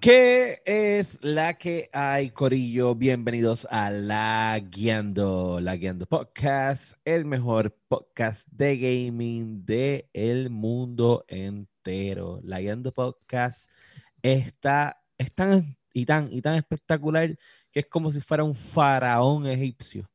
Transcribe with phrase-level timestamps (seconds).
[0.00, 2.94] ¿Qué es la que hay, Corillo?
[2.94, 11.26] Bienvenidos a La Guiando, La Guiando Podcast, el mejor podcast de gaming de el mundo
[11.28, 12.40] entero.
[12.42, 13.70] La Guiando Podcast
[14.22, 17.36] está, es tan y tan y tan espectacular
[17.70, 20.10] que es como si fuera un faraón egipcio.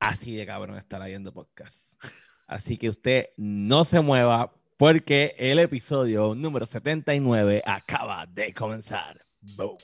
[0.00, 2.02] Así de cabrón está La Guiando Podcast.
[2.46, 9.24] Así que usted no se mueva porque el episodio número 79 acaba de comenzar.
[9.54, 9.76] Boom.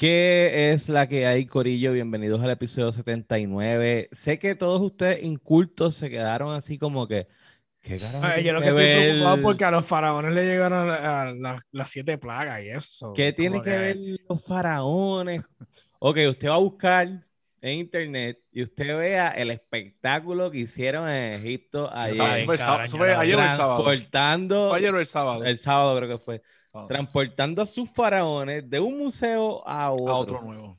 [0.00, 1.92] ¿Qué es la que hay, Corillo?
[1.92, 4.08] Bienvenidos al episodio 79.
[4.12, 7.28] Sé que todos ustedes incultos se quedaron así como que.
[7.82, 8.24] ¿Qué carajo?
[8.24, 11.32] Ay, yo lo que estoy ver- preocupado porque a los faraones le llegaron a, a
[11.34, 13.12] las, las siete plagas y eso.
[13.14, 15.42] ¿Qué tiene como que ver los faraones?
[15.98, 17.26] Ok, usted va a buscar
[17.62, 22.14] en internet y usted vea el espectáculo que hicieron en Egipto ayer.
[22.14, 23.84] Eso fue, el sábado- cabrón, eso yo fue no- ayer o el sábado.
[23.84, 24.68] Transportando.
[24.70, 25.44] Fue ayer o el sábado.
[25.44, 26.42] El sábado creo que fue.
[26.72, 30.08] Ah, Transportando a sus faraones de un museo a otro.
[30.08, 30.78] a otro nuevo.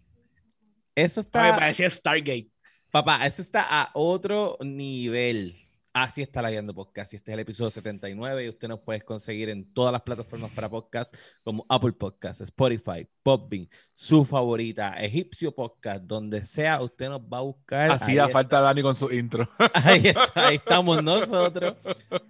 [0.95, 1.55] Eso está.
[1.55, 2.49] parecía Stargate.
[2.89, 5.55] Papá, eso está a otro nivel.
[5.93, 7.11] Así está la Guiando Podcast.
[7.11, 10.49] Y este es el episodio 79 y usted nos puede conseguir en todas las plataformas
[10.51, 17.21] para podcast como Apple Podcasts, Spotify, Podbean, su favorita, Egipcio Podcast, donde sea, usted nos
[17.21, 17.91] va a buscar.
[17.91, 19.49] Hacía ahí, falta Dani con su intro.
[19.73, 21.75] ahí está, ahí estamos nosotros.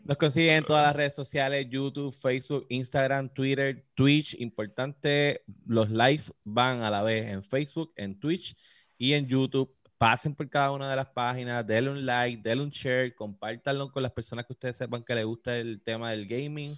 [0.06, 4.34] Nos consiguen en todas las redes sociales, YouTube, Facebook, Instagram, Twitter, Twitch.
[4.40, 8.56] Importante, los live van a la vez en Facebook, en Twitch
[8.98, 9.72] y en YouTube.
[10.02, 14.02] Pasen por cada una de las páginas, denle un like, denle un share, compártanlo con
[14.02, 16.76] las personas que ustedes sepan que les gusta el tema del gaming.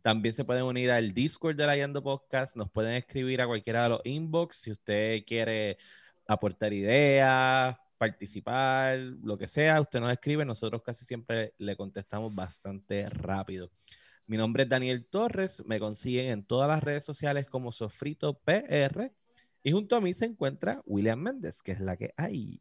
[0.00, 2.56] También se pueden unir al Discord de la Yando Podcast.
[2.56, 5.76] Nos pueden escribir a cualquiera de los inbox si usted quiere
[6.26, 9.78] aportar ideas, participar, lo que sea.
[9.78, 10.46] Usted nos escribe.
[10.46, 13.70] Nosotros casi siempre le contestamos bastante rápido.
[14.26, 15.62] Mi nombre es Daniel Torres.
[15.66, 19.12] Me consiguen en todas las redes sociales como Sofrito PR.
[19.62, 22.58] Y junto a mí se encuentra William Méndez, que es la que hay.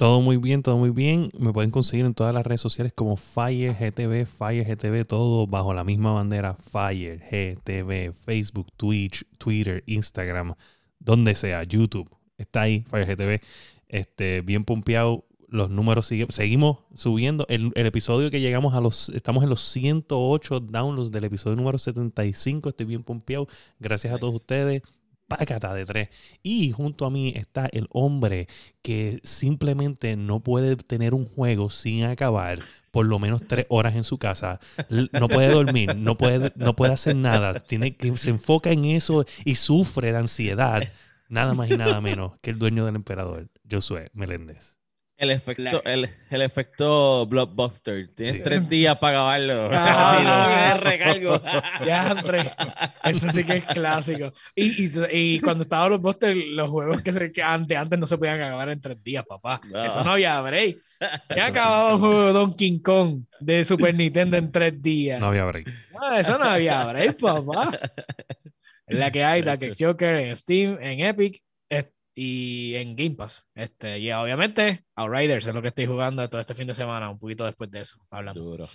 [0.00, 1.28] Todo muy bien, todo muy bien.
[1.38, 5.74] Me pueden conseguir en todas las redes sociales como Fire GTV, Fire GTV, todo bajo
[5.74, 10.54] la misma bandera Fire GTV, Facebook, Twitch, Twitter, Instagram,
[10.98, 12.08] donde sea, YouTube.
[12.38, 13.42] Está ahí, Fire GTV.
[13.88, 15.26] Este, bien pompeado.
[15.48, 17.44] Los números siguen, seguimos subiendo.
[17.50, 21.76] El, el episodio que llegamos a los, estamos en los 108 downloads del episodio número
[21.76, 22.70] 75.
[22.70, 23.48] Estoy bien pompeado.
[23.78, 24.82] Gracias a todos ustedes.
[25.30, 26.08] Pácata de tres.
[26.42, 28.48] Y junto a mí está el hombre
[28.82, 32.58] que simplemente no puede tener un juego sin acabar
[32.90, 34.58] por lo menos tres horas en su casa.
[35.12, 37.60] No puede dormir, no puede, no puede hacer nada.
[37.60, 40.82] Tiene que se enfoca en eso y sufre de ansiedad.
[41.28, 44.79] Nada más y nada menos que el dueño del emperador, Josué Meléndez.
[45.20, 48.08] El efecto, el, el efecto blockbuster.
[48.14, 48.42] Tienes Sí.
[48.42, 49.68] tres días para acabarlo.
[49.72, 51.42] Ah, no, recargo.
[51.86, 52.50] Ya, André.
[53.04, 54.32] Eso sí que es clásico.
[54.54, 58.06] Y, y, y cuando estaban los Buster, los juegos que, se, que antes, antes no
[58.06, 59.60] se podían acabar en tres días, papá.
[59.70, 59.84] No.
[59.84, 60.78] Eso no había break.
[61.36, 65.20] Ya acababa un juego de Donkey Kong de Super Nintendo en tres días.
[65.20, 65.66] No había break.
[65.92, 67.70] No, eso no había break, papá.
[68.86, 71.42] La que hay, Dark Joker en Steam, en Epic
[72.22, 73.46] y en Game Pass.
[73.54, 77.18] Este, y obviamente, Outriders es lo que estoy jugando todo este fin de semana, un
[77.18, 77.96] poquito después de eso.
[78.10, 78.42] Hablando.
[78.42, 78.68] Duro.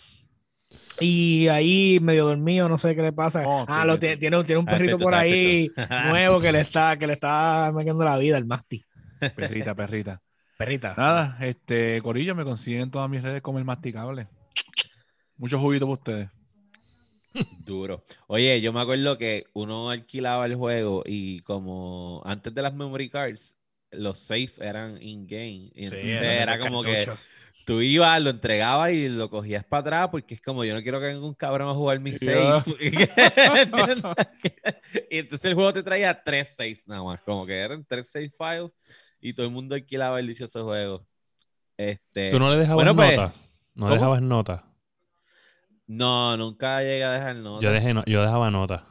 [0.99, 3.43] Y ahí medio dormido, no sé qué le pasa.
[3.45, 5.69] Oh, ah, lo tiene, tiene, un- tiene un Ah, perrito teto, por ahí
[6.07, 8.83] nuevo que le está, que le está metiendo la vida, el Masti.
[9.35, 10.19] Perrita, perrita.
[10.57, 10.95] Perrita.
[10.97, 14.27] Nada, este, Corillo, me consiguen en todas mis redes como el masticable.
[15.37, 16.29] Mucho juguito para ustedes.
[17.59, 18.03] Duro.
[18.27, 23.09] Oye, yo me acuerdo que uno alquilaba el juego y como antes de las memory
[23.09, 23.55] cards,
[23.91, 25.71] los safe eran in-game.
[25.73, 27.07] Y Sí, entonces era como que
[27.65, 30.99] tú ibas, lo entregabas y lo cogías para atrás porque es como yo no quiero
[30.99, 32.75] que venga un cabrón a jugar mi safe.
[35.09, 38.29] y entonces el juego te traía tres safe nada más, como que eran tres save
[38.29, 38.71] files
[39.19, 41.05] y todo el mundo alquilaba el dichoso juego.
[41.77, 43.33] Este, ¿Tú no le dejabas bueno, pues, nota?
[43.73, 43.95] ¿No ¿cómo?
[43.95, 44.74] dejabas nota?
[45.87, 47.63] No, nunca llegué a dejar nota.
[47.63, 48.87] Yo, dejé no- yo dejaba nota.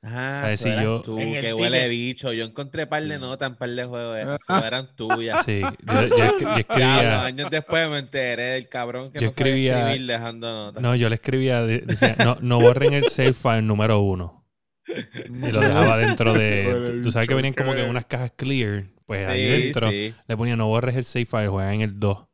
[0.00, 1.90] Ah, si yo- tú, que huele ticket.
[1.90, 2.32] bicho.
[2.32, 4.16] Yo encontré par de notas en par de juegos.
[4.18, 5.44] Eso eran tuyas.
[5.44, 7.24] Sí, yo, yo yo Ya, escribía...
[7.24, 10.82] años después me enteré del cabrón que Yo no sabía escribía- escribir dejando notas.
[10.82, 14.46] No, yo le escribía, de- decía, no, no borren el save file número uno.
[14.86, 17.00] Y lo dejaba dentro de.
[17.02, 18.84] Tú sabes que venían como que unas cajas clear.
[19.04, 20.14] Pues ahí Sí, dentro sí.
[20.28, 22.27] le ponía no borres el save file, juega en el 2.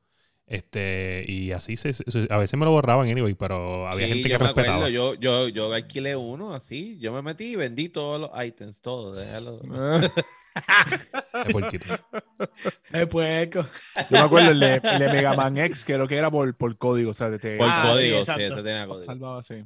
[0.46, 4.29] Este, y así se, se- a veces me lo borraban anyway, pero había Sí, gente
[4.29, 4.88] yo que acuerdo, respetaba.
[4.88, 6.99] Yo, yo, yo alquilé uno así.
[6.99, 9.14] Yo me metí y vendí todos los ítems, todo.
[9.14, 9.61] Déjalo.
[11.50, 11.88] Puerquito.
[12.93, 13.67] Eh, puerco.
[14.08, 16.76] Yo me acuerdo el de, el de Mega Man X, creo que era por, por
[16.79, 17.11] código.
[17.11, 18.43] O sea, te, te- Por Ah, sí, código, sí, exacto.
[18.43, 19.05] eso tenía código.
[19.05, 19.64] salvaba así.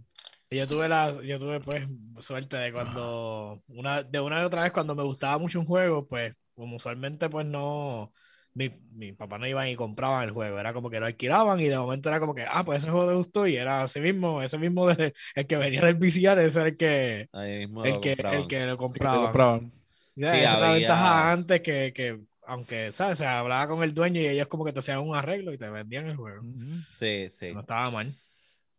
[0.50, 1.86] Yo tuve la, yo tuve pues
[2.20, 6.06] suerte de cuando una, de una y otra vez cuando me gustaba mucho un juego,
[6.08, 8.12] pues como usualmente pues no,
[8.58, 11.68] mi, mi papá no iban y compraban el juego, era como que lo alquilaban y
[11.68, 14.42] de momento era como que, ah, pues ese juego te gustó y era así mismo,
[14.42, 18.16] ese mismo de- el que venía del VCR, ese era el que, el lo que,
[18.16, 18.40] compraban.
[18.40, 19.72] el que lo compraban.
[20.16, 23.18] Ya, Sí, esa era la había- ventaja antes que, que aunque, ¿sabes?
[23.18, 25.68] Se hablaba con el dueño y ellos como que te hacían un arreglo y te
[25.70, 26.42] vendían el juego.
[26.90, 27.52] Sí, sí.
[27.52, 28.14] No estaba mal.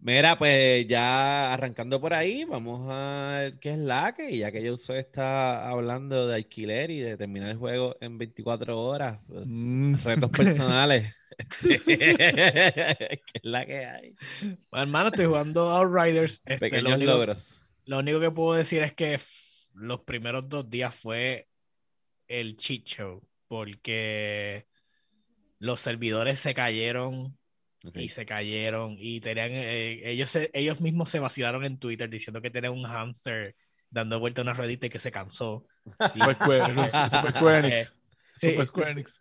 [0.02, 4.68] Mira, pues ya arrancando por ahí, vamos a ver qué es la que, ya que
[4.70, 9.96] Josué está hablando de alquiler y de terminar el juego en 24 horas, pues, Mm.
[10.04, 10.30] retos
[10.72, 11.14] personales.
[11.66, 14.16] ¿Qué es la que hay?
[14.72, 16.42] Bueno, hermano, estoy jugando Outriders.
[16.46, 17.64] Este, lo Pequeños único- logros.
[17.86, 19.20] Lo único que puedo decir es que
[19.74, 21.48] los primeros dos días fue
[22.28, 24.68] el cheat show, porque
[25.58, 27.38] los servidores se cayeron
[27.86, 27.96] Ok.
[27.98, 32.42] y se cayeron y tenían, eh, ellos, se- ellos mismos se vacilaron en Twitter diciendo
[32.42, 33.56] que tenían un hamster
[33.90, 35.66] dando vuelta a una ruedita y que se cansó.
[36.16, 37.82] Y- Fue Square, Square Enix.
[37.82, 37.94] Eso
[38.42, 38.56] Sí.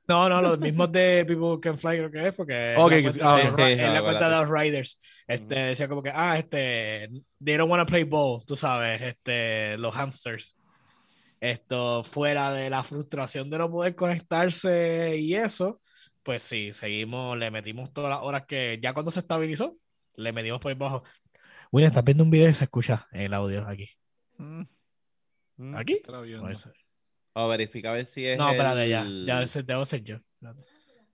[0.06, 3.02] no, no, los mismos de People Can Fly creo que es, porque es Ok, la
[3.02, 4.98] cuenta ah, de- sí, sí, la no, cuenta de los Riders.
[5.26, 7.08] Este, decía como que, ah, este,
[7.44, 10.56] they don't want to play ball, tú sabes, este, los hamsters.
[11.40, 15.80] Esto, fuera de la frustración de no poder conectarse y eso,
[16.22, 19.76] pues sí, seguimos, le metimos todas las horas que, ya cuando se estabilizó,
[20.16, 21.04] le metimos por ahí abajo.
[21.72, 23.88] William, estás viendo un video y se escucha el audio aquí.
[24.38, 24.62] Mm,
[25.60, 25.74] Mm.
[25.74, 26.00] ¿Aquí?
[27.32, 30.16] O verifica a ver si es no, espérate, ya, el- ya ese debo ser yo.
[30.34, 30.64] Espérate.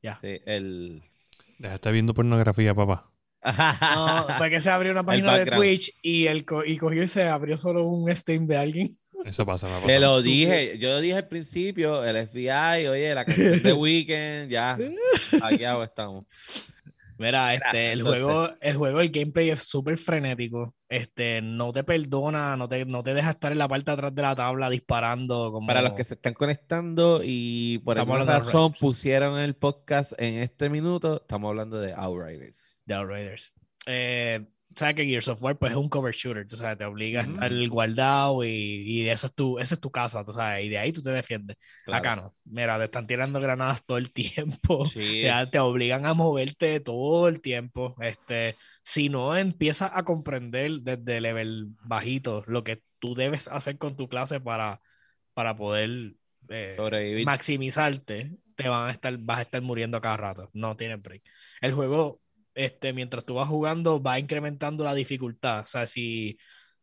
[0.02, 0.16] ya.
[0.16, 1.02] Sí, el...
[1.58, 3.10] Deja de estar viendo pornografía, papá.
[3.96, 5.46] No, fue que se abrió una página de.
[5.46, 8.90] Twitch y, el co- y cogió y se abrió solo un stream de alguien.
[9.24, 13.14] Eso pasa, me ha Te lo dije, yo lo dije al principio, el FBI, oye,
[13.14, 14.78] la canción de Weekend, ya,
[15.42, 16.24] aquí abajo estamos.
[17.16, 20.74] Mira, este, el entonces- juego, el juego, el gameplay es súper frenético.
[20.88, 24.14] Este, no te perdona, no te, no te deja estar en la parte de atrás
[24.14, 25.52] de la tabla disparando.
[25.52, 25.66] Como...
[25.66, 30.40] Para los que se están conectando y por Estamos alguna razón pusieron el podcast en
[30.42, 32.82] este minuto, estamos hablando de Outriders.
[32.84, 33.52] de Outriders.
[33.86, 34.44] Eh,
[34.76, 37.22] sabes que Gears of War pues es un cover shooter, tú sabes, te obliga Ujú.
[37.22, 40.68] a estar guardado y, y eso es tu, esa es tu casa, tú sabes, y
[40.68, 41.56] de ahí tú te defiendes.
[41.90, 44.92] Acá no, mira, te están tirando granadas todo el tiempo.
[44.92, 47.96] Sí, te, te obligan a moverte todo el tiempo.
[48.00, 53.96] Este, si no empiezas a comprender desde level bajito lo que tú debes hacer con
[53.96, 54.80] tu clase para,
[55.34, 56.14] para poder
[56.48, 56.86] eh,
[57.16, 60.50] maximizarte, te van a estar, vas a estar muriendo a cada rato.
[60.52, 61.22] No tiene break.
[61.60, 62.20] El juego,
[62.54, 65.60] este, mientras tú vas jugando, va incrementando la dificultad.
[65.64, 66.38] O sea, si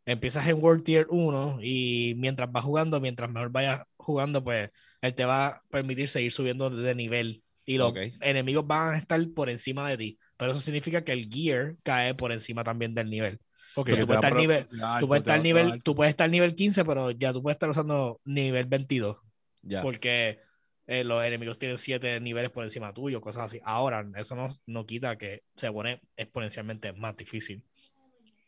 [0.06, 4.70] empiezas en World Tier 1 y mientras vas jugando, mientras mejor vayas jugando, pues
[5.02, 7.44] él te va a permitir seguir subiendo de nivel.
[7.66, 7.98] Y los Ok.
[8.22, 10.20] enemigos van a estar por encima de ti.
[10.36, 13.40] Pero eso significa que el gear cae por encima también del nivel.
[13.76, 17.32] Tú puedes nivel- alto, tú, puedes estar nivel, tú puedes estar nivel 15, pero ya
[17.32, 19.18] tú puedes estar usando nivel 22
[19.62, 19.82] Ya.
[19.82, 20.40] porque
[20.88, 23.60] eh, los enemigos tienen siete niveles por encima tuyo, cosas así.
[23.64, 27.64] Ahora, eso no, no quita que se pone exponencialmente más difícil.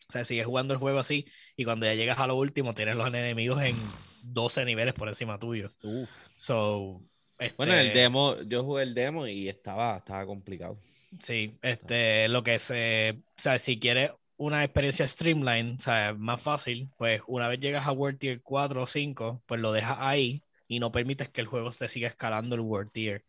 [0.10, 1.26] O sea, sigues jugando el juego así
[1.56, 3.76] y cuando ya llegas a lo último tienes los enemigos en
[4.22, 5.70] 12 niveles por encima tuyo.
[5.82, 6.10] Uf.
[6.36, 7.02] So,
[7.40, 10.78] este, Bueno, el demo, yo jugué el demo y estaba, estaba complicado.
[11.20, 16.42] Sí, este, lo que se, o sea, si quieres una experiencia streamline, o sea, más
[16.42, 20.44] fácil, pues una vez llegas a World Tier 4 o 5, pues lo dejas ahí
[20.74, 23.24] y no permites que el juego te siga escalando el World Tier.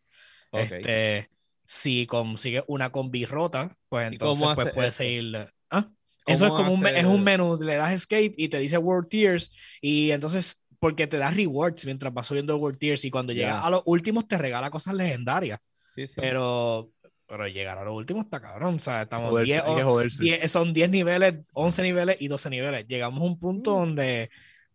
[0.51, 0.61] Ok.
[0.61, 1.29] Este,
[1.63, 5.47] si consigues una combi rota, pues ¿Y entonces pues, puedes seguir.
[5.69, 5.89] ¿Ah?
[6.27, 9.09] Eso es ¿Cómo como un, es un menú, le das escape y te dice World
[9.09, 13.39] Tiers y entonces porque te da rewards mientras vas subiendo World Tiers y cuando Ya.
[13.47, 15.59] llegas a los últimos te regala cosas legendarias,
[15.95, 16.13] Sí, sí.
[16.17, 16.91] pero
[17.27, 19.89] pero llegar a los últimos está cabrón, o sea, estamos Joderse, 10 hay que o-
[19.89, 20.21] joderse.
[20.23, 22.85] 10 son 10 niveles, 11 niveles y 12 niveles.
[22.87, 23.79] Llegamos a un punto Mm.
[23.79, 24.29] donde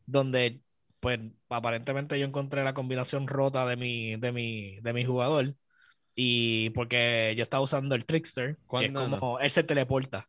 [0.06, 0.60] donde
[1.00, 5.54] pues aparentemente yo encontré la combinación rota de mi de mi de mi jugador
[6.14, 10.28] y porque yo estaba usando el trickster, que es ¿Cuándo como él se teleporta.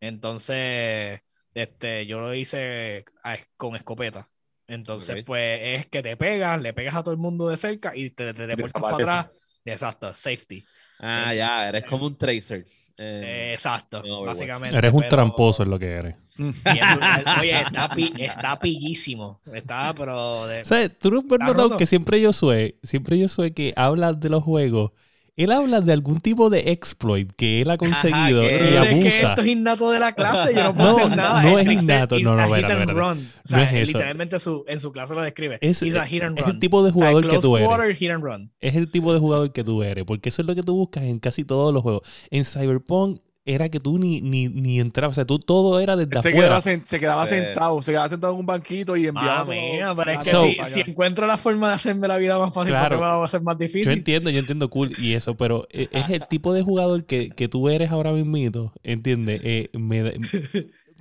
[0.00, 1.20] Entonces,
[1.54, 4.30] este, yo lo hice a- con escopeta.
[4.66, 8.10] Entonces, pues es que te pegas, le pegas a todo el mundo de cerca y
[8.10, 9.60] te, te teleportas para atrás.
[9.64, 10.64] Exacto, safety.
[10.98, 12.66] ah, ya, eres como un tracer.
[12.98, 14.76] Eh, Exacto, básicamente.
[14.76, 16.16] Eres un pero- tramposo, es lo que eres.
[16.36, 17.24] brutal.
[17.40, 19.40] Oye, está, pi- está pillísimo.
[19.52, 20.46] Está, pero.
[20.46, 21.76] de- O sea, tú no has Está notado roto.
[21.78, 24.92] que siempre yo soy, siempre yo soy que habla de los juegos
[25.34, 28.78] Él habla de algún tipo de exploit que él ha conseguido y Pero es que
[29.08, 29.28] abusa.
[29.30, 31.42] esto es innato de la clase, yo no puedo No, hacer nada.
[31.42, 32.92] no es innato, no, no, a hit espérate, and espérate.
[32.92, 33.30] run.
[33.44, 33.98] O sea, No es eso.
[33.98, 35.58] literalmente su, en su clase lo describe.
[35.62, 36.38] Es, run.
[36.38, 37.66] el tipo de O sea, jugador que tú eres.
[37.68, 38.52] quarter, hit and run.
[38.60, 40.04] Es el tipo de jugador que tú eres.
[40.04, 42.02] Porque eso es lo que tú buscas en casi todos los juegos.
[42.30, 45.14] En Cyberpunk era que tú ni, ni, ni entrabas.
[45.14, 46.36] O sea, tú todo era desde Se afuera.
[46.46, 47.34] quedaba, sen- se quedaba Sí.
[47.34, 49.40] sentado, se quedaba sentado en un banquito y enviaba.
[49.40, 52.38] Ah, mira, pero es que So- si, si encuentro la forma de hacerme la vida
[52.38, 52.88] más fácil, Claro.
[52.90, 53.92] ¿por qué me la voy a hacer más Yo difícil?
[53.92, 57.48] entiendo, yo entiendo cool y eso, pero e- es el tipo de jugador que, que
[57.48, 59.40] tú eres ahora mismo, ¿entiendes?
[59.44, 60.14] Eh, me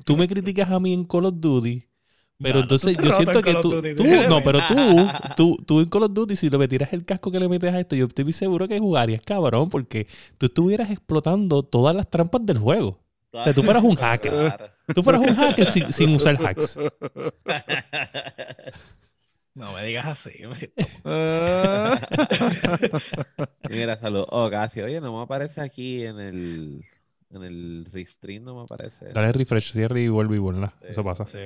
[0.06, 1.84] tú me criticas a mí en Call of Duty,
[2.42, 4.28] pero entonces yo siento en que tú, Duty, tú- déjame.
[4.28, 4.76] no, pero tú,
[5.36, 7.80] tú, tú en Call of Duty, si le metieras el casco que le metes a
[7.80, 10.08] esto, yo estoy seguro que jugarías cabrón, porque
[10.38, 13.00] tú estuvieras explotando todas las trampas del juego.
[13.34, 14.72] O sea, tú fueras un hacker.
[14.94, 16.78] Tú fueras un hacker sin, sin usar hacks.
[19.54, 20.32] No me digas así.
[20.40, 20.82] yo me siento-.
[23.70, 24.26] Mira, salud.
[24.30, 24.80] Oh, casi.
[24.82, 26.86] Oye, no me aparece aquí en el,
[27.32, 29.10] en el restream, no me aparece.
[29.14, 30.70] Dale refresh, cierre y vuelve y vuelve.
[30.82, 31.26] Eso pasa.
[31.26, 31.40] Sí.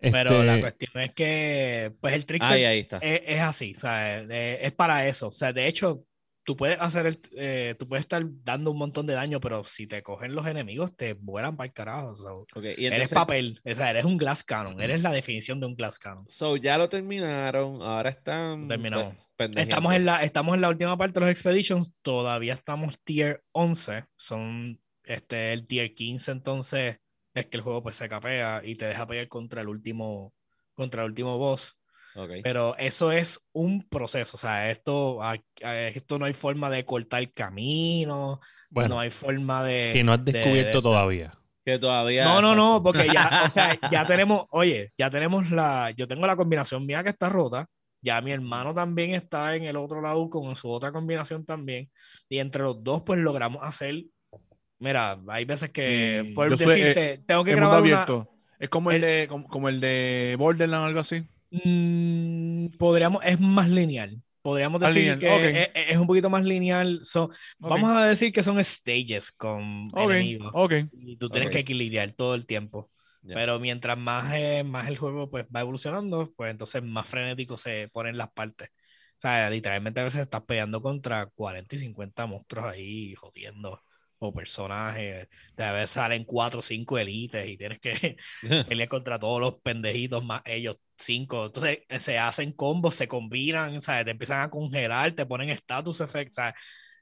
[0.00, 2.98] Pero Este, la cuestión es que, pues el trickster Ahí, ahí está.
[2.98, 5.28] es, es así, o sea, eh, es para eso.
[5.28, 6.06] O sea, de hecho,
[6.44, 9.86] tú puedes hacer el, eh, tú puedes estar dando un montón de daño, pero si
[9.86, 12.16] te cogen los enemigos, te vuelan para el carajo.
[12.16, 15.60] so, Ok, y eres entonces, papel, o sea, eres un glass cannon, eres la definición
[15.60, 16.24] de un glass cannon.
[16.28, 19.14] so, ya lo terminaron, ahora están Terminamos.
[19.56, 24.06] Estamos en la, estamos en la última parte de los expeditions, todavía estamos tier 11,
[24.16, 26.98] son este el tier 15, entonces
[27.34, 30.32] es que el juego pues se capea y te deja pelear contra el último
[30.74, 31.76] contra el último boss.
[32.16, 32.30] Ok.
[32.42, 36.84] Pero eso es un proceso, o sea, esto, a- a- esto no hay forma de
[36.84, 39.90] cortar camino, bueno, no hay forma de...
[39.92, 41.34] que no has de- descubierto de- todavía.
[41.64, 42.24] Que todavía.
[42.24, 46.26] No, no, no, porque ya, o sea, ya tenemos, oye, ya tenemos la, yo tengo
[46.26, 47.68] la combinación mía que está rota,
[48.02, 51.90] ya mi hermano también está en el otro lado con su otra combinación también,
[52.28, 54.04] y entre los dos pues logramos hacer,
[54.80, 58.26] mira, hay veces que, por yo soy, decirte, tengo que grabar una.
[58.58, 61.22] Es como el, de, como, como el de Borderlands o algo así.
[61.50, 64.20] Mm, podríamos, es más lineal.
[64.42, 65.70] Podríamos decir lineal, que ok.
[65.74, 67.00] es, es un poquito más lineal.
[67.02, 67.30] So.
[67.58, 70.52] Vamos a decir que son stages con Ok, enemigos.
[70.92, 72.90] Y tú tienes que equilibrar todo el tiempo.
[73.22, 77.88] Pero mientras más, eh, más el juego pues, va evolucionando, pues entonces más frenético se
[77.92, 78.70] ponen las partes.
[79.18, 83.82] O sea, literalmente a veces estás peleando contra 40 y 50 monstruos ahí jodiendo.
[84.22, 85.28] O personajes.
[85.56, 88.16] De a veces salen 4 o 5 elites y tienes que
[88.66, 91.46] pelear contra todos los pendejitos más ellos cinco.
[91.46, 94.04] Entonces eh, se hacen combos, se combinan, ¿sabes?
[94.04, 96.54] Te empiezan a congelar, te ponen status effects, ¿sabes?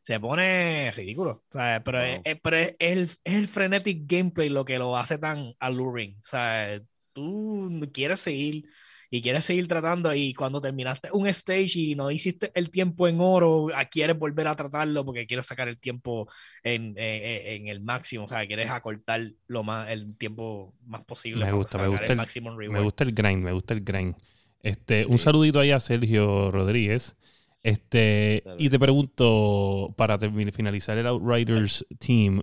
[0.02, 1.82] Se pone ridículo, ¿sabes?
[1.84, 2.24] Pero, es, Wow.
[2.24, 6.16] es- pero es, es el, es el frenetic gameplay lo que lo hace tan alluring,
[6.22, 6.82] ¿sabes?
[7.12, 8.64] Tú quieres seguir
[9.10, 13.20] y quieres seguir tratando y cuando terminaste un stage y no hiciste el tiempo en
[13.20, 16.28] oro, ah, quieres volver a tratarlo porque quieres sacar el tiempo
[16.62, 21.40] en, en- en el máximo, o sea, quieres acortar lo más, el tiempo más posible.
[21.40, 22.28] Me para gusta, me gusta el el-
[22.66, 24.16] Me gusta el grind, me gusta el grind.
[24.62, 27.16] Este, un saludito ahí a Sergio Rodríguez.
[27.62, 30.18] Este, y te pregunto, para
[30.52, 32.42] finalizar el Outriders Team,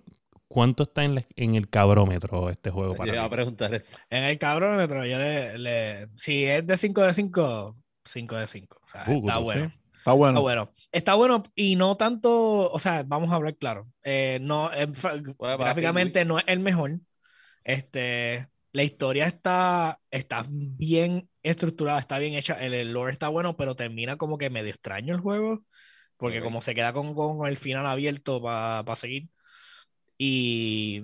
[0.56, 3.98] ¿cuánto está en, la- en el cabrómetro este juego Yo para iba a preguntar eso.
[4.10, 8.80] En el cabrómetro, yo le, le- si es de 5 de 5, 5 de 5.
[8.84, 9.72] O sea, Uh, está good, bueno.
[9.98, 10.40] Está bueno.
[10.40, 10.72] Está bueno.
[10.92, 13.88] Está bueno y no tanto, o sea, vamos a hablar claro.
[14.04, 14.88] eh, no, eh,
[15.38, 17.00] para gráficamente no es el mejor.
[17.64, 22.54] Este, la historia está, está bien estructurada, está bien hecha.
[22.64, 25.64] El, el lore está bueno, pero termina como que medio extraño el juego.
[26.18, 26.46] Porque Ok.
[26.46, 29.28] como se queda con, con el final abierto para seguir.
[30.18, 31.04] Y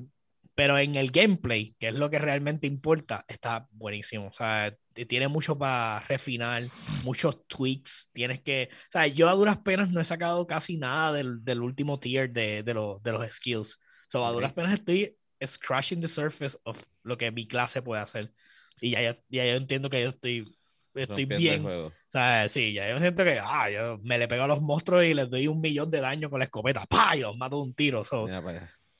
[0.53, 4.27] pero en el gameplay, que es lo que realmente importa, está buenísimo.
[4.27, 4.75] O sea,
[5.07, 6.67] tiene mucho para refinar,
[7.03, 8.09] muchos tweaks.
[8.13, 8.69] Tienes que.
[8.71, 12.31] O sea, yo a duras penas no he sacado casi nada del, del último tier
[12.31, 13.79] de, de, los- de los skills.
[14.07, 18.33] So, a duras penas estoy scratching the surface of lo que mi clase puede hacer.
[18.81, 20.57] Y ya, ya, ya yo entiendo que yo estoy.
[20.93, 21.63] Estoy rompiendo bien.
[21.87, 25.05] O sea, sí, ya yo siento que ah, yo me le pego a los monstruos
[25.05, 26.85] y les doy un millón de daño con la escopeta.
[26.85, 27.15] ¡Pah!
[27.15, 28.03] Y los mato de un tiro.
[28.03, 28.41] So, Mira.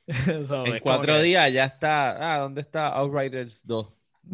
[0.48, 2.36] so, En cuatro que- días ya está.
[2.36, 3.88] Ah, ¿dónde está Outriders 2?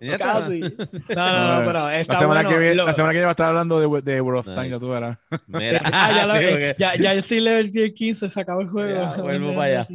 [0.00, 0.18] Ya está.
[0.18, 0.60] Casi.
[0.60, 0.68] No,
[1.16, 2.48] no, no, pero está la, semana bueno.
[2.50, 4.46] que viene, lo- la semana que viene va a estar hablando de, de World of
[4.46, 4.56] Nice.
[4.60, 5.18] Time, ya tú verás.
[5.46, 8.40] Mira, Ah, ya, lo- sí, eh, porque- ya, ya yo estoy level tier 15, se
[8.40, 8.94] acabó el juego.
[9.16, 9.88] Ya, vuelvo para allá.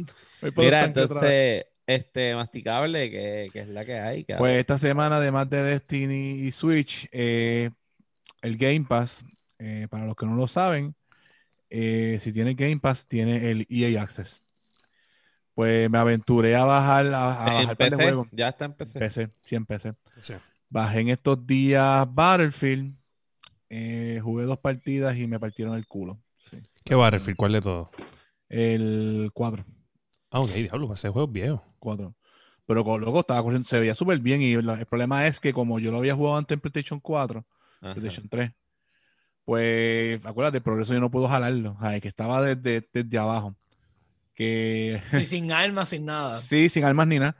[0.56, 4.24] Mira, entonces, este, masticable, que, que es la que hay.
[4.24, 4.38] cabrón.
[4.40, 7.70] Pues esta semana, además de Destiny y Switch, eh,
[8.42, 9.24] el Game Pass,
[9.58, 10.94] eh, para los que no lo saben,
[11.70, 14.42] eh, si tiene Game Pass, tiene el EA Access.
[15.54, 18.28] Pues me aventuré a bajar, a, a bajar PC, juegos.
[18.32, 18.98] ya está en PC.
[18.98, 19.94] PC, sí, en PC.
[20.20, 20.34] Sí.
[20.68, 22.96] Bajé en estos días Battlefield
[23.68, 26.20] Eh, jugué dos partidas y me partieron el culo.
[26.50, 26.56] Sí.
[26.84, 27.36] ¿Qué Battlefield?
[27.36, 27.88] ¿Cuál de todos?
[28.48, 29.64] El 4.
[30.30, 31.64] Ah, ok, diablo, ese juego es viejo.
[31.78, 32.14] 4.
[32.66, 34.42] Pero loco estaba corriendo, se veía súper bien.
[34.42, 37.46] Y la- el problema es que como yo lo había jugado antes en PlayStation 4,
[37.80, 37.94] Ajá.
[37.94, 38.50] PlayStation 3,
[39.44, 41.76] pues acuérdate, el progreso yo no puedo jalarlo.
[42.00, 43.54] Que estaba desde, desde abajo.
[44.34, 46.38] Que Y sin armas, sin nada.
[46.40, 47.36] sí, sin armas ni nada.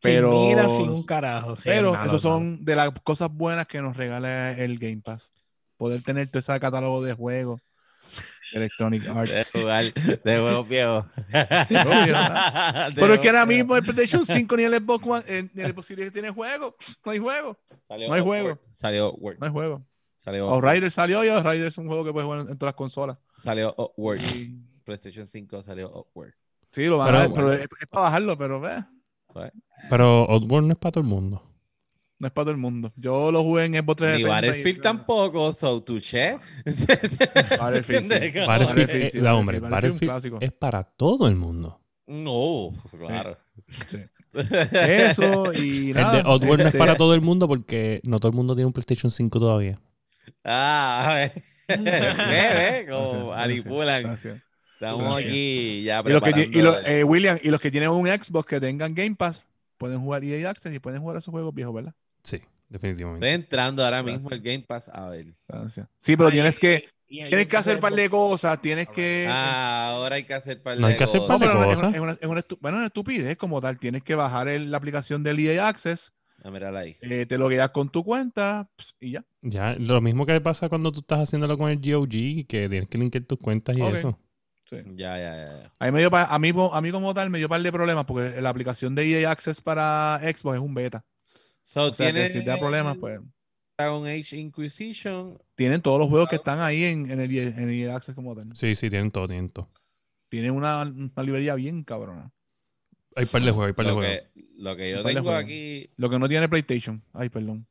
[0.00, 1.54] Pero, sin mira, sin un carajo.
[1.62, 5.30] pero esos son de las cosas buenas que nos regala el Game Pass.
[5.76, 7.60] Poder tener todo ese catálogo de juegos.
[8.52, 9.52] de Electronic De Arts.
[9.52, 11.04] jugar de juegos viejos.
[11.28, 15.62] De Pero es que ahora mismo el PlayStation 5 ni el Xbox One, eh, ni
[15.62, 16.76] el Xbox Series tiene juego.
[17.04, 17.58] No hay juego.
[17.86, 18.58] Salió no hay juego.
[18.72, 19.38] Salió Upward.
[19.38, 19.86] No hay juego.
[20.22, 20.64] Salió Upward.
[20.66, 23.18] Outrider salió y Outrider es un juego que puedes jugar en, en todas las consolas.
[23.38, 24.20] Salió Upward.
[24.20, 26.32] Y- PlayStation 5 salió Upward.
[26.70, 28.84] sí, lo van Pero- a ver, pero es, es para bajarlo, pero eh,
[29.90, 31.42] Pero Oddworld no es para todo el mundo.
[32.18, 32.92] no es para todo el mundo.
[32.96, 34.28] Yo lo jugué en Xbox Ni 360.
[34.28, 36.38] y- Battlefield tampoco, so touché.
[37.58, 38.40] Battlefield, sí.
[38.46, 41.80] Battlefield, eh, sí, la hombre, Battlefield, Battlefield es para todo el mundo.
[42.06, 43.38] No, claro.
[43.86, 43.98] Sí.
[44.72, 46.12] Eso y El nada.
[46.14, 48.66] de Oddworld no es este, para todo el mundo porque no todo el mundo tiene
[48.66, 49.78] un PlayStation 5 todavía.
[50.44, 51.42] Ah, a ver.
[51.68, 53.34] Ve, ve, como
[54.02, 54.40] gracias.
[54.74, 55.24] Estamos gracias.
[55.30, 58.60] aquí ya Y los que, y eh, William, y los que tienen un Xbox que
[58.60, 59.44] tengan Game Pass,
[59.78, 61.94] pueden jugar EA Access y pueden jugar esos juegos viejos, ¿verdad?
[62.24, 63.26] Sí, definitivamente.
[63.26, 64.22] Estoy entrando ahora Gracias.
[64.22, 65.26] mismo el Game Pass a ver.
[65.48, 65.86] Gracias.
[65.98, 69.26] Sí, pero Ay, tienes que, tienes que hacer un par de cosas, tienes que...
[69.30, 71.58] Ah, ahora hay que hacer par No hay de que hacer No, par de cosas.
[71.58, 71.88] no, es cosas.
[71.88, 73.78] una, es una- es una estu- bueno, es una estupidez como tal.
[73.78, 76.12] Tienes que bajar el- la aplicación del EA Access,
[76.44, 76.96] Ah, ahí.
[77.00, 79.24] eh, te logueas con tu cuenta ps, y ya.
[79.42, 82.98] Ya, lo mismo que pasa cuando tú estás haciéndolo con el GOG, que tienes que
[82.98, 84.18] linkear tus cuentas y eso.
[84.68, 84.76] Sí.
[84.96, 85.62] Ya, ya, ya.
[85.62, 85.72] ya.
[85.78, 87.50] A mí, me dio pa- a, mí, po- a mí como tal me dio un
[87.50, 91.04] par de problemas porque la aplicación de EA Access para Xbox es un beta.
[91.62, 93.20] So, O sea que si te da problemas, pues
[93.78, 95.38] Dragon Age Inquisition.
[95.54, 98.14] tienen todos los juegos que están ahí en, en el, EA, en el EA Access
[98.14, 98.48] como tal.
[98.56, 99.68] Sí, sí, tienen todo, tienen todo.
[100.28, 102.32] Tienen una, una librería bien cabrona.
[103.16, 104.16] Hay par de juegos, hay par de Lo juegos.
[104.16, 105.90] que, lo que yo tengo aquí.
[105.96, 107.02] Lo que no tiene PlayStation.
[107.12, 107.66] Ay, perdón.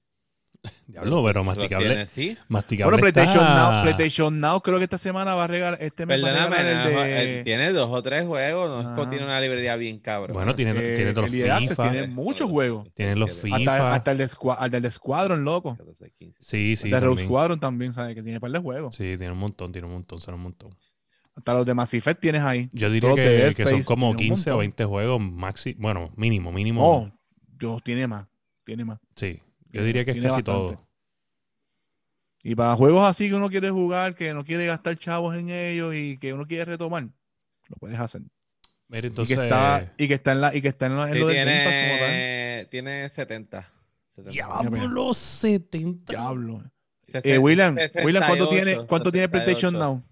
[0.86, 1.88] Diablo, pero masticable.
[1.88, 2.38] tiene, sí.
[2.48, 6.06] Masticable Bueno, PlayStation está- Now, PlayStation Now creo que esta semana va a regalar, este
[6.06, 7.38] mes Perdóname, el de...
[7.40, 8.84] él tiene dos o tres juegos.
[8.84, 9.10] No Ajá.
[9.10, 10.34] tiene una librería bien cabrón.
[10.36, 11.92] Bueno, tiene, eh, tiene los Access FIFA.
[11.92, 12.88] tiene muchos juegos.
[12.94, 13.56] Tienen los FIFA.
[13.56, 15.76] Hasta, hasta el, de Squa- al del de Squadron, loco.
[15.78, 16.44] 14, 15.
[16.44, 16.86] Sí, sí.
[16.88, 17.24] el de Rogue.
[17.24, 18.14] Squadron también, ¿sabes?
[18.14, 18.96] Que tiene par de juegos.
[18.96, 20.70] Sí, tiene un montón, tiene un montón, son un montón.
[21.42, 22.70] Hasta los de Mass Effect tienes ahí.
[22.72, 24.60] Yo diría de que, son como tiene un 15 o montón.
[24.60, 25.76] 20 juegos máximo.
[25.80, 26.88] Bueno, mínimo, mínimo.
[26.88, 27.12] Oh,
[27.60, 28.28] Dios, tiene más.
[28.64, 29.00] Tiene más.
[29.16, 30.74] Sí, yo tiene- diría que es tiene casi bastante.
[30.76, 30.88] todo.
[32.44, 35.96] Y para juegos así que uno quiere jugar, que no quiere gastar chavos en ellos
[35.96, 38.22] y que uno quiere retomar, lo puedes hacer.
[38.88, 39.36] Mira, Y entonces.
[39.38, 41.28] que está, y que está en la, y que está en, la- en Sí, lo
[41.28, 42.10] del Game Pass como tal.
[42.10, 43.68] tiene, tiene 70.
[44.12, 44.32] 70.
[44.32, 46.14] Diablo 70.
[46.14, 46.64] Diablo.
[47.14, 49.30] Eh, William, 68, William, ¿cuánto tiene, cuánto tiene 68?
[49.32, 50.04] PlayStation Now?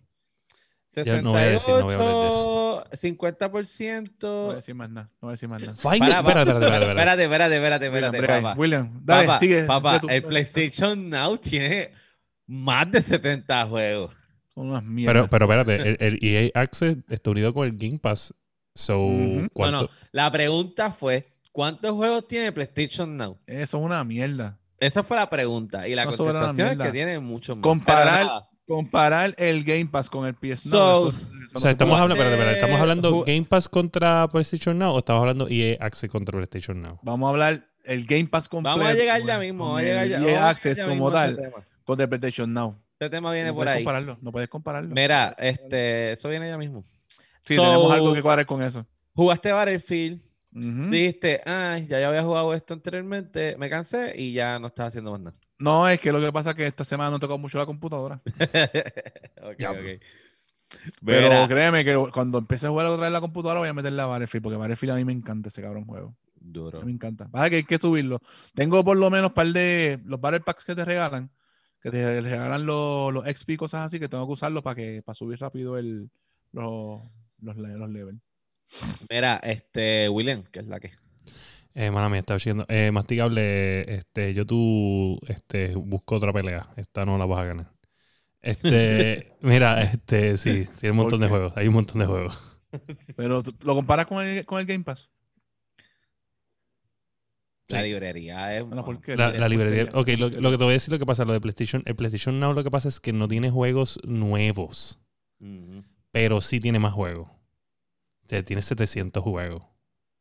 [1.06, 2.86] Ya no voy a decir, no voy a hablar de eso.
[2.92, 4.18] 50%.
[4.22, 5.08] No voy a decir más nada.
[5.14, 5.74] No voy a decir más nada.
[5.74, 8.42] Espérate, espérate, espérate, espérate.
[8.42, 8.54] Papá.
[8.58, 10.16] William, dale, Papá, sigue.
[10.16, 11.92] el PlayStation Now tiene
[12.48, 14.16] más de 70 juegos.
[14.54, 15.28] Son unas Pero, mierdas.
[15.30, 18.34] pero espérate, el, el EA Access está unido con el Game Pass.
[18.76, 18.98] So.
[19.54, 19.78] ¿cuánto?
[19.78, 23.38] No, no, la pregunta fue, ¿cuántos juegos tiene PlayStation Now?
[23.46, 24.58] Eso es una mierda.
[24.80, 25.88] Esa fue la pregunta.
[25.88, 27.64] Y la No contestación es que tiene muchos más.
[27.64, 31.10] Comparar- Pero Comparar el Game Pass con el PS So- Now.
[31.10, 32.26] eso- eso no O sea, se estamos hablando, hacer.
[32.34, 36.10] espérate, espérate, ¿estamos hablando Ju- Game Pass contra PlayStation Now o estamos hablando EA Access
[36.12, 37.00] contra PlayStation Now?
[37.02, 38.78] Vamos a hablar el Game Pass completo.
[38.78, 39.66] Vamos a llegar ya mismo.
[39.66, 40.18] Vamos a llegar el ya.
[40.18, 41.58] EA llegar Access como tal tema.
[41.84, 42.76] con el PlayStation Now.
[42.94, 43.84] Este tema viene no por puedes ahí.
[43.84, 44.18] compararlo.
[44.22, 44.94] No puedes compararlo.
[44.94, 46.84] Mira, este, eso viene ya mismo.
[47.44, 48.86] sí, So- tenemos algo que cuadrar con eso.
[49.16, 50.22] Jugaste Battlefield,
[50.54, 50.90] Ujú.
[50.92, 55.12] dijiste, ay, ya, ya había jugado esto anteriormente, me cansé y ya no estás haciendo
[55.12, 55.34] más nada.
[55.60, 58.22] No, es que lo que pasa es que esta semana no tocó mucho la computadora.
[59.42, 59.82] Ok, Diablo.
[59.94, 60.02] ok.
[61.04, 64.06] Pero créeme que cuando empiece a jugar otra vez la computadora voy a meterle a
[64.06, 66.16] Battlefield, porque Battlefield a mí me encanta ese cabrón juego.
[66.36, 66.78] duro.
[66.78, 67.28] A mí me encanta.
[67.30, 68.20] Pasa que hay que subirlo.
[68.54, 71.32] Tengo por lo menos un par de los Battle Packs que te regalan,
[71.82, 75.02] que te regalan los, los XP y cosas así, que tengo que usarlos para que
[75.04, 76.10] para subir rápido el,
[76.52, 77.02] los,
[77.42, 78.20] los, le- los levels.
[79.10, 80.92] Mira, este, William, que es la que.
[81.76, 82.66] Eh, mala mía, estaba diciendo.
[82.68, 86.68] Eh, masticable, este, yo tú este, busco otra pelea.
[86.76, 87.72] Esta no la vas a ganar.
[88.42, 91.54] Este, mira, este, sí, tiene un montón de juegos.
[91.56, 92.40] Hay un montón de juegos.
[93.16, 95.10] Pero ¿tú- lo comparas con el, con el Game Pass.
[97.68, 98.66] La librería es.
[99.16, 99.92] La, la librería.
[99.94, 101.96] Ok, lo, lo que te voy a decir, lo que pasa, lo de PlayStation, el
[101.96, 105.00] PlayStation Now lo que pasa es que no tiene juegos nuevos,
[106.12, 107.30] pero sí tiene más juegos.
[107.30, 109.64] O sea, tiene 700 juegos.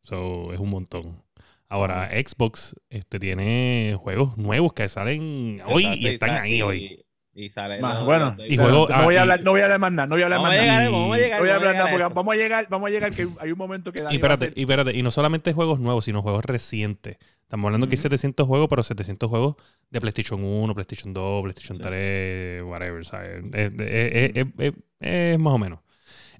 [0.03, 1.23] So, es un montón.
[1.69, 7.05] Ahora, Xbox este, tiene juegos nuevos que salen hoy Exacto, y están ahí y- hoy.
[7.35, 7.81] Y sale.
[7.81, 9.79] Más, bueno, y no, juego- no voy ah, a y- hablar, no voy a hablar
[9.79, 10.91] más nada, no voy a hablar Vamos más a nada.
[10.91, 11.39] vamos a llegar.
[11.39, 12.15] No voy a vamos a hablar nada llegar a porque eso.
[12.15, 14.33] vamos a llegar, vamos a llegar que hay un momento que Dani Y va a
[14.35, 17.19] espérate, hacer- y espérate, y no solamente juegos nuevos, sino juegos recientes.
[17.43, 18.03] Estamos hablando que hay Ujú.
[18.03, 19.55] 700 juegos, pero 700 juegos
[19.91, 21.83] de PlayStation 1, PlayStation 2, PlayStation Sí.
[21.85, 23.45] 3, whatever, ¿sabes?
[23.55, 25.79] Es, es- es- es- es- es más o menos.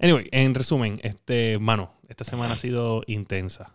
[0.01, 3.73] Anyway, en resumen, este, mano, esta semana ha sido intensa.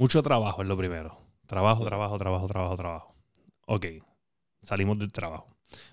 [0.00, 1.20] Mucho trabajo es lo primero.
[1.46, 3.14] Trabajo, trabajo, trabajo, trabajo, trabajo.
[3.66, 3.84] Ok,
[4.62, 5.46] salimos del trabajo.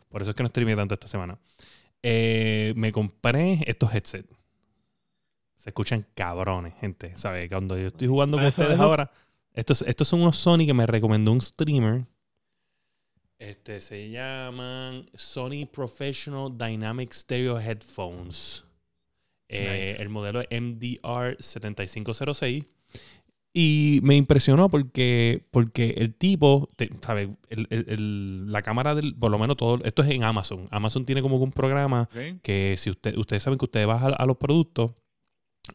[0.07, 1.37] Por eso es que no streamé tanto esta semana.
[2.01, 4.29] Eh, me compré estos headsets.
[5.55, 7.13] Se escuchan cabrones, gente.
[7.17, 7.49] ¿Sabes?
[7.49, 9.11] Cuando yo estoy jugando con ustedes eso- ahora.
[9.53, 12.05] Estos, estos son unos Sony que me recomendó un streamer.
[13.39, 18.63] Este se llaman Sony Professional Dynamic Stereo Headphones.
[19.49, 20.01] Eh, Nice.
[20.01, 22.65] El modelo es MDR7506.
[23.53, 27.35] Y me impresionó porque, porque el tipo, te- ¿sabe?
[27.49, 30.67] El- el- el- la cámara del, por lo menos todo, esto es en Amazon.
[30.69, 32.07] Amazon tiene como que un programa
[32.43, 34.91] que si usted, ustedes saben que usted va a, a los productos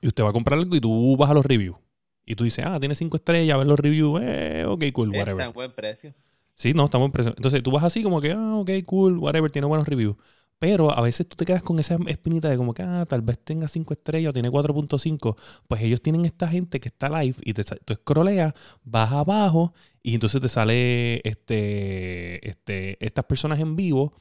[0.00, 1.76] y usted va a comprar algo y tú vas a los reviews.
[2.24, 5.46] Y tú dices, ah, tiene cinco estrellas, ves los reviews, eh, ok, cool, Está whatever.
[5.46, 6.14] en buen precio.
[6.54, 7.38] Sí, no, estamos impresionados.
[7.38, 10.14] Entonces tú vas así como que, ah, ok, cool, whatever, tiene buenos reviews.
[10.62, 13.36] Pero a veces tú te quedas con esa espinita de como que, ah, tal vez
[13.40, 15.36] tenga 5 estrellas o tiene 4.5.
[15.66, 20.14] Pues ellos tienen esta gente que está live y te, tú scrolleas, vas abajo y
[20.14, 24.12] entonces te sale este, este, estas personas en vivo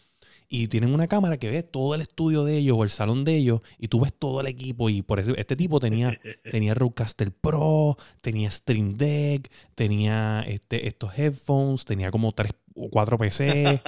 [0.54, 3.38] y tienen una cámara que ve todo el estudio de ellos o el salón de
[3.38, 6.20] ellos y tú ves todo el equipo y por eso este tipo tenía
[6.52, 13.18] tenía Rodecaster Pro, tenía Stream Deck, tenía este, estos headphones, tenía como 3 o 4
[13.18, 13.82] PC,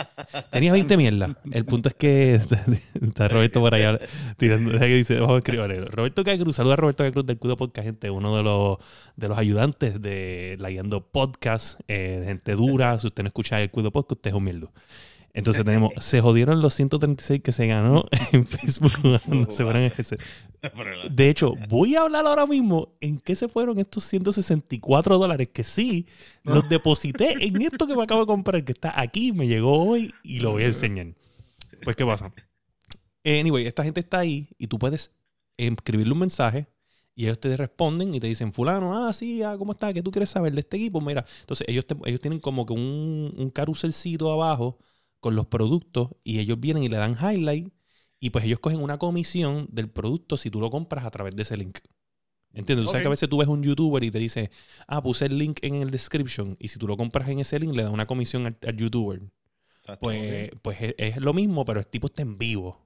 [0.51, 1.35] tenía 20 mierdas.
[1.51, 2.35] El punto es que
[3.01, 3.99] está Roberto por allá
[4.37, 5.89] tirando, que dice, vamos a escribir.
[5.91, 8.77] Roberto Cacruz, saluda a Roberto Cacruz del Cudo Podcast, gente, uno de los,
[9.17, 13.69] de los ayudantes de la Guiando Podcast, eh, gente dura, si usted no escucha el
[13.69, 14.71] Cudo Podcast, usted es un mierdo.
[15.33, 18.91] Entonces tenemos, se jodieron los 136 que se ganó en Facebook
[19.25, 19.91] cuando se fueron.
[21.09, 25.63] De hecho, voy a hablar ahora mismo en qué se fueron estos 164 dólares que
[25.63, 26.07] sí
[26.43, 30.13] los deposité en esto que me acabo de comprar, que está aquí, me llegó hoy
[30.23, 31.07] y lo voy a enseñar.
[31.83, 32.31] Pues, ¿qué pasa?
[33.25, 35.11] Anyway, esta gente está ahí y tú puedes
[35.57, 36.67] escribirle un mensaje
[37.15, 39.93] y ellos te responden y te dicen, fulano, ah, sí, ah, ¿cómo está?
[39.93, 40.99] ¿Qué tú quieres saber de este equipo?
[40.99, 44.77] Mira, entonces ellos, te- ellos tienen como que un, un caruselcito abajo
[45.23, 47.73] con los productos y ellos vienen y le dan highlight
[48.21, 51.43] y pues ellos cogen una comisión del producto si tú lo compras a través de
[51.43, 51.79] ese link.
[52.53, 52.85] ¿Entiendes?
[52.85, 53.03] Tú sabes Ok.
[53.03, 54.51] que a veces tú ves un youtuber y te dice,
[54.87, 57.73] ah, puse el link en el description y si tú lo compras en ese link
[57.75, 59.21] le da una comisión al, al youtuber.
[59.75, 60.01] Exacto.
[60.01, 62.85] Pues, pues es, es lo mismo, pero el tipo está en vivo.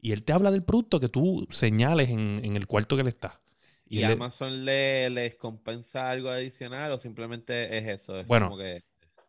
[0.00, 3.08] Y él te habla del producto que tú señales en, en el cuarto que él
[3.08, 3.40] está.
[3.88, 8.18] ¿Y, le- Amazon le, les compensa algo adicional o simplemente es eso?
[8.18, 8.46] Es Bueno.
[8.46, 8.84] como que-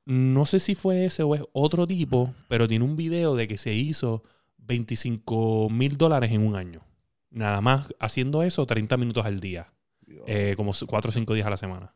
[0.07, 3.57] No sé si fue ese o es otro tipo, pero tiene un video de que
[3.57, 4.23] se hizo
[4.59, 6.79] 25 mil dólares en un año.
[7.29, 9.73] Nada más haciendo eso 30 minutos al día.
[10.25, 11.93] eh, como 4 o 5 días a la semana.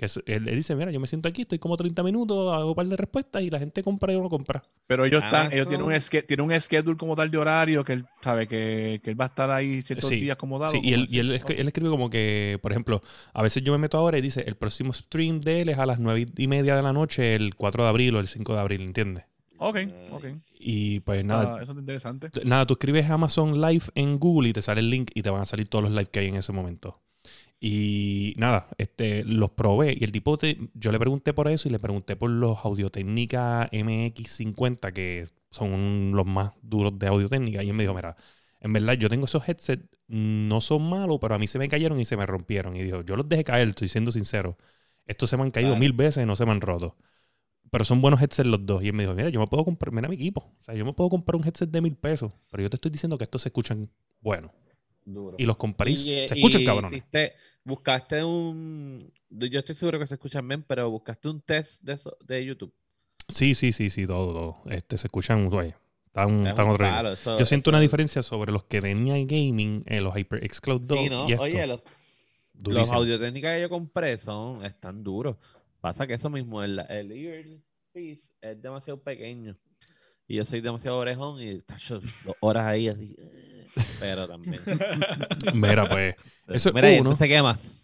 [0.00, 2.70] Que es- él, él dice, mira, yo me siento aquí, estoy como 30 minutos, hago
[2.70, 4.62] un par de respuestas y la gente compra y uno compra.
[4.86, 5.92] Pero ellos están, ellos tienen un,
[6.26, 9.28] tienen un schedule como tal de horario que él sabe que, que él va a
[9.28, 10.72] estar ahí ciertos Sí, días como dado.
[10.72, 13.02] Sí, y él, y él, escri- él escribe como que, por ejemplo,
[13.34, 15.84] a veces yo me meto ahora y dice, el próximo stream de él es a
[15.84, 18.60] las 9 y media de la noche, el 4 de abril o el 5 de
[18.60, 19.24] abril, ¿entiendes?
[19.58, 19.76] Ok,
[20.12, 20.24] ok.
[20.60, 22.30] Y pues nada, Ah, eso es interesante.
[22.44, 25.42] Nada, tú escribes Amazon Live en Google y te sale el link y te van
[25.42, 26.98] a salir todos los live que hay en ese momento.
[27.62, 31.72] Y nada, este, los probé y el tipo, te- yo le pregunté por eso y
[31.72, 37.74] le pregunté por los Audio-Técnica MX50 que son los más duros de Audio-Técnica y él
[37.74, 38.16] me dijo, mira,
[38.60, 42.00] en verdad yo tengo esos headsets, no son malos, pero a mí se me cayeron
[42.00, 42.76] y se me rompieron.
[42.76, 44.56] Y dijo, yo los dejé caer, estoy siendo sincero.
[45.06, 45.80] Estos se me han caído Claro.
[45.80, 46.96] mil veces y no se me han roto.
[47.70, 48.82] Pero son buenos headsets los dos.
[48.82, 50.40] Y él me dijo, mira, yo me puedo comprar, mira mi equipo.
[50.60, 52.32] O sea, yo me puedo comprar un headset de mil pesos.
[52.50, 54.52] Pero yo te estoy diciendo que estos se escuchan buenos.
[55.04, 55.36] Duro.
[55.38, 57.32] Y los compré y Y, se escuchan hiciste-
[57.64, 59.12] buscaste un.
[59.30, 62.72] Yo estoy seguro que se escuchan bien, pero buscaste un test de eso de YouTube.
[63.28, 64.56] Sí, sí, sí, sí, todo, todo.
[64.72, 65.72] Este, se escuchan, güey.
[66.06, 69.26] Están, Es otro palo, eso- Yo siento eso una diferencia sobre los que tenía en
[69.28, 71.28] gaming, en los HyperX Cloud 2 Sí, ¿no?
[71.28, 71.42] y esto.
[71.44, 71.84] Oye, los, los
[72.54, 72.98] Durísimo.
[72.98, 75.36] audio-técnicas que yo compré son, están duros.
[75.80, 79.56] Pasa que eso mismo, el, el earpiece es demasiado pequeño.
[80.26, 82.02] Y yo soy demasiado orejón y dos
[82.40, 83.16] horas ahí así.
[83.98, 84.60] Pero también.
[85.54, 86.14] Mira, pues,
[86.48, 87.10] eso es Mira, y uno.
[87.10, 87.80] entonces, ¿qué más?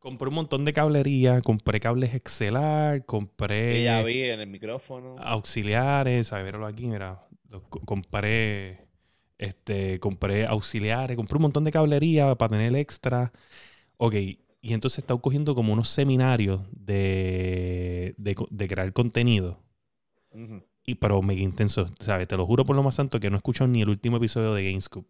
[0.00, 5.16] compré un montón de cablería, compré cables Excelar, Que compré ya vi en el micrófono.
[5.18, 8.86] auxiliares, a ver, verlo aquí, mira, los compré,
[9.38, 13.32] este, compré auxiliares, compré un montón de cablería para tener extra.
[13.98, 14.14] Ok,
[14.62, 19.62] y entonces he estado cogiendo como unos seminarios de, de, crear contenido.
[20.84, 22.26] Y, pero mega intenso, ¿sabes?
[22.28, 24.54] Te lo juro por lo más santo que no he escuchado ni el último episodio
[24.54, 25.06] de Gamescoop.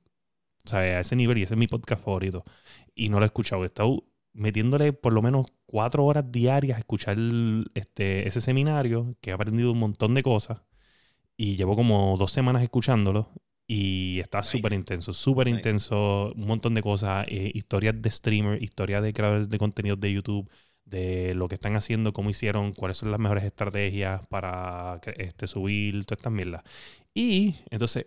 [0.64, 0.94] ¿Sabes?
[0.94, 2.44] A ese nivel, y ese es mi podcast favorito.
[2.94, 3.62] Y no lo he escuchado.
[3.62, 7.16] He estado metiéndole por lo menos cuatro horas diarias a escuchar
[7.74, 10.62] este, ese seminario, que he aprendido un montón de cosas.
[11.36, 13.30] Y llevo como dos semanas escuchándolo.
[13.66, 14.50] Y está Nice.
[14.58, 15.58] súper intenso, súper Nice.
[15.58, 16.32] intenso.
[16.34, 17.26] Un montón de cosas.
[17.28, 20.50] eh, historias de streamer, historias de creadores de contenidos de YouTube,
[20.84, 26.04] de lo que están haciendo, cómo hicieron, cuáles son las mejores estrategias para este, subir
[26.04, 26.62] todas estas mierdas.
[27.14, 28.06] Y entonces,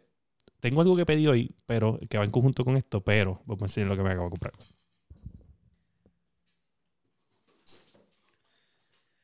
[0.64, 3.66] tengo algo que pedí hoy, pero que va en conjunto con esto, pero vamos a
[3.66, 4.54] enseñar lo que me acabo de comprar.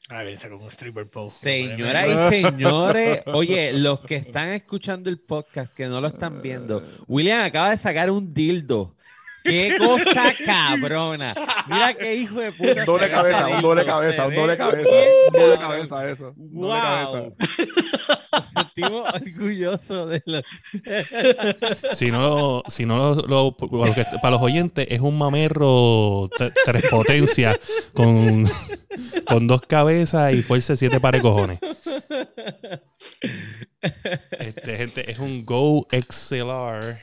[0.10, 1.32] Ah, viene con un stripper pole.
[1.32, 6.84] Señoras y señores, oye, los que están escuchando el podcast, que no lo están viendo,
[7.08, 8.97] William acaba de sacar un dildo.
[9.43, 11.34] ¡Qué cosa cabrona!
[11.67, 12.80] Mira qué hijo de puta.
[12.82, 14.89] Un doble cabeza, un doble cabeza, un doble cabeza.
[15.34, 16.34] Un doble cabeza eso.
[16.38, 17.19] un doble cabeza.
[17.19, 17.36] ¡Wow!
[18.54, 20.43] Sentimos orgullosos de los...
[21.97, 26.30] Si no, si no lo- lo- para, los que- para los oyentes, es un mamerro
[26.65, 27.58] tres potencias
[27.93, 28.43] con,
[29.25, 31.60] con dos cabezas y fuerza de siete pares de cojones.
[34.39, 36.99] Este, gente, es un Go XLR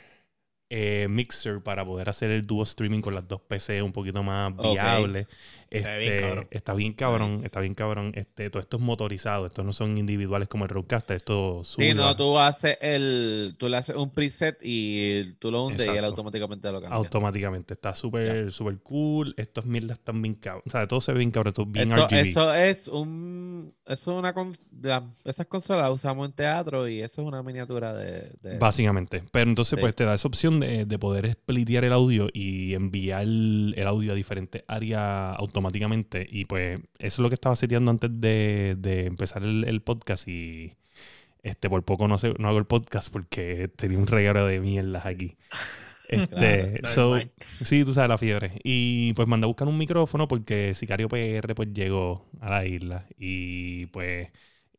[0.68, 4.52] eh, mixer para poder hacer el duo streaming con las dos PC un poquito más
[4.56, 5.28] viable.
[5.70, 6.48] Está bien Este, cabrón.
[6.50, 7.46] está bien cabrón, Nice.
[7.46, 8.12] está bien cabrón.
[8.14, 11.88] Este, todo esto es motorizado, estos no son individuales como el Rodecaster, esto sube.
[11.88, 13.54] Sí, no, tú haces el...
[13.58, 16.96] Tú le haces un preset y tú lo hundes y él automáticamente lo cambia.
[16.96, 17.74] automáticamente.
[17.74, 19.34] Está súper súper cool.
[19.36, 20.62] Estos mierdas están bien cabrón.
[20.66, 22.14] O sea, todo se ve bien cabrón, todo bien Eso, RGB.
[22.20, 23.74] eso es un...
[23.86, 24.34] Eso es una...
[24.82, 28.32] la- esas consolas las usamos en teatro y eso es una miniatura de...
[28.42, 29.22] de- Básicamente.
[29.32, 29.80] Pero entonces, Sí.
[29.80, 33.86] pues te da esa opción de, de poder splitear el audio y enviar el, el
[33.86, 36.26] audio a diferentes áreas automáticamente.
[36.30, 40.28] Y pues eso es lo que estaba seteando antes de, de empezar el, el podcast.
[40.28, 40.74] Y
[41.42, 45.36] este por poco no, no hago el podcast porque tenía un regalo de mierdas aquí.
[46.08, 47.18] Este, Claro, so,
[47.64, 48.52] sí, tú sabes la fiebre.
[48.62, 53.06] Y pues mandé a buscar un micrófono porque Sicario PR pues llegó a la isla
[53.18, 54.28] y pues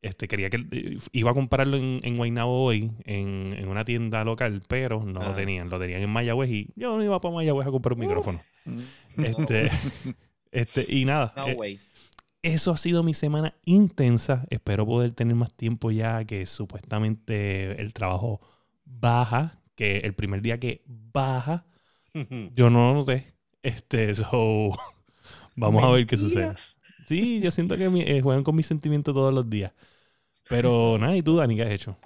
[0.02, 0.64] este quería que
[1.12, 5.32] iba a comprarlo en, en Guaynabo hoy en, en una tienda local, pero no lo
[5.32, 5.36] Ah.
[5.36, 8.42] tenían, lo tenían en Mayagüez y yo no iba para Mayagüez a comprar un micrófono.
[8.64, 8.80] Mm.
[9.26, 9.70] Este,
[10.52, 11.34] este y nada.
[11.36, 11.58] No eh,
[12.44, 14.46] eso ha sido mi semana intensa.
[14.50, 18.42] Espero poder tener más tiempo ya que supuestamente el trabajo
[18.86, 21.66] baja, que el primer día que baja,
[22.56, 23.34] yo no lo noté.
[23.64, 24.72] Este, so,
[25.56, 26.56] vamos a ver qué sucede.
[27.08, 29.74] Sí, yo siento que mi- eh, juegan con mis sentimientos todos los días.
[30.48, 31.98] Pero nada, ¿y tú, Dani, qué has hecho?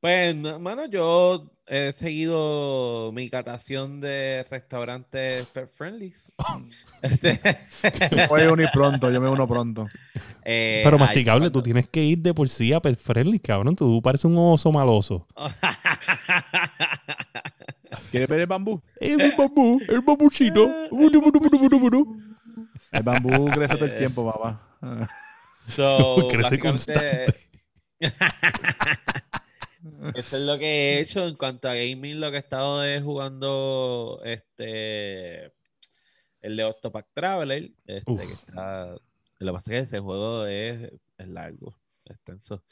[0.00, 6.14] Pues, no, mano, yo he seguido mi catación de restaurantes pet friendly.
[7.02, 7.40] Este,
[8.28, 9.86] Voy a unir pronto, yo me uno pronto.
[10.44, 13.76] eh, Pero masticable, cuando- tú tienes que ir de por sí a Pet Friendly, cabrón.
[13.76, 15.26] Tú pareces un oso maloso.
[18.10, 18.80] ¿Quieres ver el bambú?
[19.00, 20.68] El bambú, el bambuchito.
[22.90, 25.08] El bambú crece todo el tiempo, papá.
[25.76, 27.24] So, Crece básicamente,
[30.14, 33.02] Eso es lo que he hecho en cuanto a gaming, lo que he estado es
[33.02, 35.52] jugando este
[36.40, 38.26] el de Octopack Traveler, este, Uf.
[38.26, 38.96] que está,
[39.38, 42.62] lo que pasa es que ese juego es, es largo, extenso,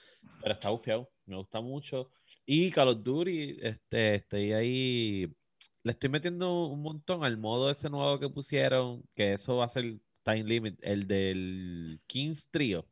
[0.40, 2.10] pero está bufiado, me gusta mucho.
[2.44, 5.32] Y Call of Duty, este, estoy ahí,
[5.82, 9.68] le estoy metiendo un montón al modo ese nuevo que pusieron, que eso va a
[9.68, 12.86] ser time limit, el del Kings Trio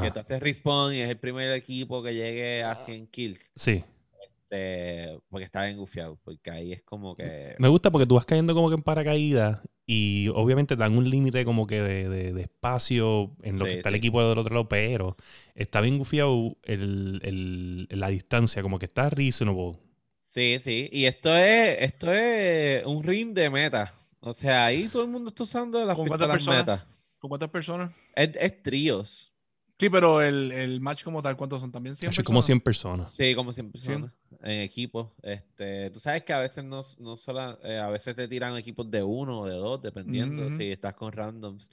[0.00, 0.12] que Ajá.
[0.12, 3.52] te hace respawn y es el primer equipo que llegue a 100 kills.
[3.56, 3.84] Sí.
[4.22, 7.54] este, porque está bien gufiado, porque ahí es como que...
[7.58, 11.08] Me gusta porque tú vas cayendo como que en paracaídas y obviamente te dan un
[11.10, 14.38] límite como que de, de- de espacio en lo Sí, que está el equipo del
[14.38, 15.16] otro lado, pero
[15.54, 19.78] está bien gufiado el, el- la distancia, como que está reasonable.
[20.20, 23.94] Sí, sí, y esto es, esto es un ring de meta.
[24.20, 26.66] O sea, ahí todo el mundo está usando las ¿Con cuántas pistolas personas?
[26.66, 26.96] meta.
[27.18, 27.92] ¿Con cuántas personas?
[28.16, 29.33] Es, es tríos.
[29.78, 31.72] Sí, pero el, el match como tal, ¿cuántos son?
[31.72, 32.46] ¿También 100 Eso es como personas?
[32.46, 33.12] 100 personas.
[33.12, 33.72] Sí, como 100 Sí.
[33.72, 35.12] personas en equipo.
[35.22, 38.88] Este, tú sabes que a veces no, no solo, eh, a veces te tiran equipos
[38.90, 41.70] de uno o de dos, dependiendo si estás con randoms.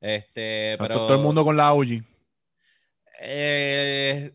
[0.00, 2.02] Este, O sea, pero Todo el mundo con la AUG.
[3.20, 4.32] eh,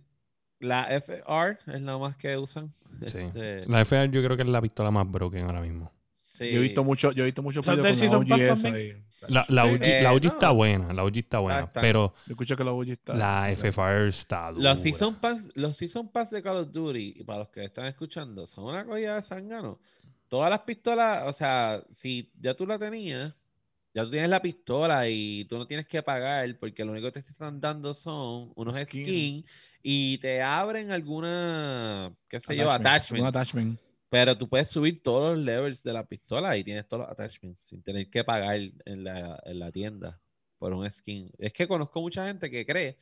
[0.59, 2.73] la FR es la más que usan.
[3.07, 3.17] Sí.
[3.19, 5.91] Este, La FR yo creo que es la pistola más broken ahora mismo.
[6.17, 6.49] sí.
[6.51, 8.63] Yo he visto mucho, yo he visto muchos ¿Son videos del con la OG esa
[8.63, 9.04] también?
[9.29, 9.69] La, la Sí.
[9.75, 11.81] OG, Eh, la OG no, está buena, la OG está buena, está.
[11.81, 13.13] pero Yo escucho que la OG está.
[13.15, 14.71] la FFR está dura.
[14.71, 17.85] Los season, pass, los season Pass de Call of Duty, y para los que están
[17.85, 19.79] escuchando, son una cogida de sangano.
[20.27, 23.33] Todas las pistolas, o sea, si ya tú la tenías,
[23.93, 27.21] Ya tú tienes la pistola y tú no tienes que pagar porque lo único que
[27.21, 29.05] te están dando son unos Skin.
[29.05, 29.45] skins
[29.81, 33.21] y te abren alguna, qué sé yo, Attachment, attachment.
[33.21, 33.79] un attachment.
[34.09, 37.61] Pero tú puedes subir todos los levels de la pistola y tienes todos los attachments
[37.63, 40.19] sin tener que pagar en la, en la tienda
[40.57, 41.31] por un skin.
[41.37, 42.97] Es que conozco mucha gente que cree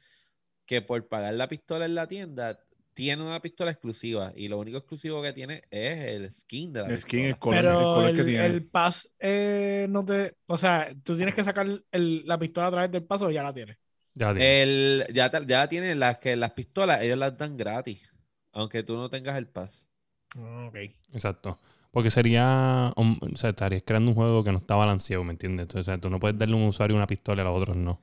[0.65, 2.59] que por pagar la pistola en la tienda
[2.93, 6.87] tiene una pistola exclusiva y lo único exclusivo que tiene es el skin de la
[6.87, 7.29] El skin, pistola.
[7.29, 8.45] el color, el Pero color el, que tiene.
[8.45, 10.37] el pass eh, no te.
[10.47, 13.43] O sea, tú tienes que sacar el- la pistola a través del paso o ya
[13.43, 13.77] la tienes.
[14.15, 14.61] Ya tiene.
[14.63, 18.07] El, ya, ya tienen las que las pistolas, ellos las dan gratis,
[18.51, 19.89] aunque tú no tengas el pass.
[20.37, 20.77] Ah, Ok.
[21.13, 21.59] Exacto.
[21.91, 25.63] Porque sería, um, o sea, estarías creando un juego que no está balanceado, ¿me entiendes?
[25.65, 27.61] Entonces, o sea, tú no puedes darle a un usuario una pistola y a los
[27.61, 28.01] otros no.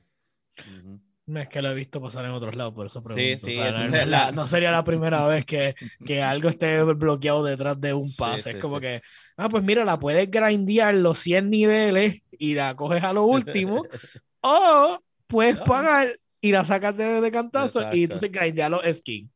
[1.27, 3.47] Es que lo he visto pasar en otros lados, por eso Sí, pregunto.
[3.47, 6.21] sí, O sea, no, entonces es la- la- no sería la primera vez que, que
[6.21, 8.51] algo esté bloqueado detrás de un Sí, pase.
[8.51, 8.81] sí, es como sí.
[8.81, 9.01] que,
[9.37, 13.87] ah, pues mira, la puedes grindear los 100 niveles y la coges a lo último,
[14.41, 16.09] o puedes pagar
[16.41, 17.95] y la sacas de, de cantazo Exacto.
[17.95, 19.31] y entonces grindear los skins.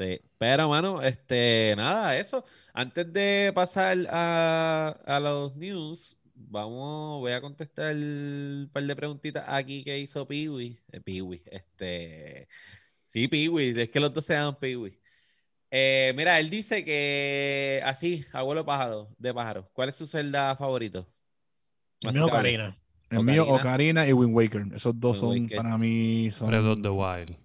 [0.00, 2.42] Sí, pero mano, este, nada, eso.
[2.72, 9.44] Antes de pasar a, a los news, vamos, voy a contestar un par de preguntitas
[9.46, 10.78] aquí que hizo Piwi.
[10.90, 12.48] Eh, Piwi, este,
[13.08, 14.98] sí, Piwi, es que los dos se llaman Piwi.
[15.70, 21.06] Eh, mira, él dice que así, abuelo pájaro, de pájaro, ¿cuál es su celda favorito?
[22.00, 22.28] El mío.
[22.30, 22.78] Karina.
[23.10, 23.60] El mío, Ocarina.
[23.60, 24.66] Ocarina y Wind Waker.
[24.74, 25.56] Esos dos Wind son Waker.
[25.58, 26.30] para mí.
[26.30, 26.48] Son...
[26.48, 27.36] Breath of the Wild.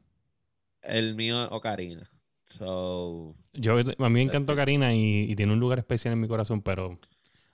[0.82, 2.10] El mío, Ocarina.
[2.46, 4.56] So, Yo, a mí me encantó.
[4.56, 7.00] Karina y, y tiene un lugar especial en mi corazón, pero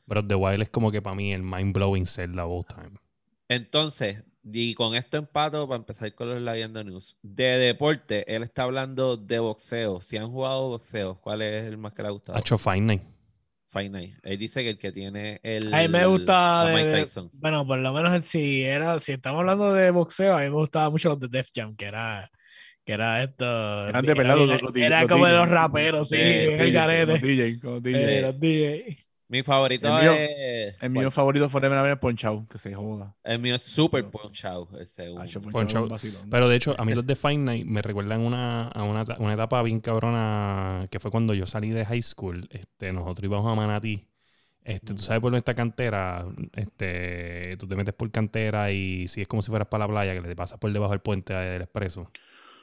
[0.06, 2.98] Breath of the Wild es como que para mí el mind-blowing Zelda of all time.
[3.48, 7.18] Entonces, y con esto empato para empezar con los Leyendo News.
[7.22, 10.02] De deporte, él está hablando de boxeo.
[10.02, 12.58] Si han jugado boxeo, ¿cuál es el más que le ha gustado?
[12.58, 13.02] Fight Night.
[13.70, 14.16] Fight Night.
[14.24, 15.74] Él dice que el que tiene el.
[15.74, 17.30] A mí me gusta a de- Mike de- Tyson.
[17.34, 20.90] Bueno, por lo menos si era, si estamos hablando de boxeo, a mí me gustaba
[20.90, 22.30] mucho los de Def Jam, que era,
[22.86, 23.88] que era esto.
[23.88, 25.40] Eran de era los- los- era los como de DJ.
[25.42, 27.10] los raperos, sí, bien el.
[27.20, 28.18] Con DJ, con DJ.
[28.18, 28.98] Eh, los DJ.
[29.28, 30.84] Mi favorito El mío- es.
[30.84, 33.16] El mío favorito fue el Ponchao, que se joda.
[33.24, 35.22] El mío es Super Punch Out, el segundo.
[35.22, 35.88] Hacho, Ponchao.
[35.88, 36.12] Ponchao.
[36.30, 39.34] Pero de hecho, a mí los de Fight Night me recuerdan una, a una, una
[39.34, 42.46] etapa bien cabrona que fue cuando yo salí de high school.
[42.52, 44.06] Este, nosotros íbamos a Manatí.
[44.66, 49.28] Este, tú sabes por nuestra cantera, este, tú te metes por cantera y si es
[49.28, 52.12] como si fueras para la playa, que le pasas por debajo del puente del expreso.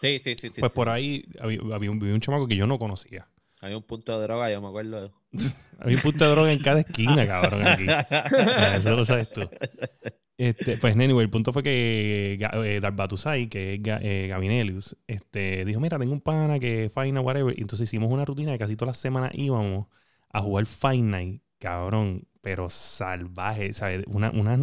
[0.00, 0.50] Sí, sí, sí.
[0.58, 0.76] pues sí.
[0.76, 3.28] por ahí había, había un, había un chamaco que yo no conocía.
[3.61, 5.12] Hay un punto de droga, yo me acuerdo.
[5.80, 7.87] Había un punto de droga en cada esquina, cabrón, aquí.
[7.88, 9.48] Ah, Eso lo sabes tú.
[10.37, 15.64] Este, pues, anyway, el punto fue que eh, Darth Batusai, que es eh, Gabinelius, este,
[15.64, 17.58] dijo, mira, tengo un pana que Fight Night, whatever.
[17.58, 19.87] Y entonces hicimos una rutina de casi todas las semanas íbamos
[20.30, 24.04] a jugar Fight Night, cabrón, pero salvaje, ¿sabes?
[24.06, 24.61] Una, una,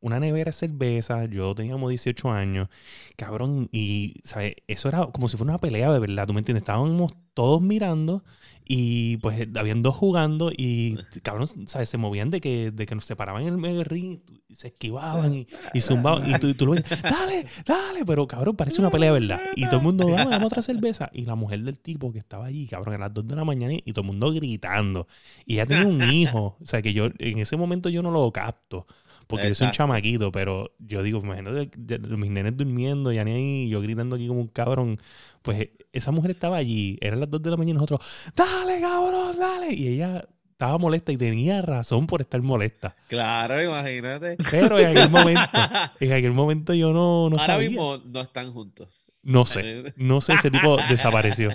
[0.00, 2.68] una nevera de cerveza, yo teníamos 18 años,
[3.16, 4.54] cabrón, y, ¿sabes?
[4.66, 6.62] Eso era como si fuera una pelea de verdad, ¿tú me entiendes?
[6.62, 8.24] Estábamos todos mirando
[8.68, 11.88] y pues habían dos jugando y, cabrón, ¿sabes?
[11.88, 14.68] Se movían de que, de que nos separaban en el medio del ring, y se
[14.68, 16.28] esquivaban y, y zumbaban.
[16.28, 19.40] Y tú, y tú lo ves, dale, dale, pero cabrón, parece una pelea de verdad.
[19.54, 21.10] Y todo el mundo, dame, dame otra cerveza.
[21.12, 23.74] Y la mujer del tipo que estaba allí, cabrón, a las 2 de la mañana
[23.74, 25.06] y todo el mundo gritando.
[25.44, 28.30] Y ella tenía un hijo, o sea, que yo en ese momento yo no lo
[28.32, 28.86] capto.
[29.26, 29.76] Porque yo soy un Exacto.
[29.92, 31.70] chamaquito, pero yo digo, imagínate
[32.16, 34.98] mis nenes durmiendo, ni ahí, yo gritando aquí como un cabrón.
[35.42, 38.00] Pues esa mujer estaba allí, eran las 2 de la mañana y nosotros,
[38.36, 39.74] dale, cabrón, dale.
[39.74, 42.94] Y ella estaba molesta y tenía razón por estar molesta.
[43.08, 44.36] Claro, imagínate.
[44.50, 45.40] Pero en aquel momento,
[46.00, 47.68] en aquel momento yo no, no Ahora sabía.
[47.70, 48.88] mismo no están juntos.
[49.22, 51.50] No sé, no sé, ese tipo desapareció.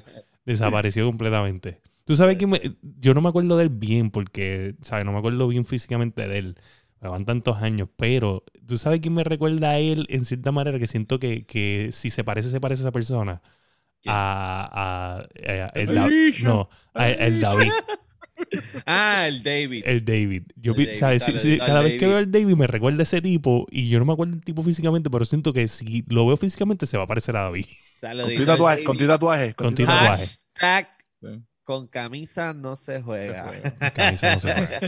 [0.46, 1.80] Desapareció completamente.
[2.04, 5.06] Tú sabes que me- yo no me acuerdo de él bien porque, ¿sabes?
[5.06, 6.56] No me acuerdo bien físicamente de él.
[7.10, 10.88] Van tantos años, pero tú sabes quién me recuerda a él en cierta manera que
[10.88, 13.42] siento que, que si se parece, se parece a esa persona.
[14.06, 17.72] A, a- a- el, Alicia, no, a- el David.
[18.86, 19.84] Ah, el David.
[19.86, 20.44] El David.
[20.56, 21.26] Yo, El David, ¿sabes?
[21.26, 22.10] Dale, sí, dale, cada vez que David.
[22.10, 24.64] veo al David me recuerda a ese tipo y yo no me acuerdo del tipo
[24.64, 27.66] físicamente, pero siento que si lo veo físicamente se va a parecer a David.
[28.02, 29.54] Con tu tatuaje, con tu tatuaje.
[29.54, 30.26] Con tu tu tatuaje.
[30.56, 30.88] Hashtag.
[31.64, 33.52] Con camisa no se juega.
[33.94, 34.80] Camisa no se juega.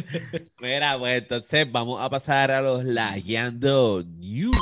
[0.59, 4.55] Mira, pues entonces vamos a pasar a los Layando News.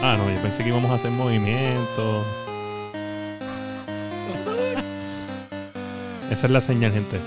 [0.00, 2.26] Ah, no, yo pensé que íbamos a hacer movimientos.
[6.30, 7.18] Esa es la señal, gente.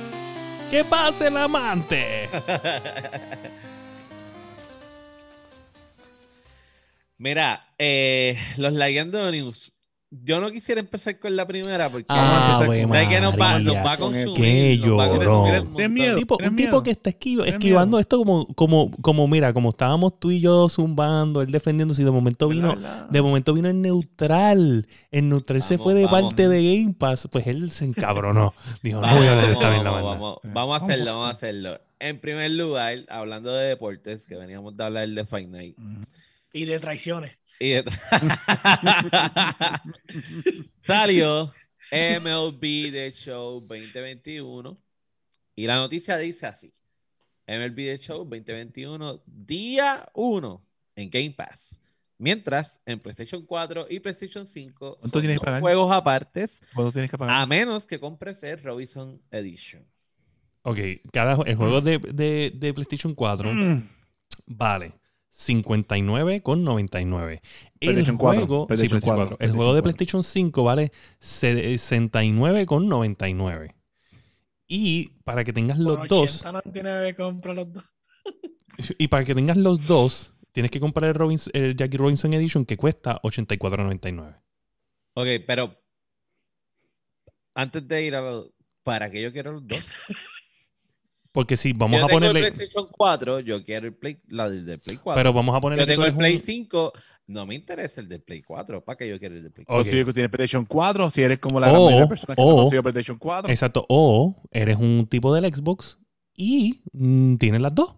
[0.70, 2.30] ¡Que pase el amante!
[7.22, 9.72] Mira, eh, los Layando News.
[10.10, 12.76] yo no quisiera empezar con la primera porque Ah, sé Ave
[13.08, 14.36] que nos va, nos va a con consumir.
[14.36, 15.68] Qué nos va a consumir llorón.
[15.68, 18.00] un tipo, ¿Tienes un tipo que está esquivo- ¿Tienes esquivando miedo?
[18.00, 22.12] esto como, como, como, mira, como estábamos tú y yo zumbando, él defendiéndose y de
[22.12, 22.76] momento vino,
[23.10, 24.88] de momento vino en neutral.
[25.12, 26.24] En neutral se Vamos, fue de vamos.
[26.32, 27.28] parte de Game Pass.
[27.32, 28.54] Pues él se encabronó.
[28.82, 30.10] Dijo, no voy a Vamos, leer esta la vamos, banda.
[30.10, 31.22] vamos, vamos a Vamos, hacerlo, vamos.
[31.22, 31.80] vamos a hacerlo.
[32.00, 35.78] En primer lugar, hablando de deportes, que veníamos de hablar de Fight Night.
[35.78, 36.02] Ujú.
[36.54, 37.38] Y de traiciones.
[37.60, 37.84] Y de-
[40.86, 41.52] Salió
[41.92, 44.78] MLB The Show 2021.
[45.56, 46.74] Y la noticia dice así:
[47.48, 51.78] MLB The Show 2021, día 1 en Game Pass.
[52.18, 55.60] Mientras en PlayStation 4 y PlayStation 5 ¿Cuánto son tienes que pagar?
[55.62, 57.36] juegos apartes, ¿Cuánto tienes que pagar?
[57.42, 59.84] a menos que compres el Robinson Edition.
[60.62, 60.78] Ok,
[61.12, 63.90] cada, el juego de, de, de PlayStation 4 Mm.
[64.46, 64.94] vale
[65.34, 67.42] 59,99.
[67.80, 69.46] El PlayStation 4, juego, sí, PlayStation PlayStation 4, 4.
[69.46, 73.74] El juego de PlayStation PlayStation 5 vale 69,99.
[74.68, 77.84] Y para que tengas los dos, 80.99 compra los dos.
[78.98, 82.66] y para que tengas los dos, tienes que comprar el, Robins- el Jackie Robinson Edition
[82.66, 84.38] que cuesta 84,99.
[85.14, 85.78] Ok, pero
[87.54, 88.50] antes de ir a los.
[88.84, 89.80] ¿Para qué yo quiero los dos?
[91.34, 92.48] Porque si vamos yo a tengo ponerle.
[92.48, 95.18] el PlayStation 4, yo quiero el Play, la del Play 4.
[95.18, 96.92] Pero vamos a ponerle yo tengo el Play un- 5,
[97.28, 98.84] no me interesa el del Play 4.
[98.84, 99.84] ¿Para qué yo quiero el del Play O 4?
[99.86, 103.50] si tienes PlayStation 4, si eres como la O- personas que o- no PlayStation 4.
[103.50, 103.86] Exacto.
[103.88, 105.98] O eres un tipo del Xbox
[106.36, 107.96] y mm, tienes las dos.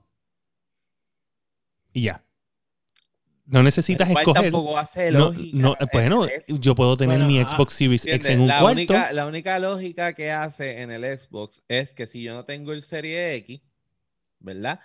[1.92, 2.24] Y ya.
[3.54, 4.44] No necesitas El cual escoger.
[4.52, 5.58] tampoco hace No, lógica.
[5.58, 8.60] no, bueno, Es- yo puedo tener Bueno, mi ah, Xbox Series X en un la,
[8.60, 8.74] cuarto.
[8.78, 12.74] única, la única lógica que hace en el Xbox es que si yo no tengo
[12.74, 13.62] el Serie X,
[14.40, 14.80] ¿verdad?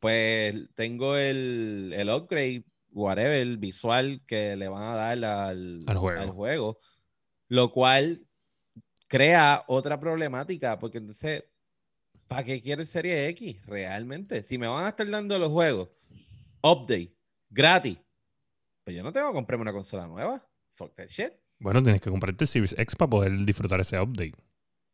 [0.00, 5.96] Pues tengo el, el upgrade, whatever, el visual que le van a dar al, Al
[5.98, 6.20] juego.
[6.22, 6.78] al juego,
[7.48, 8.26] lo cual
[9.06, 11.44] crea otra problemática, porque entonces,
[12.26, 14.42] ¿para qué quiero el Serie X realmente?
[14.42, 15.90] Si me van a estar dando los juegos,
[16.62, 17.12] update,
[17.50, 17.98] gratis,
[18.84, 20.46] pues yo no tengo que comprarme una consola nueva.
[20.76, 21.32] Fuck that shit.
[21.58, 24.34] Bueno, tienes que comprarte el Series X para poder disfrutar ese update.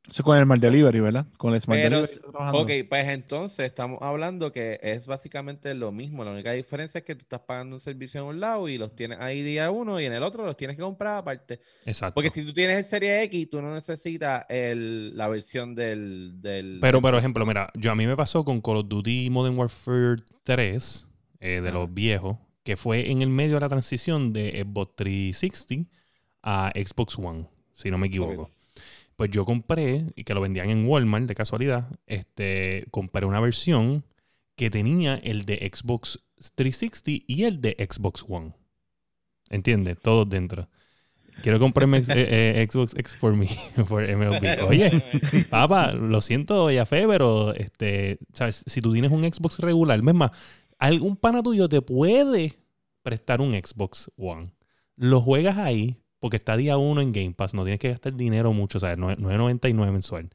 [0.09, 1.27] Eso con el Smart Delivery, ¿verdad?
[1.37, 2.83] Con el Smart Pero, Delivery.
[2.83, 6.25] ok, pues entonces estamos hablando que es básicamente lo mismo.
[6.25, 8.95] La única diferencia es que tú estás pagando un servicio en un lado y los
[8.97, 11.61] tienes ahí día uno y en el otro los tienes que comprar aparte.
[11.85, 12.15] Exacto.
[12.15, 16.79] Porque si tú tienes el Serie X, tú no necesitas el, la versión del, del...
[16.81, 19.59] Pero, del por ejemplo, mira, yo a mí me pasó con Call of Duty Modern
[19.59, 21.09] Warfare 3,
[21.41, 25.91] eh, de los viejos, que fue en el medio de la transición de Xbox 360
[26.43, 28.51] a Xbox One, si no me equivoco.
[29.17, 34.05] Pues yo compré, y que lo vendían en Walmart de casualidad, este, compré una versión
[34.57, 36.21] que tenía el de Xbox
[36.55, 38.55] 360 y el de Xbox One.
[39.51, 39.99] ¿Entiendes?
[40.01, 40.69] Todos dentro.
[41.43, 43.49] Quiero comprarme ex- eh, eh, Xbox X por mí,
[43.89, 44.63] por MLB.
[44.69, 45.03] Oye,
[45.49, 48.63] Papá, lo siento, ya fe, pero este, ¿sabes?
[48.67, 50.31] si tú tienes un Xbox regular, es más,
[50.81, 52.59] algún pana tuyo te puede
[53.03, 54.51] prestar un Xbox One.
[54.97, 58.53] Lo juegas ahí, porque está día uno en Game Pass, no tienes que gastar dinero
[58.53, 58.99] mucho, ¿sabes?
[58.99, 60.31] Nue- 9.99 mensual.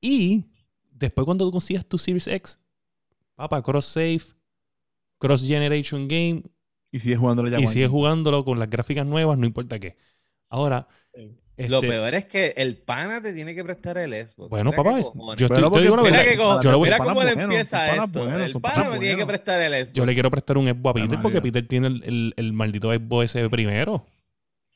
[0.00, 0.44] Y
[0.90, 2.58] después cuando tú consigas tu Series X,
[3.36, 4.22] papá, cross save,
[5.18, 6.42] cross generation game,
[6.92, 7.60] Y sigues jugándolo ya.
[7.60, 9.96] y sigues jugándolo con las gráficas nuevas, no importa qué.
[10.50, 10.88] Ahora,
[11.56, 14.50] este, peor es que el pana te tiene que prestar el Xbox.
[14.50, 14.98] Bueno, Mira papá,
[15.36, 17.88] yo estoy, te digo la verdad, que co- yo, lo voy- mira cómo le empieza
[17.94, 18.06] esto.
[18.08, 19.92] buenos, el pana me tiene que prestar el Xbox.
[19.92, 21.40] yo le quiero prestar un Xbox a Peter porque.
[21.42, 24.06] Peter tiene el, el- el maldito Xbox ese primero.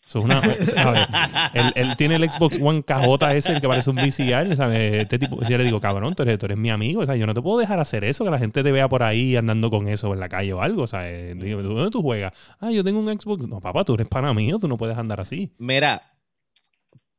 [0.06, 0.38] Eso es una,
[0.76, 1.06] a ver,
[1.52, 4.94] él, él tiene el Xbox One cajota ese, el que parece un VCR, ¿sabes?
[5.02, 7.26] Este tipo, yo le digo, cabrón, tú eres, tú eres mi amigo, o sea, yo
[7.26, 9.86] no te puedo dejar hacer eso, que la gente te vea por ahí andando con
[9.86, 11.38] eso en la calle o algo, ¿sabes?
[11.38, 12.32] Digo, ¿dónde tú juegas?
[12.58, 13.46] Ah, yo tengo un Xbox.
[13.46, 15.52] No, papá, tú eres pana mío, tú no puedes andar así.
[15.58, 16.00] Mira,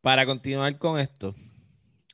[0.01, 1.35] para continuar con esto,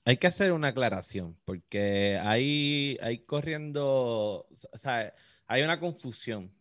[0.03, 5.13] hay que hacer una aclaración, porque hay, hay corriendo, o sea,
[5.47, 6.53] hay una confusión.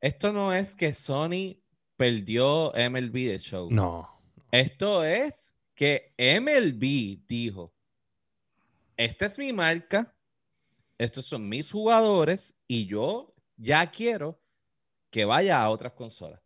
[0.00, 1.56] Esto no es que Sony
[1.96, 3.70] perdió MLB de show.
[3.70, 4.08] No.
[4.50, 7.72] Esto es que MLB dijo,
[8.96, 10.14] esta es mi marca,
[10.98, 14.40] estos son mis jugadores y yo ya quiero
[15.10, 16.43] que vaya a otras consolas.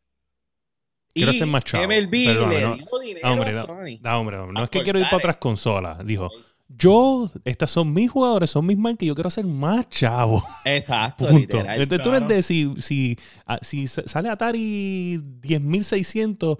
[1.14, 1.84] Quiero Y ser más chavo.
[1.84, 2.74] MLB Perdón, le no.
[2.76, 3.66] dio dinero Ah, hombre, a no.
[3.66, 3.98] Sony.
[4.02, 6.04] No, hombre, no, es que quiero ir para otras consolas.
[6.06, 6.30] Dijo,
[6.68, 10.44] yo, estas son mis jugadores, son mis marcas y yo quiero ser más chavo.
[10.64, 11.38] Exacto, Punto.
[11.56, 11.80] literal.
[11.80, 12.34] Entonces tú no es claro.
[12.34, 13.18] de si, si,
[13.62, 16.58] si sa- sale Atari 10600,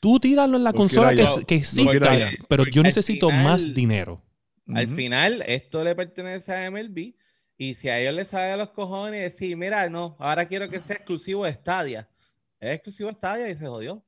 [0.00, 4.22] tú tíralo en la consola que, que exista, pero Porque yo necesito final- más dinero.
[4.72, 7.14] Al final, esto le pertenece a MLB.
[7.56, 10.80] Y si a ellos les sale a los cojones decir, mira, no, ahora quiero que
[10.80, 12.06] sea exclusivo de Stadia.
[12.60, 14.04] Es exclusivo de Stadia y se jodió.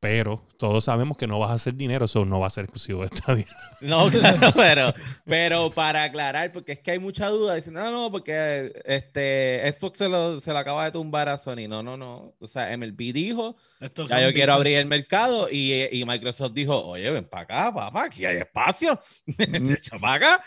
[0.00, 3.02] pero todos sabemos que no vas a hacer dinero, eso no va a ser exclusivo
[3.02, 3.46] de Stadia.
[3.82, 8.12] No, claro, pero, pero para aclarar, porque es que hay mucha duda, dicen, no, no,
[8.12, 11.66] porque este Xbox se lo, se lo acaba de tumbar a Sony.
[11.68, 12.32] No, no, no.
[12.38, 16.52] O sea, MLB dijo, Estos ya son yo quiero abrir el mercado, y, y Microsoft
[16.52, 19.00] dijo, oye, ven para acá, papá, aquí hay espacio.
[19.38, 20.44] Echa para acá,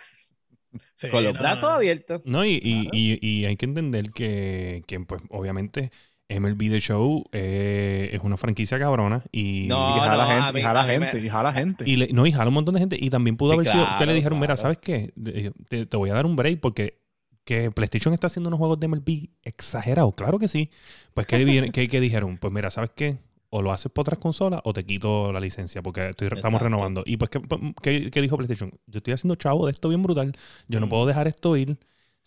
[0.93, 1.69] Sí, con los no, brazos no.
[1.75, 2.21] abiertos.
[2.25, 2.89] No, y, y- Claro.
[2.97, 5.91] y- y hay que entender que, que, pues, obviamente,
[6.27, 10.53] MLB The Show eh, es una franquicia cabrona y, No, y jala no, a gente,
[10.53, 11.83] mí- y jala a mí me- gente, y jala gente.
[11.89, 12.97] y le- no, y jala un montón de gente.
[12.99, 14.57] Y también pudo Sí, haber sido que le dijeron, mira.
[14.57, 15.11] ¿sabes qué?
[15.15, 16.99] De- Te, te voy a dar un break porque
[17.43, 20.15] que PlayStation está haciendo unos juegos de MLB exagerados.
[20.15, 20.71] Claro que sí.
[21.13, 22.37] Pues, ¿qué, viene- qué- qué dijeron?
[22.39, 23.17] Pues mira, ¿sabes qué?
[23.51, 27.03] O lo haces por otras consolas o te quito la licencia porque estoy- estamos renovando.
[27.05, 27.39] Y pues, ¿qué,
[27.83, 28.71] qué- qué dijo PlayStation?
[28.87, 30.35] Yo estoy haciendo chavo de esto bien brutal.
[30.67, 30.89] Yo no Mm.
[30.89, 31.77] puedo dejar esto ir.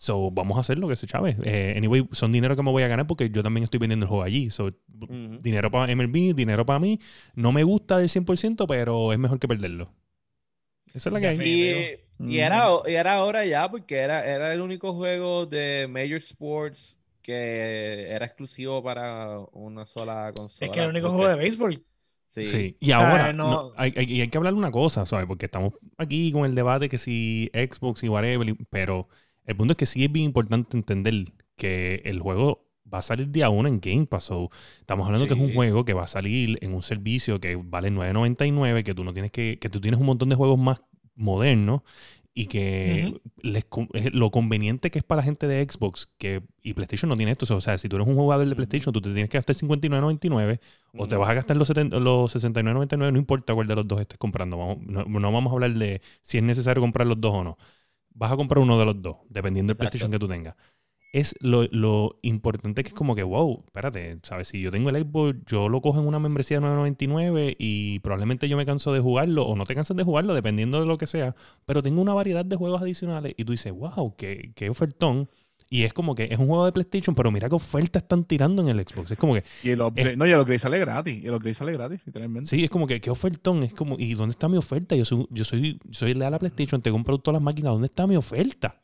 [0.00, 1.36] So, vamos a hacer lo que se chave.
[1.42, 4.08] Eh, anyway, son dinero que me voy a ganar porque yo también estoy vendiendo el
[4.08, 4.48] juego allí.
[4.48, 4.70] So,
[5.42, 7.00] dinero para MLB, dinero para mí.
[7.34, 9.92] No me gusta del 100%, pero es mejor que perderlo.
[10.94, 11.98] Esa es la que hay.
[12.20, 16.18] Y, y era, y era ahora ya, porque era, era el único juego de Major
[16.18, 20.66] Sports que era exclusivo para una sola consola.
[20.66, 21.84] Es que el único porque- juego de béisbol.
[22.28, 22.44] Sí.
[22.44, 22.76] Sí.
[22.78, 25.26] Y ahora, no- no, hay, hay- y hay que hablar una cosa, ¿sabes?
[25.26, 29.08] Porque estamos aquí con el debate que si Xbox y whatever, pero
[29.48, 31.26] el punto es que sí es bien importante entender
[31.56, 34.24] que el juego va a salir día uno en Game Pass.
[34.26, 37.56] So, estamos hablando que es un juego que va a salir en un servicio que
[37.56, 40.82] vale 9.99, que tú no tienes que, que tú tienes un montón de juegos más
[41.16, 41.82] modernos
[42.34, 43.10] y que
[43.42, 43.66] les
[44.12, 47.52] lo conveniente que es para la gente de Xbox que y PlayStation no tiene esto.
[47.56, 48.54] O sea, si tú eres un jugador de.
[48.54, 50.60] PlayStation, tú te tienes que gastar 59.99
[50.96, 54.00] o te vas a gastar los, 70 los 69.99, no importa cuál de los dos
[54.00, 54.56] estés comprando.
[54.58, 57.58] Vamos- no, no vamos a hablar de si es necesario comprar los dos o no.
[58.18, 59.78] Vas a comprar uno de los dos, dependiendo del.
[59.78, 60.56] PlayStation que tú tengas.
[61.12, 64.48] Es lo, lo importante que es como que, wow, espérate, ¿sabes?
[64.48, 68.48] Si yo tengo el Xbox, yo lo cojo en una membresía de 9.99 y probablemente
[68.48, 71.06] yo me canso de jugarlo o no te cansas de jugarlo, dependiendo de lo que
[71.06, 71.34] sea.
[71.64, 75.30] Pero tengo una variedad de juegos adicionales y tú dices, wow, qué, qué ofertón.
[75.70, 78.62] Y es como que es un juego de PlayStation, pero mira qué oferta están tirando
[78.62, 79.10] en el Xbox.
[79.10, 81.22] Es como que, Y el upgrade, no, y el upgrade sale gratis.
[81.22, 82.48] Y el upgrade sale gratis, literalmente.
[82.48, 84.96] Sí, es como que qué ofertón, es como, ¿y dónde está mi oferta?
[84.96, 88.06] Yo soy, yo soy, soy leal a PlayStation, te compro todas las máquinas, ¿dónde está
[88.06, 88.80] mi oferta?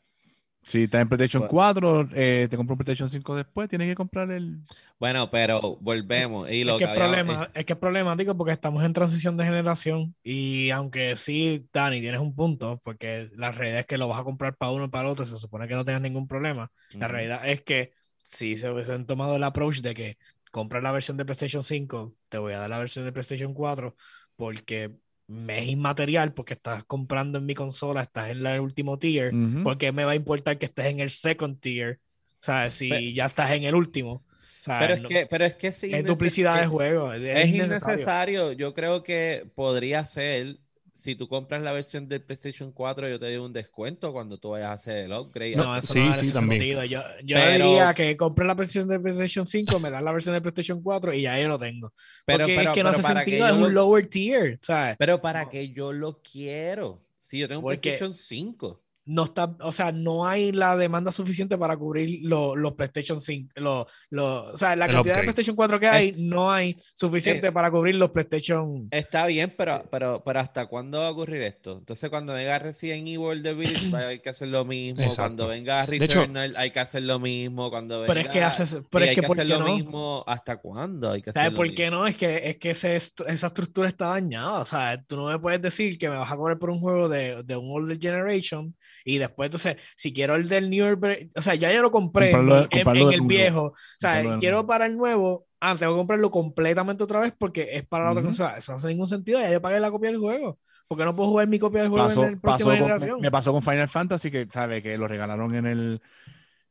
[0.67, 1.51] Si estás en PlayStation Bueno.
[1.51, 4.61] 4, eh, te compras un PlayStation 5 después, tienes que comprar el.
[4.99, 6.49] Bueno, pero volvemos.
[6.49, 9.45] Y lo es, que habíamos- problema, es que es problemático porque estamos en transición de
[9.45, 14.19] generación y aunque sí, Dani, tienes un punto, porque la realidad es que lo vas
[14.19, 16.71] a comprar para uno y para el otro, se supone que no tengas ningún problema.
[16.93, 17.91] La realidad es que
[18.23, 20.17] si se hubiesen tomado el approach de que
[20.51, 23.95] compras la versión de PlayStation 5, te voy a dar la versión de PlayStation 4
[24.35, 24.95] porque
[25.27, 29.63] me es inmaterial, porque estás comprando en mi consola, estás en el último tier, Ujú.
[29.63, 31.99] ¿por qué me va a importar que estés en el second tier?
[32.41, 34.23] Sea, si ya estás en el último.
[34.59, 37.13] Sea, Pero es no- que, pero es que es duplicidad de juego.
[37.13, 37.95] Es, Es innecesario.
[37.97, 38.51] innecesario.
[38.53, 40.59] Yo creo que podría ser,
[40.95, 44.51] si tú compras la versión del PlayStation 4, yo te doy un descuento cuando tú
[44.51, 45.55] vayas a hacer el upgrade.
[45.57, 46.61] No, eso sí, no sí, hace también.
[46.61, 46.85] sentido.
[46.85, 50.33] Yo, yo Pero- diría que compre la versión de PlayStation 5, me das la versión
[50.33, 51.93] de PlayStation 4 y ya yo lo tengo.
[52.25, 54.57] pero, Porque pero- es que no hace sentido, es un lo- lower tier.
[54.61, 54.95] ¿sabes?
[54.97, 57.01] Pero para que yo lo quiero.
[57.19, 58.81] Si yo tengo un Porque- PlayStation 5.
[59.05, 63.51] No está, o sea, no hay la demanda suficiente para cubrir lo- los PlayStation 5,
[63.55, 65.21] lo- lo- o sea, la El cantidad de.
[65.21, 68.87] PlayStation 4 que hay, no hay suficiente Eh, para cubrir los PlayStation.
[68.91, 71.77] Está bien, pero, pero, pero ¿hasta cuándo va a ocurrir esto?
[71.77, 75.01] Entonces, cuando venga Resident Evil The Village, hay que hacer lo mismo.
[75.01, 75.21] Exacto.
[75.21, 77.69] Cuando venga hecho- Returnal, hay que hacer lo mismo.
[77.69, 78.07] Cuando venga...
[78.07, 79.75] Pero es que haces, pero hay es que, que ¿por hacer qué lo no?
[79.75, 80.23] mismo.
[80.25, 81.11] ¿Hasta cuándo?
[81.11, 81.77] Hay que ¿Sabes lo por mismo.
[81.77, 82.07] qué no?
[82.07, 84.61] Es que, es que ese esa estructura está dañada.
[84.61, 87.07] O sea, tú no me puedes decir que me vas a cobrar por un juego
[87.07, 88.75] de, de un older generation
[89.05, 92.31] y después, entonces, si quiero el del newer, ver- o sea, ya yo lo compré
[92.31, 93.27] en, Comprarlo- mi- en- comprarlo en de el nuevo.
[93.29, 93.61] viejo.
[93.67, 97.69] O sea, Comprarlo quiero para el nuevo, ah, tengo que comprarlo completamente otra vez porque
[97.71, 98.57] es para la otra consola.
[98.57, 99.39] Eso no hace ningún sentido.
[99.39, 100.59] Ya yo pagué la copia del juego.
[100.87, 103.21] Porque no puedo jugar mi copia del juego Pasó- en pasó con- generación.
[103.21, 106.01] me pasó con Final Fantasy, que sabe que lo regalaron en el.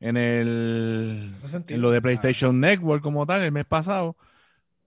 [0.01, 1.35] En el.
[1.69, 4.17] En lo de PlayStation Network como tal, el mes pasado.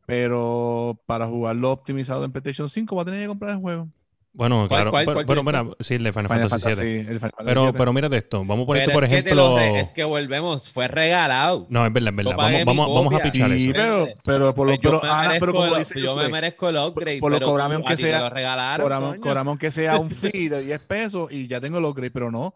[0.07, 3.89] Pero para jugarlo optimizado en PlayStation 5 va a tener que comprar el juego.
[4.33, 4.91] Bueno, ¿Cuál, claro.
[4.93, 7.05] cuál, pero, cuál bueno, mira, sí, el de Final, Final Fantasy VII.
[7.05, 7.79] Final Pero, 7.
[7.79, 9.59] pero mírate esto, vamos a poner esto, Pero por es ejemplo.
[9.59, 11.67] es que volvemos, fue regalado.
[11.71, 12.37] No, es verdad, es verdad.
[12.37, 13.73] Vamos, vamos, vamos a pichar Sí, eso.
[13.75, 15.01] pero, pero por lo Pues pero,
[15.41, 17.19] pero como lo- dice yo me merezco el upgrade.
[17.19, 21.61] por lo cobrame aunque sea- cobramos aunque sea un fee de 10 pesos y ya
[21.61, 22.55] tengo el upgrade, pero no.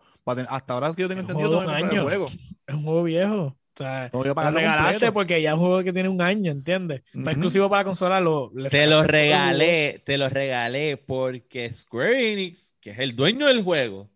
[0.48, 2.26] hasta ahora que yo tengo entendido, comprar el juego.
[2.66, 3.56] Es un juego viejo.
[3.74, 5.14] O sea, No voy a lo regalaste completo.
[5.14, 7.02] porque ya es un juego que tiene un año, ¿entiendes?
[7.14, 8.20] Está exclusivo para consola.
[8.20, 13.62] Lo, Te lo regalé, te lo regalé porque Square Enix, que es el dueño del
[13.62, 14.10] juego,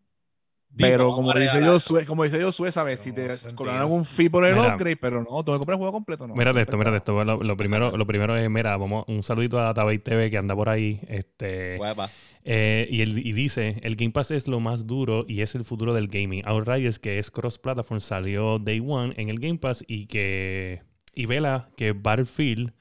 [0.77, 1.71] Pero como dice regalar.
[1.71, 3.01] Josué, como dice Josué, ¿sabes?
[3.01, 4.75] Si te cobran un fee por el Mira.
[4.75, 6.35] upgrade, pero no, tengo que comprar el juego completo, no.
[6.35, 7.25] Mírate esto, mírate esto.
[7.25, 10.55] Lo, lo primero, lo primero es, mira, vamos, un saludito a Database TV que anda
[10.55, 11.01] por ahí.
[11.09, 12.11] Este, Huepa.
[12.47, 15.65] Eh, y, él, y dice, el Game Pass es lo más duro y es el
[15.67, 16.43] futuro del gaming.
[16.47, 20.83] Outriders, que es cross-platform, salió Day One en el Game Pass y que
[21.15, 22.73] y vela que Battlefield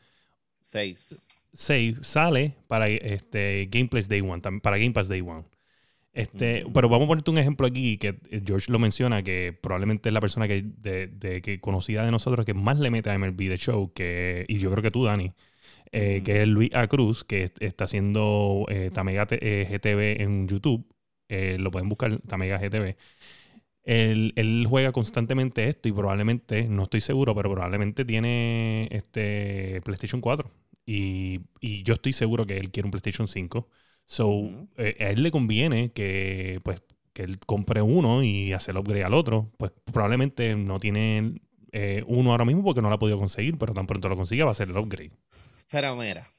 [0.61, 1.13] Seis.
[1.53, 5.45] 6 sale para este Gameplays Day One, para Game Pass Day One.
[6.13, 6.65] Este.
[6.73, 10.21] Pero vamos a ponerte un ejemplo aquí que George lo menciona, que probablemente es la
[10.21, 13.57] persona que, de, de- que conocida de nosotros que más le mete a MLB The
[13.57, 15.33] Show, que, y yo creo que tú, Dani,
[15.95, 16.87] eh, que es Luis A.
[16.87, 20.85] Cruz, que est- está haciendo eh, Tamega eh, GTV en YouTube.
[21.29, 22.97] Eh, lo pueden buscar, Tamega GTV.
[23.83, 30.21] Él, él juega constantemente esto y probablemente, no estoy seguro, pero probablemente tiene este PlayStation
[30.21, 30.51] 4.
[30.85, 33.67] Y, y yo estoy seguro que él quiere un PlayStation 5.
[34.07, 36.81] So, eh, a él le conviene que, pues,
[37.13, 39.51] que él compre uno y hace el upgrade al otro.
[39.57, 41.41] Pues probablemente no tiene
[41.71, 44.45] eh, uno ahora mismo porque no lo ha podido conseguir, pero tan pronto lo consiga
[44.45, 45.11] va a ser el upgrade.
[45.69, 46.31] Pero mira,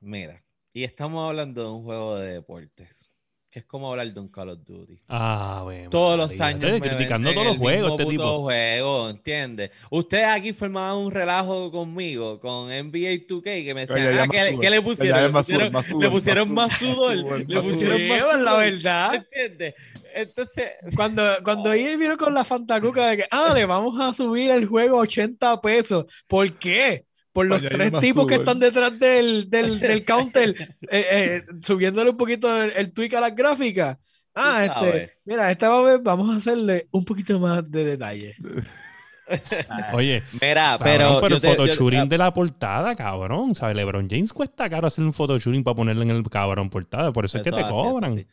[0.00, 0.42] mira.
[0.72, 3.10] Y estamos hablando de un juego de deportes.
[3.54, 5.00] Que es como hablar de un Call of Duty.
[5.06, 5.88] Ah, bueno.
[5.88, 6.64] Todos los años.
[6.64, 8.40] Estoy criticando todos los juegos, este tipo.
[8.42, 9.70] juego, ¿entiendes?
[9.90, 14.38] Ustedes aquí formaban un relajo conmigo con NBA 2K que me decían, ya ah, ¿qué,
[14.38, 14.70] más ¿qué sudor.
[14.72, 15.20] le pusieron?
[15.20, 17.16] Le es más pusieron, sudor, más le pusieron más sudor.
[17.48, 19.14] Le pusieron más la verdad.
[19.14, 19.74] ¿Entiendes?
[20.16, 24.50] Entonces, Cuando, cuando ella vino con la fantacuca de que, ah, le vamos a subir
[24.50, 26.06] el juego a 80 pesos.
[26.26, 27.04] ¿Por qué?
[27.34, 32.16] Por los tres tipos que están detrás del, del, del counter, eh, eh, subiéndole un
[32.16, 33.98] poquito el, el tweak a las gráficas.
[34.36, 38.36] Ah, este, mira, esta vez vamos a hacerle un poquito más de detalle.
[39.94, 41.36] Oye, mira, pero, pero.
[41.36, 43.54] el yo- photoshooting de la portada, cabrón.
[43.54, 43.76] ¿Sabes?
[43.76, 47.12] LeBron James cuesta caro hacer un photoshooting para ponerlo en el cabrón portada.
[47.12, 48.26] Por eso, es que te así, eso cobran.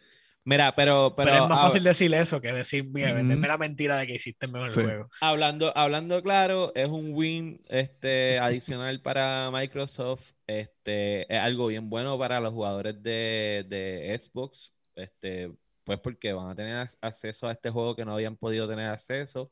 [0.44, 3.98] Mira, pero, pero, Pero, es más ah, fácil decir eso que decir, mira, la mentira
[3.98, 4.80] de que hiciste mejor Sí.
[4.80, 5.10] el juego.
[5.22, 10.32] hablando, hablando claro, es un win este, adicional para Microsoft.
[10.48, 14.74] Este, es algo bien bueno para los jugadores de, de Xbox.
[14.96, 15.52] Este,
[15.84, 18.88] pues porque van a tener ac- acceso a este juego que no habían podido tener
[18.90, 19.52] acceso.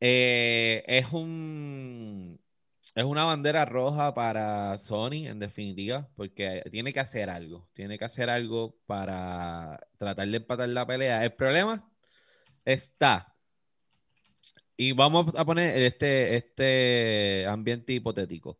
[0.00, 2.40] Eh, es un
[2.94, 7.68] es una bandera roja para Sony, en definitiva, porque tiene que hacer algo.
[7.72, 11.24] Tiene que hacer algo para tratar de empatar la pelea.
[11.24, 11.88] El problema
[12.64, 13.36] está.
[14.76, 18.58] Y vamos a poner este, este ambiente hipotético.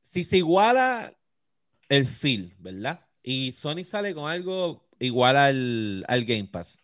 [0.00, 1.14] Si se iguala
[1.88, 3.06] el feel, ¿verdad?
[3.22, 6.82] Y Sony sale con algo igual al, al Game Pass.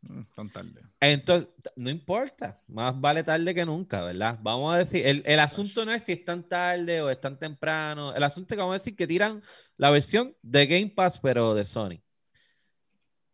[0.00, 0.82] Mm, Tan tarde.
[1.00, 4.38] Entonces, no importa, más vale tarde que nunca, ¿verdad?
[4.42, 7.38] Vamos a decir, el, el asunto no es si es tan tarde o es tan
[7.38, 9.42] temprano, el asunto es que vamos a decir que tiran
[9.76, 12.00] la versión de Game Pass, pero de Sony.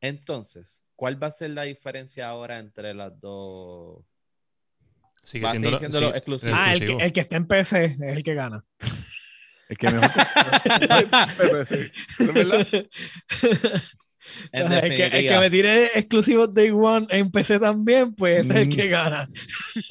[0.00, 4.04] Entonces, ¿cuál va a ser la diferencia ahora entre las dos?
[5.24, 6.52] Sigue siendo, lo- siendo sí, lo exclusivo.
[6.54, 8.64] Ah, el que, el que está en PC es el que gana.
[9.68, 10.10] Es que mejor.
[12.18, 12.66] Es verdad.
[14.52, 18.52] En el, que, el que me tire exclusivos Day One en PC también, pues ese
[18.52, 18.76] es el Mm.
[18.76, 19.28] que gana.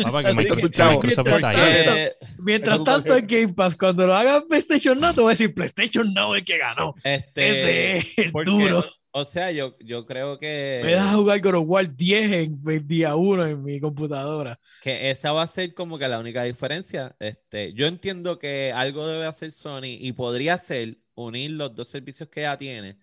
[0.02, 0.72] Papá, que Microsoft
[1.04, 5.34] Mientras Eh, Mientras tanto, el Game Pass, cuando lo haga PlayStation Now, te voy a
[5.34, 6.94] decir PlayStation Now el que ganó.
[7.04, 8.84] este, Ese es el porque, duro.
[9.16, 12.60] O sea, yo, yo creo que, Me das a jugar God of War 10 en
[12.68, 14.60] el día 1 en mi computadora.
[14.82, 17.16] que esa va a ser como que la única diferencia.
[17.20, 22.28] Este, yo entiendo que algo debe hacer Sony y podría ser unir los dos servicios
[22.28, 22.98] que ya tiene,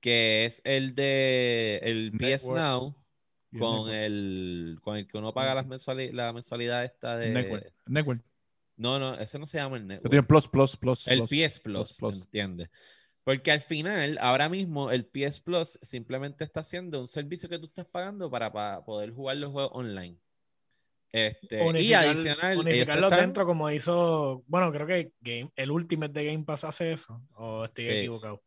[0.00, 2.52] que es el de el PS.
[2.52, 2.94] Now
[3.50, 7.30] Y el con el con el que uno paga las mensuali- la mensualidad esta de
[7.30, 7.72] Network.
[7.86, 8.22] Network.
[8.76, 10.10] No, no, ese no se llama el Yo Network.
[10.10, 11.08] tengo Plus, Plus, Plus.
[11.08, 12.20] El plus, PS Plus, plus.
[12.22, 12.70] ¿entiendes?
[13.24, 17.66] Porque al final, ahora mismo, el PS Plus simplemente está haciendo un servicio que tú
[17.66, 20.16] estás pagando para, pa- poder jugar los juegos online.
[21.10, 25.50] Este, y Unificar- adicional, ellos te unificarlos están- dentro como hizo, bueno, creo que Game,
[25.56, 27.90] el Ultimate de Game Pass hace eso, o estoy Sí.
[27.90, 28.42] equivocado,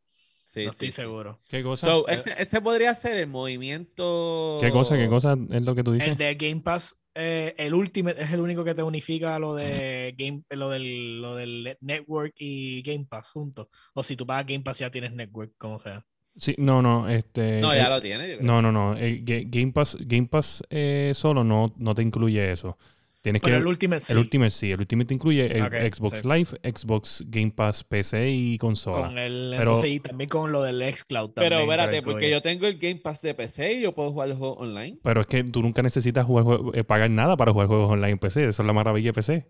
[0.51, 0.95] Sí, no sí, estoy sí.
[0.97, 1.39] seguro.
[1.49, 1.87] ¿Qué cosa?
[1.87, 4.57] So, Eh, ese, ese podría ser el movimiento.
[4.59, 4.97] ¿Qué cosa?
[4.97, 6.09] ¿Qué cosa es lo que tú dices?
[6.09, 10.13] El de Game Pass, eh, el Ultimate es el único que te unifica lo de
[10.17, 13.67] Game, lo del, lo del Network y Game Pass juntos.
[13.93, 16.05] O si tú pagas Game Pass ya tienes Network, como sea.
[16.35, 17.61] Sí, no, no, este...
[17.61, 18.37] No, ya eh, lo tiene.
[18.41, 18.97] No, no, no.
[18.97, 22.77] el Game Pass, Game Pass eh, solo no, no te incluye eso.
[23.21, 23.61] Tienes Pero que...
[23.61, 26.27] el Ultimate sí, El Ultimate sí, el Ultimate incluye el Xbox sí.
[26.27, 29.07] Live, Xbox Game Pass PC y consola.
[29.09, 31.69] con el, Pero- entonces, y también con lo del Xcloud Pero también.
[31.69, 34.29] espérate, te lo porque yo tengo el Game Pass de PC y yo puedo jugar
[34.29, 34.97] los juegos online.
[35.03, 38.19] Pero es que tú nunca necesitas jugar, eh, pagar nada para jugar juegos online en
[38.19, 38.47] PC.
[38.47, 39.47] Eso es la maravilla de PC.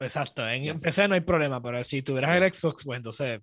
[0.00, 3.40] Exacto, en, PC no hay problema, pero si tuvieras el Xbox, pues entonces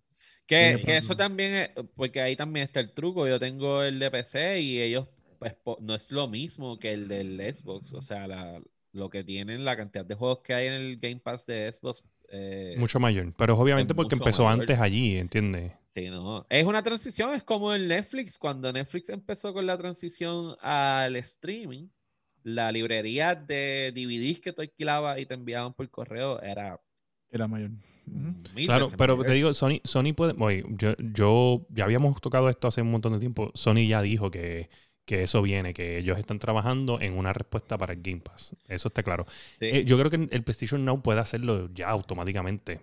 [0.47, 3.27] Que, que eso también es, porque ahí también está el truco.
[3.27, 5.07] Yo tengo el de PC y ellos
[5.39, 7.93] pues, no es lo mismo que el del Xbox.
[7.93, 8.61] O sea, la-
[8.95, 12.03] lo que tienen, la cantidad de juegos que hay en el Game Pass de Xbox.
[12.29, 13.33] eh, Mucho mayor.
[13.37, 14.61] Pero es obviamente es porque empezó mayor.
[14.61, 15.83] antes allí, ¿entiendes?
[15.85, 16.45] Sí, no.
[16.49, 18.37] Es una transición, es como el Netflix.
[18.37, 21.89] Cuando Netflix empezó con la transición al streaming,
[22.43, 26.79] la librería de DVDs que tú alquilabas y te enviaban por correo era
[27.31, 27.71] Era mayor.
[28.53, 29.25] Mil Claro, pero mayor.
[29.25, 30.35] te digo, Sony, Sony puede.
[30.39, 33.51] Oye, yo, yo ya habíamos tocado esto hace un montón de tiempo.
[33.55, 34.69] Sony ya dijo que,
[35.05, 38.55] que eso viene, que ellos están trabajando en una respuesta para el Game Pass.
[38.67, 39.25] Eso está claro.
[39.59, 39.65] Sí.
[39.67, 42.81] Eh, yo creo que el PlayStation Now puede hacerlo ya automáticamente.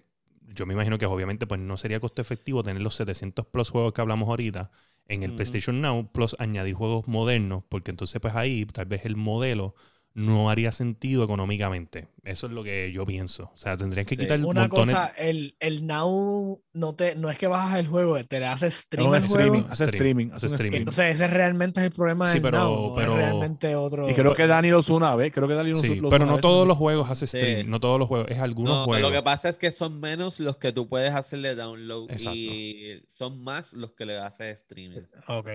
[0.48, 3.92] Yo me imagino que obviamente pues no sería costo efectivo tener los 700 plus juegos
[3.92, 4.70] que hablamos ahorita
[5.08, 5.34] en el.
[5.34, 9.74] PlayStation Now plus añadir juegos modernos, porque entonces pues ahí tal vez el modelo
[10.14, 12.08] no haría sentido económicamente.
[12.24, 13.50] Eso es lo que yo pienso.
[13.54, 14.20] O sea, tendrían que Sí.
[14.22, 14.70] quitar Una montones...
[14.94, 18.74] cosa, el, el Now no, te, no es que bajas el juego, te le haces
[18.74, 19.50] Es stream un al streaming.
[19.60, 19.66] juego.
[19.72, 20.30] Hace Stream, streaming.
[20.34, 20.76] hace streaming.
[20.78, 24.08] Entonces ese realmente es el problema Sí, del pero- Now, no pero- es realmente otro...
[24.08, 25.32] Y creo que Dani lo usó una vez.
[25.32, 27.38] Creo que Dani lo Sí, lo pero no todos los juegos hace Sí.
[27.38, 29.02] stream, no todos los juegos, es algunos No, juegos.
[29.10, 32.36] lo que pasa es que son menos los que tú puedes hacerle download Exacto.
[32.38, 35.00] y son más los que le haces streaming.
[35.26, 35.48] Ok.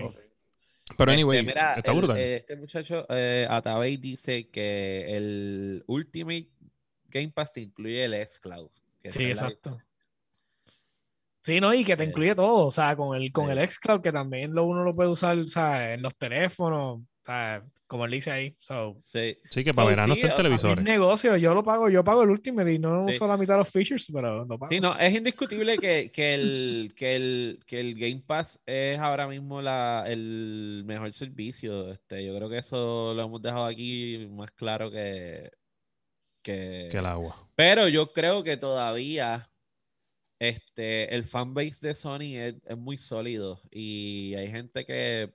[0.95, 2.17] Pero Este, anyway, mira, está el- brutal.
[2.17, 6.49] eh, este muchacho, eh, Atabey, dice que el Ultimate
[7.09, 8.69] Game Pass te incluye el S-Cloud.
[9.01, 9.77] que Sí, la- exacto.
[11.43, 13.51] Sí, no, y que te Eh, incluye todo, o sea, con el, con sí.
[13.51, 17.05] el xCloud, que también lo, uno lo puede usar, o sea, en los teléfonos, o
[17.23, 18.55] sea, como él dice ahí.
[18.59, 19.37] So, Sí.
[19.49, 20.83] sí, que para so, verano sí, está en televisores.
[20.83, 23.11] negocio, yo lo pago, yo pago el Ultimate y no Sí.
[23.11, 24.69] uso la mitad de los features, pero lo pago.
[24.69, 29.27] Sí, no, es indiscutible que, que, el, que, el, que el Game Pass es ahora
[29.27, 31.91] mismo la, el mejor servicio.
[31.91, 35.49] Este, yo creo que eso lo hemos dejado aquí más claro que,
[36.43, 37.49] que, Que el agua.
[37.55, 39.49] Pero yo creo que todavía
[40.39, 45.33] este, el fanbase de Sony es, es muy sólido y hay gente que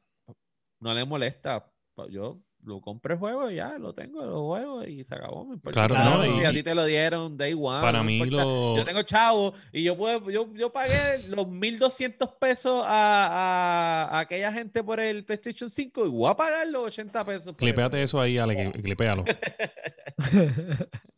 [0.81, 1.72] no le molesta.
[2.11, 5.45] Yo lo compré el juego y ya lo tengo, lo juego y se acabó.
[5.45, 7.81] Me Claro, no, si y- a ti te lo dieron day one.
[7.81, 8.77] Para mí lo...
[8.77, 14.21] Yo tengo chavo y yo puedo, yo, yo pagué los 1200 pesos a, a- a
[14.21, 17.55] aquella gente por el PlayStation 5 y voy a pagar los 80 pesos.
[17.59, 17.97] juego.
[17.97, 19.25] eso ahí, Ale, clipéalo.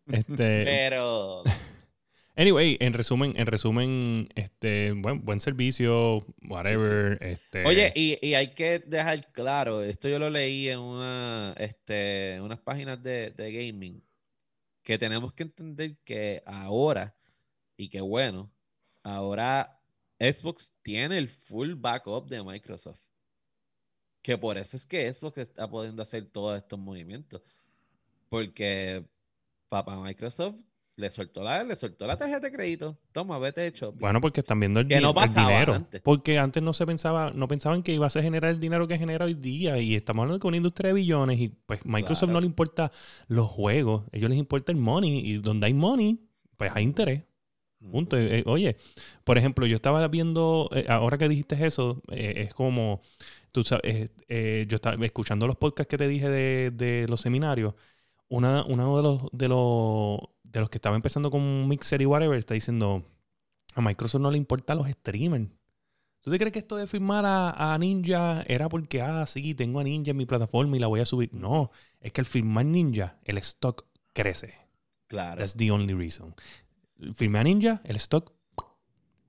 [0.07, 1.43] Este, Pero
[2.37, 7.19] anyway, en resumen, en resumen, este, buen, buen servicio, whatever.
[7.23, 12.41] Este, Oye, y, y hay que dejar claro, esto yo lo leí en una, este,
[12.41, 14.03] unas páginas de, de gaming,
[14.83, 17.15] que tenemos que entender que ahora,
[17.77, 18.51] y que bueno,
[19.03, 19.81] ahora
[20.19, 23.01] Xbox tiene el full backup de Microsoft.
[24.23, 27.43] Que por eso es que Xbox está pudiendo hacer todos estos movimientos.
[28.31, 29.05] Porque
[29.69, 30.57] papá Microsoft
[30.97, 32.97] le soltó la, le soltó la tarjeta de crédito.
[33.13, 33.99] Toma, vete de shopping.
[34.01, 35.75] Bueno, porque están viendo el, Que no el dinero.
[35.75, 36.01] antes.
[36.03, 39.25] Porque antes no se pensaba, no pensaban que iba a generar el dinero que genera
[39.25, 39.79] hoy día.
[39.79, 41.41] Y estamos hablando de una industria de billones.
[41.41, 42.33] Y pues Microsoft Claro.
[42.35, 42.93] no le importa
[43.27, 44.05] los juegos.
[44.13, 45.19] A ellos les importa el money.
[45.31, 46.21] Y donde hay money,
[46.57, 47.23] pues hay interés.
[47.91, 48.17] Punto.
[48.17, 48.77] Eh, eh, oye,
[49.25, 53.03] por ejemplo, yo estaba viendo, eh, ahora que dijiste eso, eh, es como,
[53.53, 57.75] tú sabes, eh, yo estaba escuchando los podcasts que te dije de, de los seminarios.
[58.29, 60.19] Una, uno de los, de los
[60.55, 63.05] de los que estaba empezando con Mixer y whatever está diciendo
[63.75, 65.49] a Microsoft no le importa los streamers.
[66.21, 69.81] ¿Tú te crees que esto de firmar a, a Ninja era porque, ah, sí, tengo
[69.81, 71.35] a Ninja en mi plataforma y la voy a subir?
[71.35, 74.55] No, es que al firmar Ninja, el stock crece.
[75.09, 75.41] Claro.
[75.41, 76.35] That's the only reason.
[77.15, 78.33] Firmé a Ninja, el stock,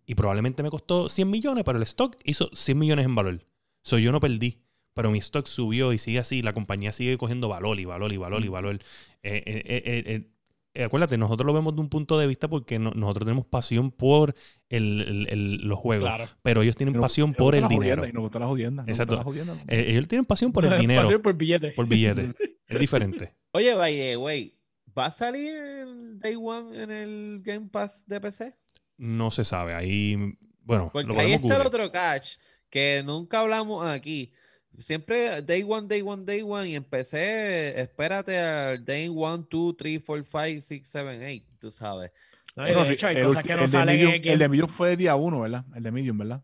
[0.05, 3.45] y probablemente me costó 100 millones, pero el stock hizo 100 millones en valor.
[3.81, 4.61] So yo no perdí,
[4.93, 8.17] pero mi stock subió y sigue así, la compañía sigue cogiendo valor y valor y
[8.17, 8.75] valor y valor.
[9.23, 10.34] Eh, eh, eh, eh, eh,
[10.83, 14.35] acuérdate, nosotros lo vemos de un punto de vista porque no- nosotros tenemos pasión por
[14.69, 16.25] el- el- el- los juegos, Claro.
[16.41, 18.05] pero ellos tienen pasión por el dinero.
[18.07, 18.87] Y nos gustan las jodiendas.
[18.87, 19.15] Exacto.
[19.15, 19.67] gustan las jodiendas.
[19.69, 21.71] Eh, ellos tienen pasión por el dinero, Pasión por billete.
[21.71, 22.33] por billete.
[22.67, 23.33] Es diferente.
[23.53, 24.53] Oye, the way,
[24.97, 28.53] ¿va a salir en Day One en el Game Pass de PC?
[28.97, 29.73] No se sabe.
[29.73, 30.17] Ahí,
[30.61, 32.37] bueno, Porque lo ahí está el otro catch
[32.69, 34.31] que nunca hablamos aquí.
[34.79, 40.01] Siempre Day One, Day One, Day One y empecé, espérate al Day One, 2, 3,
[40.05, 42.11] 4, 5, 6, 7, 8, tú sabes.
[42.55, 44.13] No, y Bueno, de hecho, hay el cosas ulti- que el no de salen Medium-
[44.25, 45.65] en El de Medium fue día uno, ¿verdad?
[45.75, 46.41] El de Medium, ¿verdad?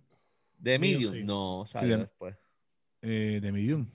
[0.58, 1.24] De Medium, sí.
[1.24, 2.36] no, salió de- después.
[3.02, 3.88] Eh, de Medium.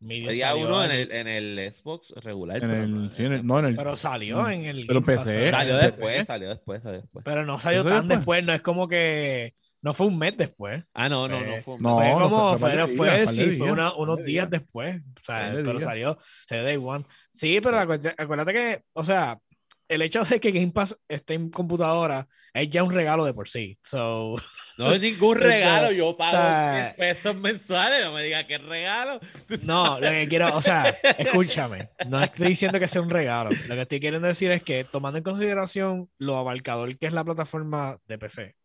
[0.00, 2.62] Medium Día uno en el, en el Xbox regular.
[2.62, 4.86] En pero el, no sí, en el- no, en el, Pero salió en el.
[4.86, 5.50] Pero empecé.
[5.50, 6.24] Salió después, PC.
[6.24, 7.24] salió después, salió después.
[7.24, 8.18] Pero no salió ¿Eso tan después?
[8.18, 8.44] después?
[8.46, 9.54] no es como que.
[9.80, 10.82] No fue un mes después.
[10.92, 11.74] Ah, no, no, no fue.
[11.74, 14.26] un- no, fue no como, fue- fue fue, fue- días, sí, fue una- unos días
[14.26, 14.50] días.
[14.50, 15.00] después.
[15.20, 15.84] O sea, pero días.
[15.84, 16.18] salió,
[16.48, 17.04] salió Day One.
[17.32, 19.38] Sí, pero acuérdate, acuérdate que, o sea,
[19.86, 23.48] el hecho de que Game Pass esté en computadora es ya un regalo de por
[23.48, 23.78] sí.
[23.82, 24.34] So,
[24.76, 28.58] No es ningún Esto- regalo, yo pago sea- 10 pesos mensuales, no me digas que
[28.58, 29.18] regalo.
[29.62, 33.50] no, lo que quiero, o sea, escúchame, no estoy diciendo que sea un regalo.
[33.68, 37.24] Lo que estoy queriendo decir es que tomando en consideración lo abarcador que es la
[37.24, 38.56] plataforma de PC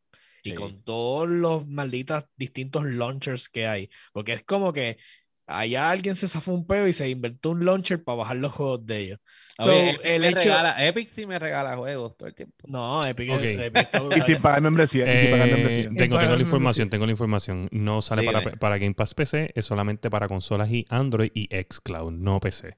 [0.43, 0.55] y Sí.
[0.55, 4.97] con todos los malditos distintos launchers que hay, porque es como que
[5.45, 8.85] allá alguien se zafó un peo y se inventó un launcher para bajar los juegos
[8.85, 9.19] de ellos.
[9.57, 10.39] So, Oye, Epic, el me hecho...
[10.39, 12.55] regala, Epic sí me regala juegos todo el tiempo.
[12.67, 13.41] No, Epic, Ok.
[13.43, 15.13] Epic está Y sin pagar membresía.
[15.15, 15.89] y sin pagar Eh, membresía.
[15.97, 17.67] tengo, la información, tengo la información.
[17.71, 22.11] No sale para, para Game Pass PC, es solamente para consolas y Android y xCloud,
[22.13, 22.75] no PC.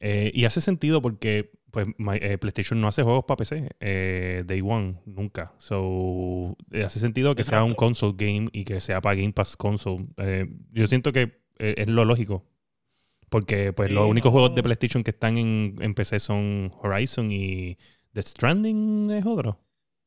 [0.00, 4.44] Eh, y hace sentido porque pues, my- eh, PlayStation no hace juegos para PC, eh,
[4.46, 5.54] Day One, nunca.
[5.58, 9.56] So, eh, hace sentido que sea un console game y que sea para Game Pass
[9.56, 10.06] console.
[10.18, 12.44] Eh, yo siento que eh, es lo lógico.
[13.30, 17.32] Porque pues, Sí, los únicos juegos de PlayStation que están en, en PC son Horizon
[17.32, 17.78] y
[18.12, 19.58] The Stranding es otro.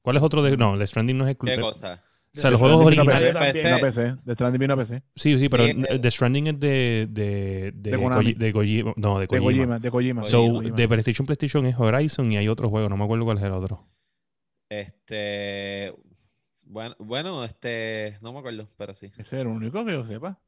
[0.03, 0.55] ¿Cuál es otro de.?
[0.55, 1.71] No, The Stranding no es ¿Qué exclusivo.
[1.71, 2.03] cosa?
[2.37, 3.33] O sea, los juegos originales.
[3.35, 3.63] PC, PC.
[3.63, 4.15] vino a PC.
[4.25, 5.03] The Stranding vino a PC.
[5.15, 5.73] Sí, sí, pero Sí.
[6.01, 7.07] The Stranding es de.
[7.09, 8.33] De, de, De Konami.
[8.33, 8.93] De Kojima.
[8.97, 9.79] No, de De Kojima.
[9.79, 10.25] De Kojima.
[10.25, 10.75] So, de Kojima.
[10.75, 13.51] de PlayStation PlayStation es Horizon y hay otro juego, no me acuerdo cuál es el
[13.51, 13.87] otro.
[14.69, 15.93] Este.
[16.65, 18.17] Bueno, bueno, este.
[18.21, 19.07] No me acuerdo, pero sí.
[19.17, 20.39] Ese es el único que yo sepa.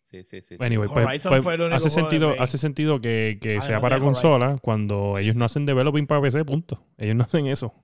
[0.00, 0.56] Sí, sí, sí.
[0.58, 3.80] Anyway, pues, Horizon pues, fue el único hace, sentido, hace sentido que, que Además sea
[3.80, 4.14] para Horizon.
[4.14, 6.82] consola cuando ellos no hacen developing para PC, punto.
[6.96, 7.74] Ellos no hacen eso.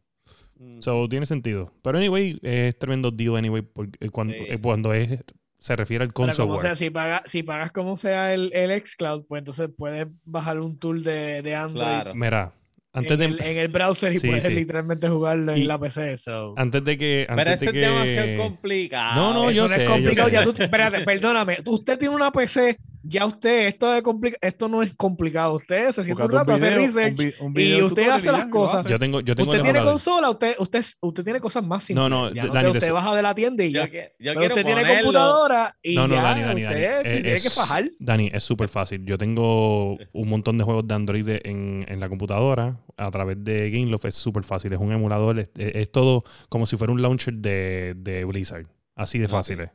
[0.59, 0.81] Mm.
[0.81, 1.73] So, tiene sentido.
[1.83, 4.41] Pero anyway, es tremendo deal anyway, porque eh, cuando, Sí.
[4.49, 5.19] eh, cuando es,
[5.59, 8.71] se refiere al Pero console como sea, si, paga, si pagas como sea el, el
[8.85, 12.15] xCloud, pues entonces puedes bajar un tool de, de Android Claro.
[12.15, 12.53] Mira,
[12.93, 14.51] antes en, de, el, en el browser y Sí, puedes sí.
[14.55, 16.17] literalmente jugarlo Y- en la PC.
[16.19, 16.55] So.
[16.57, 17.25] antes de que.
[17.29, 17.93] Pero Antes ese de es que...
[17.93, 19.15] demasiado complicado.
[19.17, 20.29] No, no, Eso yo no sé, es complicado.
[20.29, 21.57] Ya tú, espérate, perdóname.
[21.67, 22.77] Usted tiene una PC,
[23.07, 24.03] ya usted, esto, de
[24.41, 25.55] esto no es complicado.
[25.57, 27.35] Usted se sienta un rato a hacer video, research.
[27.41, 28.81] un un y usted hace las cosas.
[28.81, 28.89] hace.
[28.89, 32.09] Yo tengo, yo tengo Usted tiene consola, usted, usted, usted tiene cosas más simples.
[32.09, 33.87] No, no, ya no Dani, te- usted baja de la tienda y ya.
[33.87, 33.91] Yo,
[34.35, 36.75] Pero usted tiene computadora y No, no, ya, Dani, Dani, Dani.
[36.77, 37.85] usted Eh, tiene es- que fajar.
[37.99, 39.05] Dani, es súper fácil.
[39.05, 43.71] Yo tengo un montón de juegos de Android en, en la computadora a través de
[43.71, 44.07] Gameloft.
[44.07, 44.73] Es súper fácil.
[44.73, 45.39] Es un emulador.
[45.39, 48.67] Es, es- es todo como si fuera un launcher de, de Blizzard.
[48.97, 49.71] Así de fácil es.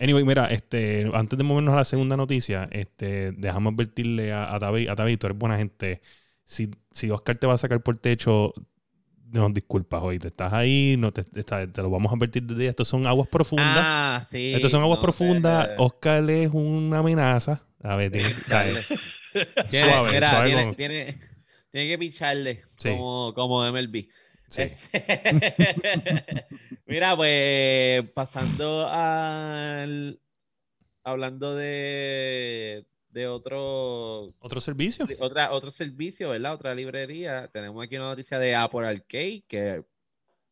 [0.00, 4.58] Anyway, mira, este, antes de movernos a la segunda noticia, este, dejamos advertirle a, a
[4.58, 6.00] David, a David, tú eres buena gente.
[6.44, 8.54] Si, si Oscar te va a sacar por techo,
[9.30, 12.70] no, disculpas, hoy te estás ahí, no te, te lo vamos a advertir desde ya.
[12.70, 13.76] Estos son aguas profundas.
[13.78, 14.54] Ah, sí.
[14.54, 15.68] Estos son aguas no, profundas.
[15.68, 17.62] eh, Oscar es una amenaza.
[17.82, 18.28] A ver, tiene,
[19.70, 21.18] Suave, mira, suave tiene, con- tiene,
[21.70, 22.88] tiene que picharle Sí.
[22.90, 24.08] como, como MLB.
[24.50, 24.62] Sí.
[26.86, 30.20] Mira, pues pasando al.
[31.02, 35.06] Hablando de, de otro, ¿Otro servicio?
[35.06, 36.52] de otra, otro servicio, ¿verdad?
[36.52, 37.48] Otra librería.
[37.52, 39.82] Tenemos aquí una noticia de Apple Arcade que.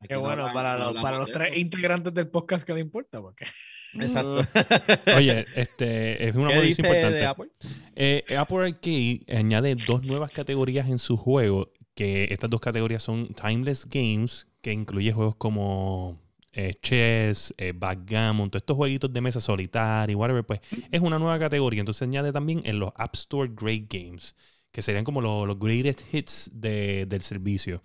[0.06, 3.20] Qué no bueno, para, no los, para los tres integrantes del podcast que le importa.
[3.20, 3.46] Porque...
[3.94, 4.42] Exacto.
[5.16, 7.16] Oye, este es una ¿Qué noticia importante.
[7.18, 7.48] de Apple?
[7.96, 13.28] Eh, Apple Arcade añade dos nuevas categorías en su juego, que estas dos categorías son
[13.34, 16.18] Timeless Games, que incluye juegos como
[16.52, 20.60] eh, chess, eh, backgammon, todos estos jueguitos de mesa solitaria, whatever, pues
[20.92, 21.80] es una nueva categoría.
[21.80, 24.34] Entonces añade también en los App Store Great Games,
[24.72, 27.82] que serían como los, los greatest hits de- del servicio.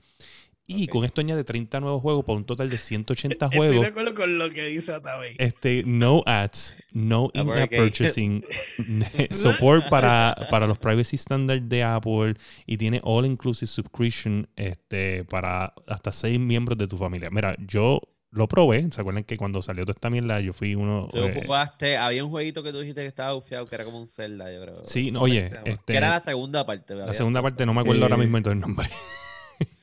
[0.66, 3.82] Y con esto añade 30 nuevos juegos por un total de 180 Estoy juegos.
[3.82, 5.36] de acuerdo con lo que dice Atavi.
[5.38, 8.46] Este, no ads, no Apple in-app purchasing,
[9.32, 12.36] support para, para los privacy standards de Apple
[12.66, 17.30] y tiene all inclusive subscription este, para hasta seis miembros de tu familia.
[17.30, 18.02] Mira, yo
[18.32, 21.08] lo probé, ¿se acuerdan que cuando salió toda esta mierda yo fui uno...
[21.12, 24.00] Tú eh, jugaste, había un jueguito que tú dijiste que estaba bufiado, que era como
[24.00, 24.82] un Zelda, yo creo.
[24.86, 25.62] Sí, ¿Cómo oye, llama?
[25.66, 26.96] este- Que era la segunda parte.
[26.96, 28.88] la segunda parte no me acuerdo ahora Eh, mismo del nombre,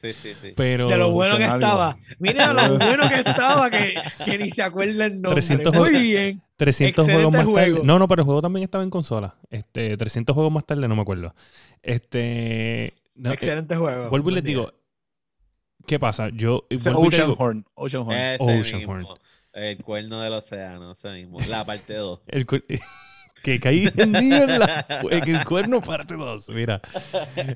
[0.01, 0.53] Sí, sí, sí.
[0.57, 0.89] pero...
[0.89, 1.97] De lo bueno que estaba.
[2.19, 3.95] Mira lo bueno que estaba que,
[4.25, 5.35] que ni se acuerda el nombre.
[5.43, 6.43] 300 Muy bien.
[6.57, 7.81] 300 juegos más tarde.
[7.85, 9.37] No, no, pero el juego también estaba en consola.
[9.51, 11.35] Este, 300 juegos más tarde, no me acuerdo.
[11.83, 12.95] Este...
[13.15, 14.09] no, eh, Excelente juego.
[14.11, 14.51] vuelvo y les día.
[14.57, 14.73] digo,
[15.87, 16.29] ¿qué pasa?
[16.33, 17.67] Yo te Ocean digo- Horn.
[17.75, 18.13] Ocean Horn.
[18.17, 18.99] Ese Oceanhorn.
[19.01, 19.19] mismo.
[19.53, 21.39] El cuerno del océano, ese mismo.
[21.49, 22.21] La parte 2.
[22.29, 22.47] el
[23.43, 26.51] que caí tendido en, la, en el cuerno parte 2.
[26.51, 26.81] Mira,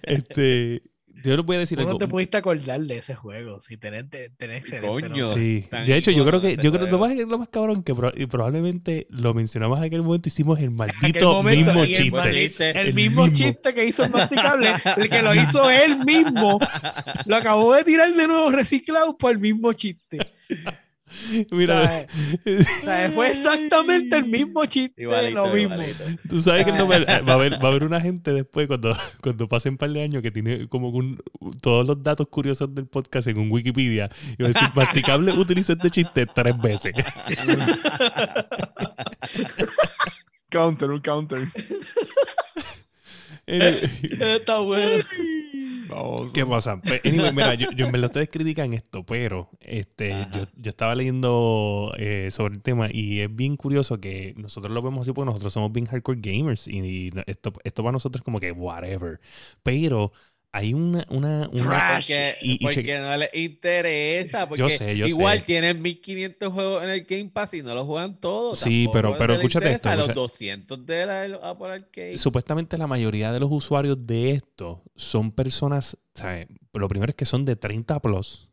[0.02, 0.82] este,
[1.22, 1.98] yo les voy a decir ¿Cómo no algo.
[2.00, 3.60] te pudiste acordar de ese juego?
[3.60, 4.06] Si tenés,
[4.36, 5.08] tenés excelente.
[5.08, 5.28] Coño.
[5.28, 5.34] ¿no?
[5.34, 7.94] Sí, de hecho, yo creo que yo creo que lo más, lo más cabrón que
[7.94, 12.70] pro- y probablemente lo mencionamos en aquel momento, hicimos el maldito momento, mismo el chiste.
[12.70, 13.36] El, El mismo, mismo.
[13.36, 16.58] chiste que hizo el masticable, el que lo hizo él mismo,
[17.26, 20.18] lo acabó de tirar de nuevo reciclado por el mismo chiste.
[21.50, 22.06] Mira, ¿Sabes?
[22.82, 25.74] O sea, fue exactamente el mismo chiste, Igualito, lo mismo.
[25.74, 26.04] igualito.
[26.28, 28.96] Tú sabes que no me- va, a haber, va a haber una gente después cuando,
[29.22, 31.20] cuando pasen un par de años que tiene como un-
[31.60, 35.72] todos los datos curiosos del podcast en un Wikipedia y va a decir, masticable utilizó
[35.74, 36.92] este chiste tres veces.
[40.50, 41.48] Counter, un counter.
[43.46, 43.90] Anyway,
[44.20, 45.04] Está bueno.
[45.86, 46.32] Vamos.
[46.32, 46.80] ¿Qué pasa?
[46.80, 50.94] Pues, anyway, mira, yo, yo en verdad ustedes critican esto, pero este, yo, yo estaba
[50.94, 55.26] leyendo eh, sobre el tema y es bien curioso que nosotros lo vemos así porque
[55.26, 59.20] nosotros somos bien hardcore gamers y, y esto, esto para nosotros es como que whatever.
[59.62, 60.12] Pero
[60.56, 61.04] hay una...
[61.10, 62.06] una, una Trash.
[62.08, 64.48] Porque, Y- y porque cheque- no les interesa.
[64.48, 65.44] Porque Yo sé, yo igual sé.
[65.46, 68.60] tienen 1500 juegos en el Game Pass y no los juegan todos.
[68.60, 72.18] Sí, Tampoco pero- pero escúchate esto, interesa Los escucha- 200 de la del Apple Arcade.
[72.18, 76.46] supuestamente la mayoría de los usuarios de esto son personas, ¿sabes?
[76.72, 78.48] Lo primero es que son de 30 plus.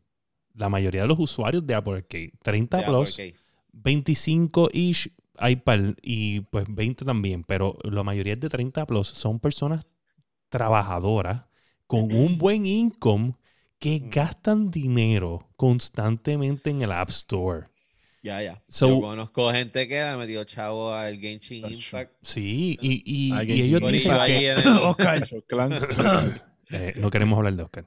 [0.54, 3.34] La mayoría de los usuarios de Apple Arcade, 30 de plus, Arcade.
[3.72, 9.86] 25-ish iPad y pues 20 también, pero la mayoría de 30 plus son personas
[10.48, 11.42] trabajadoras
[11.92, 13.34] con un buen income
[13.78, 17.66] que gastan dinero constantemente en el App Store.
[18.22, 18.62] Ya, ya.
[18.68, 21.66] So- Yo conozco gente que ha metido chavo al Genshin.
[21.70, 22.12] Impact.
[22.22, 24.50] Sí, y, y- Alguien y ellos dicen que...
[24.50, 25.28] el- Oscar.
[26.74, 27.84] Eh, no queremos hablar de Oscar.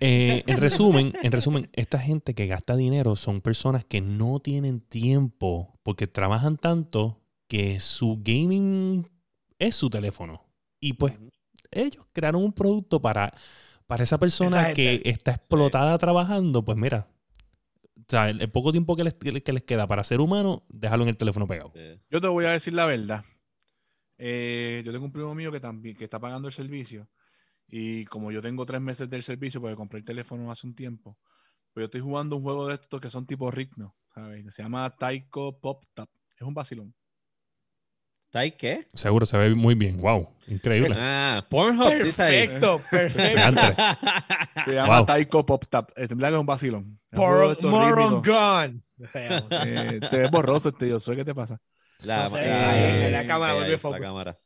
[0.00, 4.80] Eh, en resumen, en resumen, esta gente que gasta dinero son personas que no tienen
[4.80, 9.06] tiempo porque trabajan tanto que su gaming
[9.58, 10.46] es su teléfono.
[10.80, 11.12] Y pues.
[11.72, 13.32] Ellos crearon un producto para,
[13.86, 16.64] para esa persona Esa que está explotada trabajando.
[16.64, 17.08] Pues mira,
[17.96, 21.02] o sea, el, el poco tiempo que les, que les queda para ser humano, déjalo
[21.02, 21.72] en el teléfono pegado.
[21.74, 22.00] Sí.
[22.10, 23.24] Yo te voy a decir la verdad.
[24.18, 27.08] Eh, yo tengo un primo mío que también que está pagando el servicio.
[27.66, 31.18] Y como yo tengo tres meses del servicio, porque compré el teléfono hace un tiempo,
[31.72, 34.44] pues yo estoy jugando un juego de estos que son tipo Rigno, ¿sabes?
[34.44, 36.08] Que se llama Taiko Pop Tap.
[36.36, 36.94] Es un vacilón.
[38.32, 38.88] ¿Está ahí qué?
[38.94, 40.00] Seguro se ve muy bien.
[40.00, 40.94] Wow, increíble.
[40.98, 41.86] Ah, Pornhub.
[41.86, 43.60] Perfecto, perfecto.
[44.64, 45.06] Se llama Wow.
[45.06, 45.90] Taiko Pop Tap.
[45.96, 46.98] Es que es un vacilón.
[47.12, 48.22] Moron.
[48.22, 48.82] Gun.
[49.12, 51.60] Eh, te ves borroso este, yo sé qué te pasa.
[52.00, 54.00] La, No sé, la- la cámara volvió la focus.
[54.00, 54.38] cámara.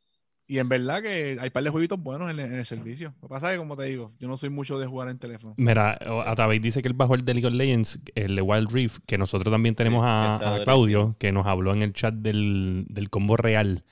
[0.48, 3.14] Y en verdad que hay par de jueguitos buenos en el, en el servicio.
[3.20, 5.18] Lo que pasa es que, como te digo, yo no soy mucho de jugar en
[5.18, 5.54] teléfono.
[5.56, 8.98] Mira, Atabey dice que él bajó el de League of Legends, el de Wild Rift,
[9.06, 12.86] que nosotros también tenemos Sí, a, a Claudio, que nos habló en el chat del,
[12.88, 13.84] del combo real,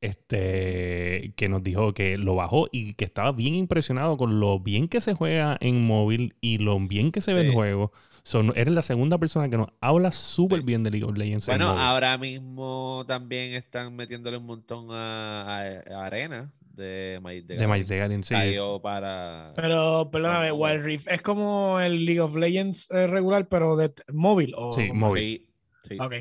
[0.00, 4.88] este, que nos dijo que lo bajó y que estaba bien impresionado con lo bien
[4.88, 7.52] que se juega en móvil y lo bien que se ve el Sí.
[7.52, 7.92] juego.
[8.26, 10.64] Son, eres la segunda persona que nos habla súper Sí.
[10.64, 11.46] bien de League of Legends.
[11.48, 17.46] en Bueno, ahora mismo también están metiéndole un montón a, a- a Arena de Magic
[17.46, 18.34] de Magic the Gathering, sí.
[18.82, 19.52] Para...
[19.54, 20.50] Pero, perdóname.
[20.50, 24.54] Wild Rift es como el League of Legends eh, regular, pero de móvil.
[24.56, 25.46] ¿o Sí, móvil.
[25.84, 25.96] Sí, sí.
[26.00, 26.14] Ok.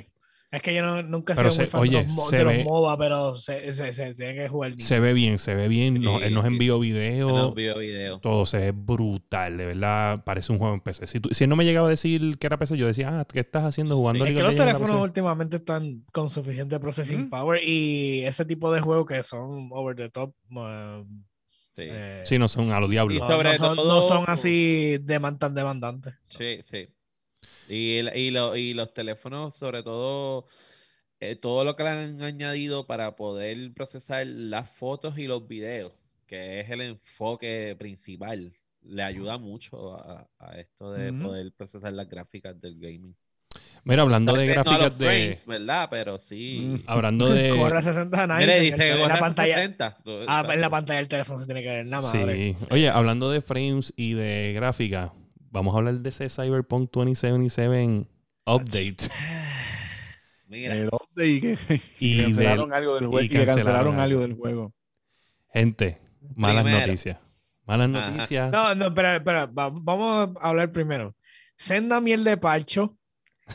[0.52, 2.44] Es que yo no- nunca he Pero sido muy se- fan oye, de los, de
[2.44, 4.74] los ve- MOBA, pero se, se, se tiene que jugar.
[4.78, 6.02] Se ve bien, se ve bien.
[6.02, 6.48] no- Sí, él nos sí.
[6.48, 7.30] envió En video.
[7.30, 8.20] los video, video.
[8.20, 10.24] Todo se ve brutal, de verdad.
[10.24, 11.08] Parece un juego en PC.
[11.08, 13.26] Si, tú- si él no me llegaba a decir que era PC, yo decía, ah,
[13.26, 14.32] ¿qué estás haciendo jugando Sí.
[14.32, 17.30] Es que los teléfonos últimamente están con suficiente processing Mm.
[17.32, 20.34] power y ese tipo de juegos que son over the top.
[21.76, 21.82] Sí.
[21.86, 23.20] eh, Sí, no son a los Y diablos.
[23.20, 26.18] no, son, todo- no son así deman- tan demandantes.
[26.24, 26.88] Sí, sí.
[27.68, 30.46] Y, el- y, lo- y los teléfonos, sobre todo,
[31.20, 35.94] eh, todo lo que le han añadido para poder procesar las fotos y los videos,
[36.28, 38.52] que es el enfoque principal,
[38.84, 43.16] le ayuda mucho a, a esto de poder procesar las gráficas del gaming.
[43.84, 45.06] Mira, hablando de no gráficas los de.
[45.06, 45.88] frames, ¿verdad?
[45.92, 46.60] Pero sí.
[46.84, 46.84] Mm.
[46.88, 47.50] Hablando de.
[47.56, 49.56] Corre a 60 nice Mire, en, dice en la pantalla.
[49.56, 49.98] 60.
[50.04, 52.36] Tú- Ah, en la pantalla del teléfono se tiene que ver la madre.
[52.60, 52.66] Sí.
[52.72, 55.14] Oye, hablando de frames y de gráfica,
[55.56, 58.08] vamos a hablar de ese Cyberpunk 2077
[58.46, 58.98] update.
[60.48, 61.58] Mira, El update y que,
[62.00, 63.22] Y cancelaron del- algo del juego.
[63.22, 64.22] y Y, que cancelaron cancelaron algo algo.
[64.22, 64.74] del juego.
[65.54, 66.02] Gente,
[66.36, 66.86] malas Primero.
[66.88, 67.18] noticias.
[67.66, 68.12] Malas Ajá.
[68.12, 68.52] noticias.
[68.52, 69.46] No, no, espera, espera.
[69.48, 71.16] va- vamos a hablar primero.
[71.58, 72.98] Senda miel de parcho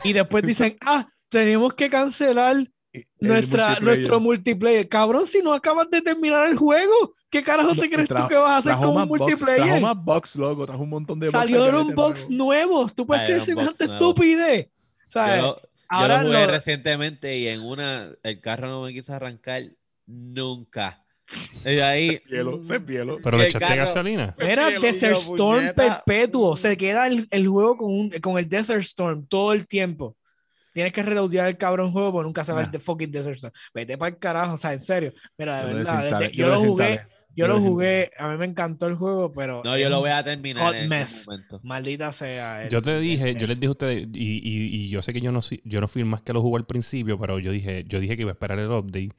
[0.03, 2.73] y después dicen, ah, tenemos que cancelar El
[3.21, 3.83] nuestra, multiplayer.
[3.83, 4.89] nuestro multiplayer.
[4.89, 8.35] Cabrón, si no acabas de terminar el juego, ¿qué carajo te crees Tra- tú que
[8.37, 9.65] vas a hacer trajo con un multiplayer?
[9.65, 10.67] Trajo más box, loco.
[10.67, 11.39] Trajo un montón de box.
[11.39, 12.95] Salieron al box nuevos.
[12.95, 14.67] Tú puedes creer semejante estupidez.
[14.67, 14.73] yo
[15.07, 15.43] ¿Sabes?
[15.43, 19.13] lo, yo Ahora lo jugué lo- recientemente y en una el carro no me quiso
[19.15, 19.63] arrancar
[20.07, 21.05] nunca.
[21.65, 22.21] Y ahí.
[22.29, 23.19] Hielo, se hielo.
[23.23, 24.35] Pero Si le echaste carro- gasolina.
[24.39, 26.03] Era Desert Storm puñeta.
[26.05, 26.57] perpetuo.
[26.57, 30.17] Se queda el, el juego con, un- con el Desert Storm todo el tiempo.
[30.73, 32.67] Tienes que relodear el cabrón juego porque nunca se va Nah.
[32.67, 33.53] el de fucking Desert Storm.
[33.75, 35.13] Vete para el carajo, o sea, en serio.
[35.39, 37.01] Mira, de Yo verdad, desde- yo yo lo jugué.
[37.37, 39.63] Yo lo jugué, a mí me encantó el juego, pero.
[39.65, 41.13] No, yo lo voy a terminar hot en mess.
[41.21, 41.61] este momento.
[41.63, 42.65] Maldita sea.
[42.65, 43.61] el- Yo te dije, yo les mess.
[43.61, 46.07] dije a ustedes, y, y- y yo sé que yo no, yo no fui el
[46.07, 48.59] más que lo jugó al principio, pero yo dije, yo dije que iba a esperar
[48.59, 49.11] el update.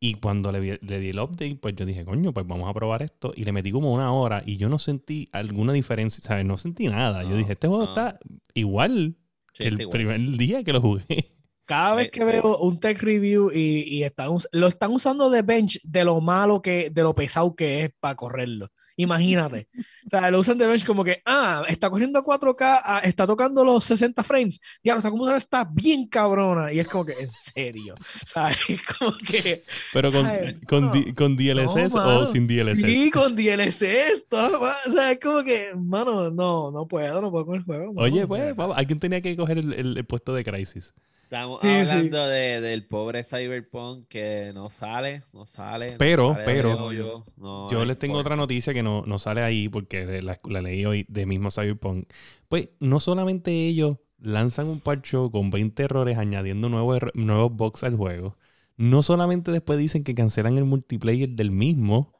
[0.00, 2.74] Y cuando le, vi- le di el update, pues yo dije, coño, pues vamos a
[2.74, 3.32] probar esto.
[3.36, 6.44] Y le metí como una hora y yo no sentí alguna diferencia, ¿sabes?
[6.44, 7.22] No sentí nada.
[7.22, 7.88] yo dije, este juego no.
[7.90, 8.18] está
[8.54, 9.14] igual
[9.52, 11.04] Sí, el primer día que lo jugué.
[11.64, 15.42] Cada vez Eh, que veo un tech review y, y están, lo están usando de
[15.42, 18.68] bench de lo malo que, de lo pesado que es para correrlo.
[18.96, 19.68] Imagínate.
[20.06, 23.26] o sea, lo usan de bench como que, ah, está corriendo a 4K, ah, está
[23.26, 24.60] tocando los 60 frames.
[24.82, 26.72] Diablo, esta computadora está bien cabrona.
[26.72, 27.94] Y es como que, en serio.
[27.94, 29.64] O sea, es como que.
[29.92, 30.26] Pero con,
[30.68, 30.92] con, No.
[31.16, 32.78] Con DLSS No, o sin DLSS.
[32.80, 34.26] Sí, con DLSS.
[34.28, 34.60] todo.
[34.60, 37.92] O sea, es como que, mano, no, no puedo, no puedo con el juego.
[37.92, 38.00] mano.
[38.06, 40.92] Oye, pues, vamos, alguien tenía que coger el, el- el puesto de Crisis.
[41.32, 41.74] Estamos Sí, sí.
[41.90, 45.92] hablando de- del pobre Cyberpunk que no sale, no sale.
[45.92, 48.20] no Pero, sale, pero, yo, no Yo les tengo forma.
[48.20, 52.06] otra noticia que no, no sale ahí porque la, la leí hoy de mismo Cyberpunk.
[52.48, 57.96] Pues no solamente ellos lanzan un parcho con 20 errores añadiendo nuevos, nuevos bugs al
[57.96, 58.36] juego,
[58.76, 62.12] no solamente después dicen que cancelan el multiplayer del mismo.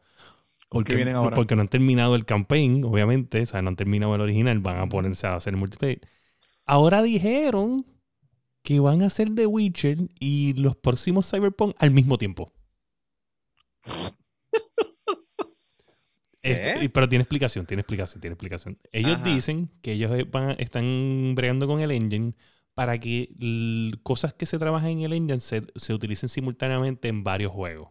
[0.71, 1.37] ¿Por qué Porque, vienen ahora?
[1.37, 4.79] porque no han terminado el campaign, obviamente, o sea, no han terminado el original, van
[4.79, 6.01] a ponerse a hacer el multiplayer.
[6.67, 7.87] Ahora dijeron
[8.63, 12.53] que van a hacer The Witcher y los próximos Cyberpunk al mismo tiempo.
[16.41, 18.79] Pero tiene explicación, tiene explicación, tiene explicación.
[18.91, 19.25] Ellos Ajá.
[19.25, 22.35] dicen que ellos eh, van- están bregando con el engine
[22.75, 23.29] para que
[24.03, 27.91] cosas que se trabajan en el engine se, se utilicen simultáneamente en varios juegos.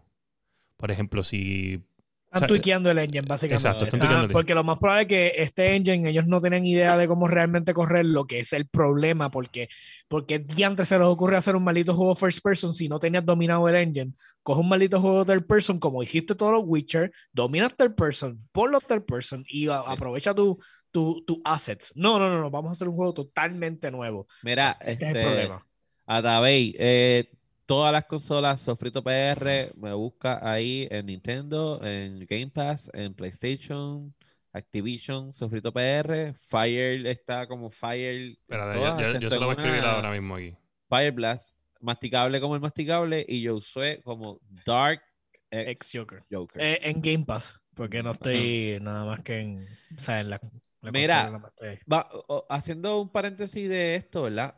[0.77, 1.83] Por ejemplo, si...
[2.31, 3.67] Están o sea, tuiqueando el engine, básicamente.
[3.67, 7.05] Exacto, están porque lo más probable es que este engine, ellos no tienen idea de
[7.05, 9.67] cómo realmente correrlo, que es el problema, porque,
[10.07, 13.67] porque diantre se les ocurre hacer un maldito juego first person si no tenías dominado
[13.67, 14.13] el engine.
[14.43, 18.79] Coge un maldito juego third person, como hiciste todos los Witcher, domina third person, ponlo
[18.79, 20.57] third person y a- aprovecha tu,
[20.89, 21.91] tu, tu assets.
[21.95, 24.25] No, no, no, no, vamos a hacer un juego totalmente nuevo.
[24.41, 25.67] Mira, Este este, es el problema.
[26.05, 27.29] Atabey, eh,
[27.71, 34.13] todas las consolas Sofrito PR, me busca ahí en Nintendo, en Game Pass, en PlayStation,
[34.51, 38.31] Activision, Sofrito PR, Fire está como Fire.
[38.31, 40.53] Espérate, todas, yo, yo- yo excepto se lo voy a escribir ahora mismo aquí.
[40.89, 45.01] Fire Blast, masticable como el masticable, y Josué como Dark
[45.49, 46.23] X, Ex Joker.
[46.29, 46.61] Joker.
[46.61, 49.65] Eh, en Game Pass, porque no estoy nada más que en,
[49.95, 50.41] o sea, en la,
[50.81, 51.41] la Mira.
[51.89, 52.09] Va-
[52.49, 54.55] haciendo un paréntesis de esto, ¿verdad?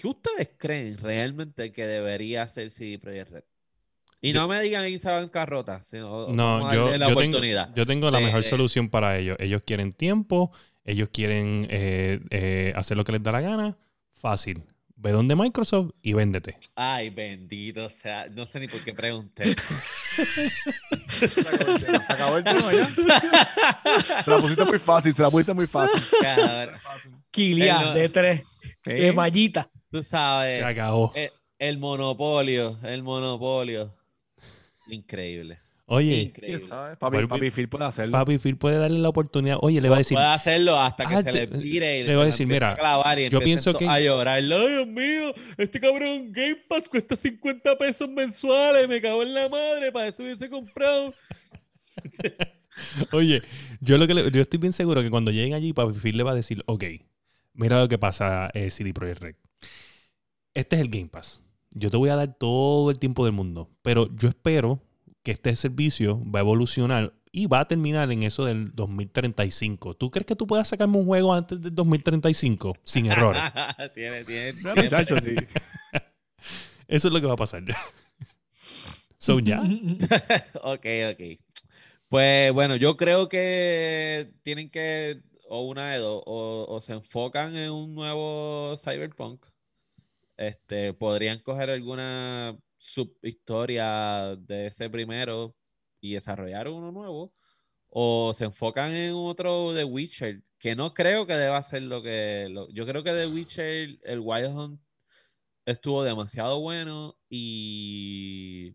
[0.00, 3.42] ¿Qué ustedes creen realmente que debería hacer CD Projekt Red?
[4.20, 7.74] Y Yo- no me digan irse a bancarrota, sino No, yo, la yo tengo, oportunidad.
[7.74, 9.36] yo tengo la de- mejor solución para ellos.
[9.40, 10.52] Ellos quieren tiempo,
[10.84, 13.76] ellos quieren eh, eh, hacer lo que les da la gana.
[14.14, 14.62] Fácil.
[14.94, 16.56] Ve donde Microsoft y véndete.
[16.76, 19.56] Ay, bendito, o sea, no sé ni por qué pregunté.
[21.28, 22.88] Se acabó el tema, se acabó el tema ya.
[24.24, 26.00] Se la pusiste muy fácil, se la pusiste muy fácil.
[26.22, 26.78] Cabrón.
[27.32, 28.42] Kilia Él no- de tres,
[28.84, 29.68] de mallita.
[29.90, 31.12] Tú Se sabes, acabó.
[31.14, 33.94] el, el monopolio, el monopolio.
[34.86, 35.58] Increíble.
[35.90, 36.60] Oye, Increíble.
[36.60, 36.98] ¿Sabes?
[36.98, 38.12] Papi, papi Phil puede hacerlo.
[38.12, 39.56] papi Phil puede darle la oportunidad.
[39.62, 42.14] Oye, le va a decir, Puede hacerlo hasta que Ah, se le vire y le
[42.14, 44.34] voy a se decir, mira, clavar y yo pienso que- a llorar.
[44.36, 48.86] Ay, Dios mío, este cabrón Game Pass cuesta 50 pesos mensuales.
[48.86, 51.14] Me cago en la madre, para eso hubiese comprado.
[53.12, 53.40] Oye,
[53.80, 56.22] yo lo que le- yo estoy bien seguro que cuando lleguen allí, Papi Phil le
[56.22, 56.84] va a decir, ok,
[57.54, 59.34] mira lo que pasa, eh, CD Projekt Red.
[60.54, 61.42] Este es el Game Pass.
[61.70, 64.82] Yo te voy a dar todo el tiempo del mundo, pero yo espero
[65.22, 69.94] que este servicio va a evolucionar y va a terminar en eso del 2035.
[69.94, 73.42] ¿Tú crees que tú puedas sacarme un juego antes del 2035 sin errores?
[73.94, 74.54] tiene, tiene.
[74.54, 75.34] Ya, tiene- muchachos, sí.
[76.88, 77.62] Eso es lo que va a pasar.
[79.18, 79.60] so ya.
[80.62, 81.38] ok, ok.
[82.08, 87.56] Pues bueno, yo creo que tienen que, o una de dos, o, o se enfocan
[87.56, 89.46] en un nuevo Cyberpunk.
[90.36, 95.56] Este, podrían coger alguna subhistoria de ese primero
[96.00, 97.34] y desarrollar uno nuevo.
[97.90, 102.52] O se enfocan en otro de Witcher, que no creo que deba ser lo que.
[102.72, 104.80] yo creo que de Witcher, el Wild Hunt
[105.66, 108.74] estuvo demasiado bueno y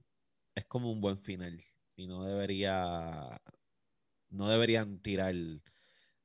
[0.55, 1.61] es como un buen final.
[1.95, 3.41] Y no debería.
[4.29, 5.35] No deberían tirar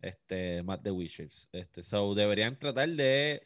[0.00, 1.48] este más de Witchers.
[1.52, 3.42] Este, so deberían tratar de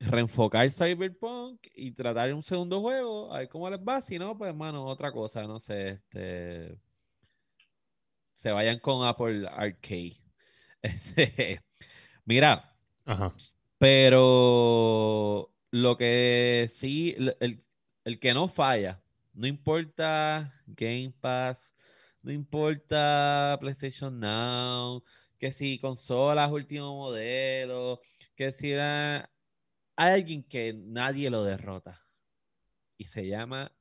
[0.00, 4.02] reenfocar Cyberpunk y tratar un segundo juego, a ver cómo les va.
[4.02, 6.76] Si no, pues, hermano, otra cosa, no sé, este.
[8.32, 10.16] Se vayan con Apple Arcade.
[10.82, 11.60] Este,
[12.24, 12.74] mira,
[13.04, 13.32] Ajá.
[13.78, 17.64] pero lo que sí, el-
[18.04, 19.00] el que no falla,
[19.32, 21.72] no importa Game Pass,
[22.20, 25.04] no importa PlayStation Now,
[25.42, 27.98] que si consolas último modelo,
[28.36, 29.24] que si hay
[29.96, 32.00] alguien que nadie lo derrota
[32.96, 33.72] y se llama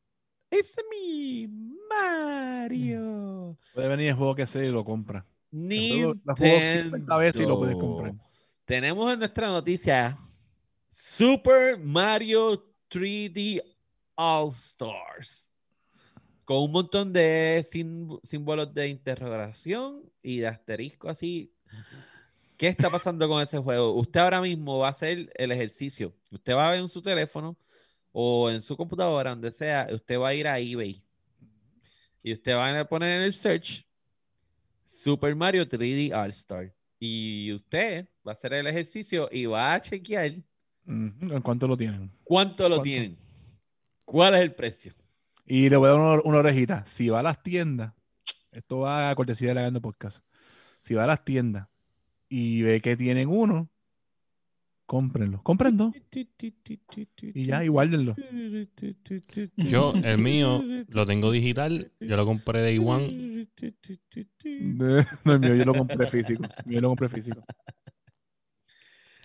[0.49, 1.47] It's me,
[1.87, 3.59] Mario.
[3.75, 5.23] Puede venir el juego que sea y lo compra.
[5.51, 8.07] juego- lo juego 50 veces y lo puedes comprar.
[8.13, 8.31] Nintendo.
[8.65, 10.17] Tenemos en nuestra noticia
[10.89, 13.61] Super Mario 3D
[14.15, 15.51] All Stars.
[16.43, 17.63] Con un montón de
[18.23, 21.50] símbolos de interrogación y de asterisco así.
[22.57, 23.95] ¿Qué está pasando con ese juego?
[23.95, 26.13] Usted ahora mismo va a hacer el ejercicio.
[26.29, 27.57] Usted va a ver en su teléfono
[28.11, 31.03] o en su computadora, donde sea, usted va a ir a eBay.
[32.21, 33.83] Y usted va a poner en el search
[34.85, 36.71] Super Mario 3D All Star.
[36.99, 40.33] Y usted va a hacer el ejercicio y va a chequear
[40.85, 42.11] ¿En cuánto lo tienen?
[42.23, 42.83] cuánto lo ¿Cuánto?
[42.83, 43.17] tienen.
[44.05, 44.93] ¿Cuál es el precio?
[45.45, 46.85] Y le voy a dar una, una orejita.
[46.85, 47.93] Si va a las tiendas,
[48.51, 50.23] esto va a cortesía de la Gando Podcast.
[50.81, 51.67] Si va a las tiendas
[52.27, 53.69] y ve que tienen uno,
[54.85, 55.41] cómprenlo.
[55.43, 55.93] Compren dos
[57.33, 58.15] y ya, y guárdenlo.
[59.55, 61.91] Yo, el mío, lo tengo digital.
[61.99, 63.47] Yo lo compré de One.
[65.23, 66.43] No, el mío yo lo compré físico.
[66.43, 67.43] El mío yo lo compré físico.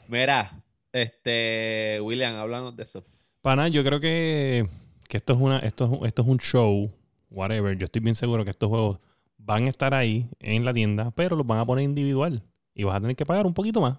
[0.08, 0.62] Mira,
[0.92, 3.04] este, William, háblanos de eso.
[3.42, 4.68] Pana, yo creo que,
[5.08, 6.92] que esto, es una, esto, es, un- esto es un show,
[7.30, 7.76] whatever.
[7.76, 9.00] Yo estoy bien seguro que estos juegos
[9.46, 12.42] van a estar ahí en la tienda, pero los van a poner individual.
[12.74, 13.98] Y vas a tener que pagar un poquito más.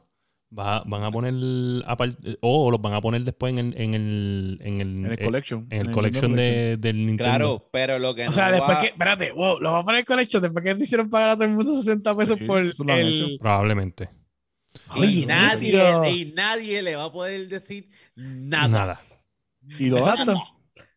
[0.49, 1.34] Vas a- van a poner
[2.41, 5.18] o los van a poner después en el en el en el, En el eh,
[5.26, 5.68] collection.
[5.69, 7.24] en el collection de, del Nintendo.
[7.24, 9.99] Claro, pero lo que O sea, después va- que, espérate, wow, lo va a poner
[9.99, 12.61] en collection, después que te hicieron pagar a todo el mundo 60 pesos Sí, por
[12.61, 13.38] el...
[13.40, 14.10] Probablemente.
[14.95, 16.07] y Ay, nadie, Dios.
[16.11, 18.68] y nadie le va a poder decir nada.
[18.69, 19.02] Nada.
[19.80, 19.98] Y lo.
[19.98, 20.41] Exacto.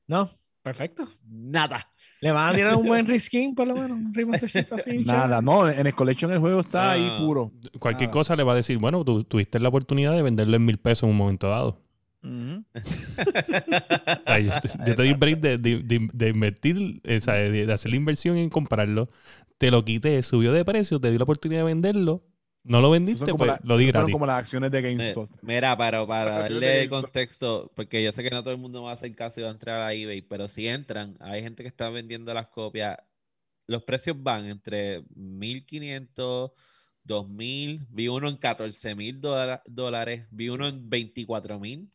[0.07, 0.31] No,
[0.63, 1.09] perfecto.
[1.27, 1.91] Nada.
[2.21, 4.99] Le van a tirar un buen reskin, por lo menos, un remastercito así.
[5.01, 7.19] Nada, no, en el collection el juego está ahí Ah.
[7.19, 7.51] puro.
[7.79, 8.13] Cualquier Nada.
[8.13, 11.05] cosa le va a decir, bueno, tú tuviste la oportunidad de venderlo en mil pesos
[11.05, 11.81] en un momento dado.
[12.23, 12.63] Ujú.
[12.75, 17.35] O sea, yo, te- yo te di break de, de- de- de invertir, o sea,
[17.35, 19.09] de, de hacer la inversión en comprarlo.
[19.57, 22.23] Te lo quité, subió de precio, te di la oportunidad de venderlo.
[22.63, 24.13] No lo vendiste, pues la- lo di gratis.
[24.13, 25.29] como las acciones de GameStop.
[25.43, 28.95] Mira, pero para darle contexto, porque yo sé que no todo el mundo va a
[28.95, 31.89] hacer caso y va a entrar a eBay, pero si entran, hay gente que está
[31.89, 32.99] vendiendo las copias.
[33.67, 36.53] Los precios van entre 1.500,
[37.05, 41.89] 2.000, vi uno en 14.000 dola- dólares, vi uno en 24.000,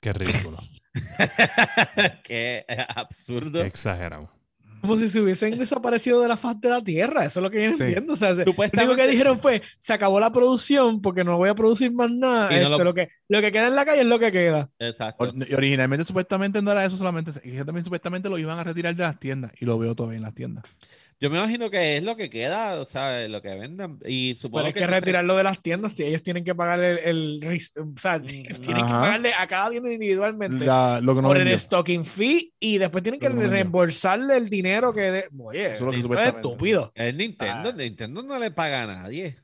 [0.00, 0.56] Qué ridículo.
[2.28, 2.64] es
[2.94, 3.60] absurdo.
[3.60, 4.30] Qué exagerado.
[4.80, 7.24] Como si se hubiesen desaparecido de la faz de la Tierra.
[7.24, 7.82] Eso es lo que yo Sí.
[7.84, 8.12] entiendo.
[8.14, 11.48] O sea, se- lo único que dijeron fue, se acabó la producción porque no voy
[11.48, 12.46] a producir más nada.
[12.52, 12.94] Y no Este, lo- lo...
[12.94, 14.70] que, lo que queda en la calle es lo que queda.
[14.78, 15.32] Exacto.
[15.48, 17.32] Y originalmente supuestamente no era eso solamente,
[17.64, 20.34] también supuestamente lo iban a retirar de las tiendas y lo veo todavía en las
[20.34, 20.64] tiendas.
[21.22, 23.98] Yo me imagino que es lo que queda, o sea, lo que vendan.
[24.06, 26.98] Y supongo Pero es que entonces- retirarlo de las tiendas, ellos tienen que pagar el,
[27.44, 31.36] el o sea, tienen que pagarle a cada tienda individualmente La- lo que no por
[31.36, 35.24] el stocking fee y después tienen que que no reembolsarle el dinero que de...
[35.38, 36.48] Oye, Eso es lo que eso es supuestamente.
[36.48, 36.92] estúpido.
[36.94, 37.74] Es Nintendo, Ah.
[37.76, 39.36] Nintendo no le paga a nadie.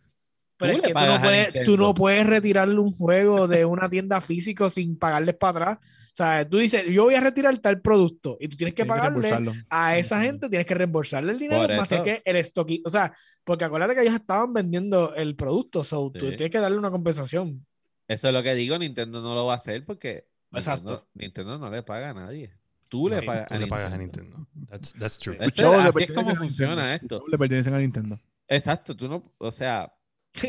[0.58, 3.64] Pero Tú es que tú no, a puedes, tú no puedes retirarle un juego de
[3.64, 5.78] una tienda física sin pagarles para atrás.
[6.12, 9.30] O sea, tú dices, yo voy a retirar tal producto y tú tienes que pagarle
[9.68, 12.80] a esa gente, tienes que reembolsarle el dinero más que el stocking.
[12.86, 13.12] O sea,
[13.44, 16.36] porque acuérdate que ellos estaban vendiendo el producto, so tú Sí.
[16.36, 17.66] tienes que darle una compensación.
[18.08, 20.24] Eso es lo que digo, Nintendo no lo va a hacer porque
[20.54, 21.06] Exacto.
[21.12, 22.50] Nintendo, Nintendo no le paga a nadie.
[22.88, 23.76] Tú le Sí, pagas, tú a, le Nintendo.
[23.76, 24.46] pagas a Nintendo.
[24.70, 25.36] That's, that's true.
[25.38, 27.16] Ese- así es como funciona Nintendo.
[27.16, 27.24] esto.
[27.30, 28.18] Le pertenecen a Nintendo.
[28.48, 29.92] Exacto, tú no, o sea,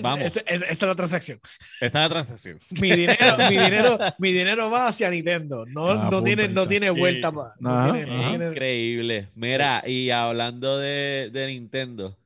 [0.01, 1.39] vamos, Esa, esa- esa es la transacción.
[1.43, 2.59] esa es la transacción.
[2.81, 5.65] Mi dinero, mi dinero, mi dinero va hacia Nintendo.
[5.65, 7.59] No, Ah, no, tiene, no tiene vuelta más.
[7.59, 9.29] No tiene- Increíble.
[9.35, 12.17] Mira, y hablando de, de Nintendo,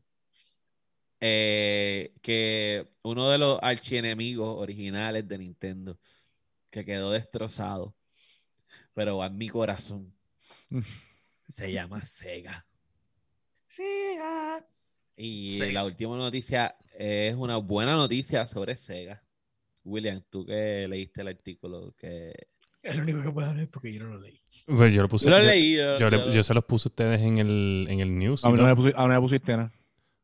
[1.20, 5.98] eh, que uno de los archienemigos originales de Nintendo,
[6.72, 7.94] que quedó destrozado,
[8.94, 10.14] pero va en mi corazón,
[11.48, 12.66] se llama Sega.
[13.68, 13.84] Sí,
[14.20, 14.60] ah.
[15.18, 19.24] Y la última noticia es una buena noticia sobre Sega.
[19.84, 22.34] William, tú que leíste el artículo, que...
[22.84, 24.42] Es lo único que puedo hablar porque yo no lo leí.
[24.68, 25.26] Yo lo puse.
[25.26, 25.76] Yo lo yo- leí.
[25.76, 28.44] Yo, yo, le- yo- yo se los puse a ustedes en el, en el news.
[28.44, 29.72] A mí no me pusiste, a mí no me pusiste nada.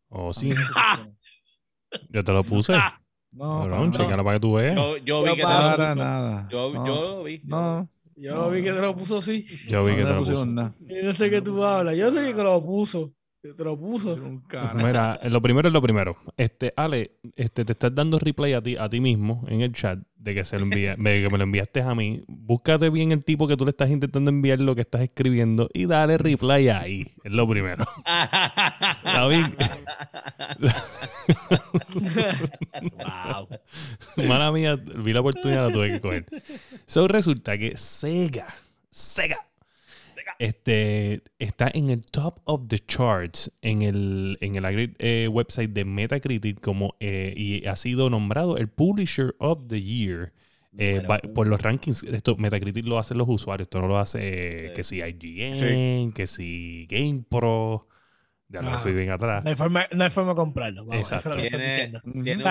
[0.10, 0.50] Oh, sí.
[2.10, 2.74] Yo te lo puse.
[3.30, 4.74] No, Cabrón, chécalo para que tú veas.
[4.76, 5.96] yo, yo vi que te lo para puso.
[5.96, 6.48] nada.
[6.50, 7.42] Yo, no, yo lo vi.
[7.44, 9.46] no, Yo vi que te lo puso así.
[9.68, 10.46] Yo vi no que te lo puso.
[10.48, 10.74] nada.
[10.80, 11.96] Yo no sé qué tú hablas.
[11.96, 13.14] Yo sé que lo puso.
[13.56, 14.14] Te lo puso.
[14.14, 14.74] Un cara.
[14.74, 16.16] Mira, lo primero es lo primero.
[16.36, 20.00] Este, Ale, este, te estás dando replay a ti, a ti mismo en el chat
[20.18, 22.24] de que se lo envía, de que me lo enviaste a mí.
[22.28, 25.86] Búscate bien el tipo que tú le estás intentando enviar lo que estás escribiendo y
[25.86, 27.14] dale replay ahí.
[27.24, 27.86] Es lo primero.
[29.04, 29.46] David.
[32.98, 33.48] wow.
[34.28, 36.26] Mala mía, vi la oportunidad, la tuve que coger.
[36.86, 38.48] So resulta que Sega,
[38.90, 39.46] Sega,
[40.40, 45.86] este, está en el top of the charts en el, en el eh, website de
[45.86, 50.34] Metacritic como, eh, y ha sido nombrado el Publisher of the Year.
[50.80, 54.20] eh, by- por los rankings, esto Metacritic lo hacen los usuarios, esto no lo hace
[54.68, 57.88] eh, que si IGN, que si GamePro,
[58.50, 58.80] ya lo Ajá.
[58.80, 59.44] fui bien atrás.
[59.44, 60.86] No hay forma, no hay forma de comprarlo.
[60.86, 62.02] Vamos, eso es lo que Tiene, diciendo.
[62.06, 62.42] O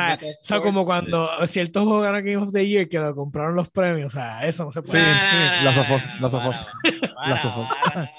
[0.42, 3.68] sea, o como cuando ciertos juegos ganan Game of the Year que lo compraron los
[3.70, 4.08] premios.
[4.14, 5.04] O sea, eso no se Sí, puede.
[5.04, 7.68] sí, las sofos, las para, Las sofos.
[7.84, 8.10] para,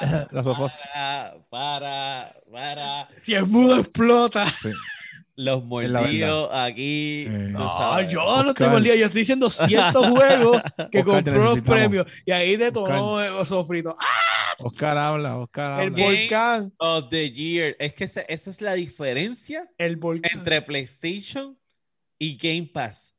[0.00, 0.78] para, Las sofos.
[0.92, 3.08] Para, para, para.
[3.20, 4.46] Si es mudo, explota.
[4.46, 4.70] Sí.
[5.34, 7.24] Los mordidos aquí.
[7.26, 8.12] Eh, No, sabes.
[8.12, 8.54] yo no Oscar.
[8.54, 8.94] te molía.
[8.96, 10.60] Yo estoy diciendo ciertos juegos
[10.90, 12.06] que Oscar, compró los premios.
[12.26, 13.96] Y ahí detonó el sofrito.
[13.98, 14.06] ¡Ah!
[14.58, 16.04] Oscar habla, Oscar El habla.
[16.04, 16.72] vol- volcán.
[16.78, 17.74] Of the year.
[17.78, 20.30] Es que esa, esa es la diferencia El volcán.
[20.38, 21.58] entre PlayStation
[22.18, 23.14] y Game Pass.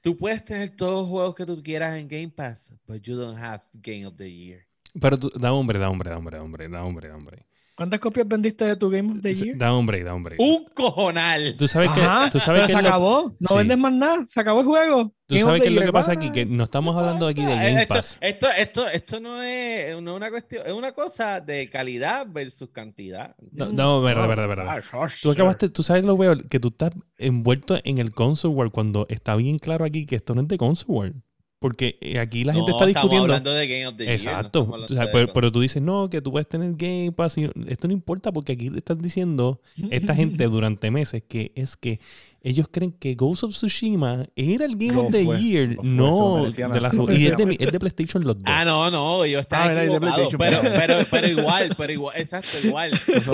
[0.00, 3.38] Tú puedes tener todos los juegos que tú quieras en Game Pass, but you don't
[3.38, 4.66] have Game of the Year.
[5.00, 7.46] Pero tú, da hombre, da hombre, da hombre, da hombre, da hombre, da hombre.
[7.74, 9.56] ¿Cuántas copias vendiste de tu Game of the Year?
[9.56, 10.36] Da hombre, da hombre.
[10.38, 11.56] Un cojonal.
[11.56, 13.36] Tú sabes Ajá, que, tú sabes pero que se lo- acabó.
[13.40, 13.54] No Sí.
[13.56, 14.26] vendes más nada.
[14.26, 15.14] Se acabó el juego.
[15.26, 17.42] tú Game sabes the qué es lo que pasa aquí, que no estamos hablando aquí
[17.42, 18.18] de Eh, Game esto, Pass.
[18.20, 22.68] Esto, esto, esto no es, no es una cuestión, es una cosa de calidad versus
[22.70, 23.34] cantidad.
[23.50, 24.66] No, no, verdad, verdad, verdad.
[24.92, 28.72] Ah, Tú acabaste, tú sabes lo veo, que tú estás envuelto en el console world
[28.72, 31.22] cuando está bien claro aquí que esto no es de console world.
[31.62, 33.24] Porque eh, aquí la gente No, está estamos discutiendo.
[33.24, 34.58] hablando de Game of the Year, no Exacto.
[34.60, 37.38] hablando O sea, de pero, tú dices, no, que tú puedes tener Game Pass.
[37.38, 39.60] y- esto no importa porque aquí te están diciendo
[39.90, 42.00] esta gente durante meses que es que
[42.44, 45.76] ellos creen que Ghost of Tsushima era el Game of the fue, Year.
[45.76, 48.44] fue, no, de la, y es de, es de PlayStation los dos.
[48.46, 51.92] Ah, no, no, yo estaba Ah, de equivocado, PlayStation, pero, pero- pero, pero igual, pero
[51.92, 52.90] igual, exacto, igual.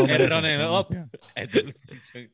[0.08, 0.86] El runner up.
[1.34, 2.30] Es de PlayStation.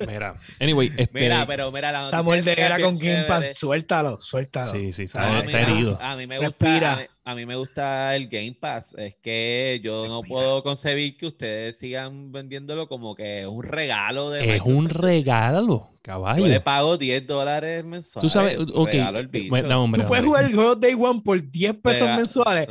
[0.06, 3.24] Mira, anyway, este, Mira, pero mira, la noticia es mordedera bien con Game.
[3.24, 3.56] Pass.
[3.56, 4.70] Suéltalo, suéltalo.
[4.72, 5.98] sí, sí, A está, mí- está herido.
[6.00, 6.70] A, mí me Respira.
[6.78, 8.94] gusta, a mí, a mí me gusta el Game Pass.
[8.98, 14.30] Es que yo no puedo concebir que ustedes sigan vendiéndolo como que es un regalo
[14.30, 16.46] de Es un regalo, Yo caballo.
[16.46, 18.22] le pago 10 dólares mensuales.
[18.22, 18.88] Tú sabes, ok.
[18.92, 19.50] regalo el bicho.
[19.50, 20.28] bueno, da, hombre, Tú puedes hombre.
[20.40, 22.68] jugar el juego Day One por 10 pesos Rega- mensuales.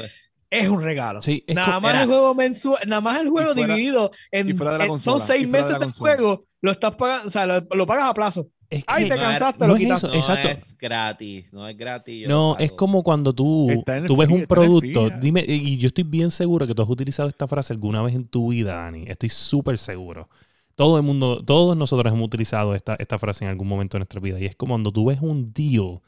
[0.52, 1.22] Es un regalo.
[1.22, 4.57] Sí, es nada más era- el juego mensual, nada más el juego fuera- dividido en,
[4.99, 8.14] son seis de meses de juego, lo estás pagando, o sea, lo, lo pagas a
[8.15, 8.48] plazo.
[8.70, 10.04] Es Ay, te cansaste, no lo es quitas.
[10.04, 10.48] eso, no exacto.
[10.48, 12.22] es gratis, no es gratis.
[12.22, 15.10] yo No, es como cuando tú, tú ves un producto.
[15.10, 18.28] Dime, y yo estoy bien seguro que tú has utilizado esta frase alguna vez en
[18.28, 19.06] tu vida, Dani.
[19.08, 20.30] Estoy súper seguro.
[20.76, 24.22] Todo el mundo, todos nosotros hemos utilizado esta, esta frase en algún momento de nuestra
[24.22, 24.40] vida.
[24.40, 26.02] Y es como cuando tú ves un deal o,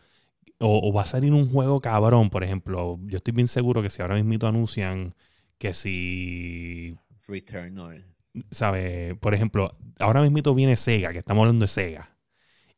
[0.59, 2.99] o va a salir un juego cabrón, por ejemplo.
[3.07, 5.15] Yo estoy bien seguro que si ahora mismo anuncian
[5.57, 6.95] que si
[7.27, 8.05] Returnal.
[8.49, 9.17] ¿sabes?
[9.19, 12.09] Por ejemplo, ahora mismo viene Sega, que estamos hablando de Sega.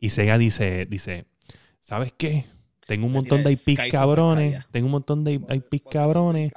[0.03, 1.27] Y Sega dice, dice,
[1.79, 2.43] ¿sabes qué?
[2.85, 6.51] Tengo un montón de IPs cabrones, tengo un montón de IPs cabrones.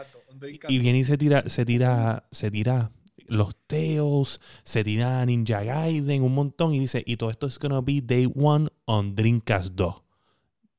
[0.66, 2.90] Y viene y se tira, se tira, se tira
[3.28, 7.80] los Teos, se tira Ninja Gaiden, un montón, y dice, y todo esto es gonna
[7.80, 9.94] be day one on Dreamcast 2.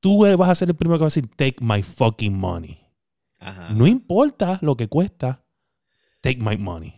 [0.02, 2.82] Tú vas a ser el primero que va a decir, take my fucking money.
[3.40, 3.70] Ajá.
[3.70, 5.42] No importa lo que cuesta,
[6.20, 6.97] take my money.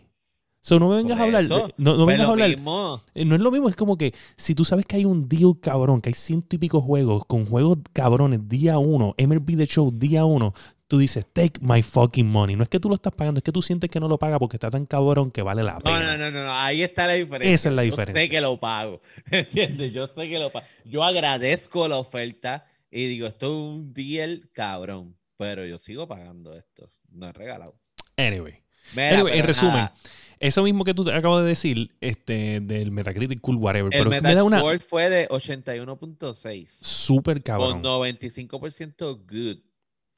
[0.62, 3.02] So no me vengas a hablar, de- no, no Pues vengas a hablar, mismo.
[3.14, 5.54] eh, no es lo mismo, es como que si tú sabes que hay un deal
[5.60, 9.90] cabrón, que hay ciento y pico juegos con juegos cabrones día uno, MLB The Show
[9.90, 10.52] día uno,
[10.86, 12.56] tú dices, take my fucking money.
[12.56, 14.38] No es que tú lo estás pagando, es que tú sientes que no lo pagas
[14.38, 16.16] porque está tan cabrón que vale la pena.
[16.16, 17.54] no, no, no, no, ahí está la diferencia.
[17.54, 18.20] Esa es la Yo diferencia.
[18.22, 19.00] sé que lo pago.
[19.30, 19.92] ¿Entiendes?
[19.94, 20.66] Yo sé que lo pago.
[20.84, 26.52] Yo agradezco la oferta y digo, esto es un deal cabrón, pero yo sigo pagando
[26.54, 26.90] esto.
[27.12, 27.76] No es regalado.
[28.16, 28.54] Anyway,
[28.94, 29.94] Mira, Anyway, en resumen, nada,
[30.40, 34.10] eso mismo que tú te acabas de decir, este, del Metacritic Cool Whatever, el pero
[34.10, 37.82] es que me da una fue de 81.6 súper cabrón.
[37.82, 39.58] con 95% good.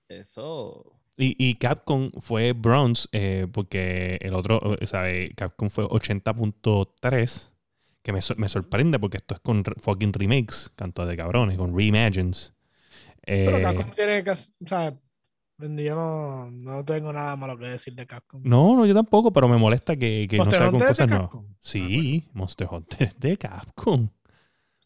[0.09, 0.93] Eso.
[1.17, 7.53] Y, y Capcom fue bronze eh, porque el otro, o sea, eh, Capcom fue 80.3,
[8.03, 11.77] que me, sor- me sorprende porque esto es con fucking remakes, canto de cabrones, con
[11.77, 12.55] reimagines.
[13.45, 14.37] Pero Eh, Capcom tiene que, o
[14.67, 14.99] sea,
[15.63, 18.41] yo no, no tengo nada malo que decir de Capcom.
[18.45, 20.99] no, no, yo tampoco, pero me molesta que, que no de cosas nuevas.
[20.99, 21.47] Capcom.
[21.51, 24.09] Ah, Sí, Monster Hunter es de Capcom.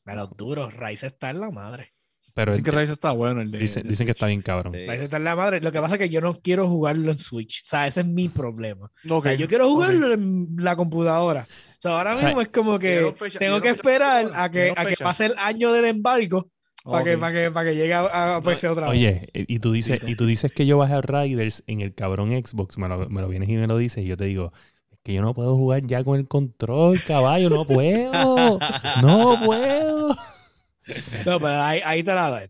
[0.04, 1.92] Pero duro, Rise está en la madre.
[2.34, 3.58] Pero Dicen que Rise está bueno el de.
[3.58, 4.74] dicen, de dicen que está bien cabrón.
[4.74, 4.80] Sí.
[4.86, 5.58] Rise está en la madre.
[5.62, 7.62] Lo que pasa es que yo no quiero jugarlo en Switch.
[7.64, 8.90] O sea, ese es mi problema.
[9.08, 11.48] O Ok, sea, yo quiero jugarlo en la computadora.
[11.48, 14.50] O sea, ahora O sea, mismo es como que fecha- tengo que fecha esperar a
[14.50, 16.50] que, a que pase el año del embargo
[16.90, 18.98] para que, para que, para que llegue a, a PC otra vez.
[18.98, 21.94] Oye, eh, y tú dices, y tú dices que yo bajé a Riders en el
[21.94, 24.52] cabrón Xbox, me lo, me lo vienes y me lo dices, y yo te digo,
[24.90, 28.58] es que yo no puedo jugar ya con el control, caballo, no puedo,
[29.02, 30.16] no puedo.
[31.24, 32.42] No, pero ahí, ahí te la doy.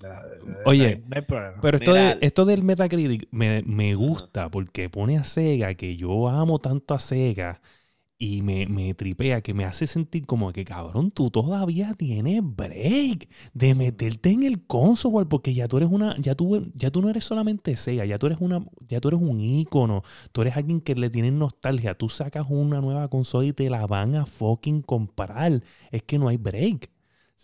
[0.66, 1.58] Oye, no hay problema.
[1.62, 6.28] Pero esto, de, esto del Metacritic me, me gusta porque pone a Sega, que yo
[6.28, 7.60] amo tanto a Sega,
[8.18, 13.28] y me, me tripea, que me hace sentir como que, cabrón, tú todavía tienes break
[13.52, 17.10] de meterte en el console, porque ya tú eres una, ya tú, ya tú no
[17.10, 20.02] eres solamente Sega, ya tú eres una, ya tú eres un ícono,
[20.32, 23.86] tú eres alguien que le tienen nostalgia, tú sacas una nueva consola y te la
[23.86, 26.90] van a fucking comprar, es que no hay break.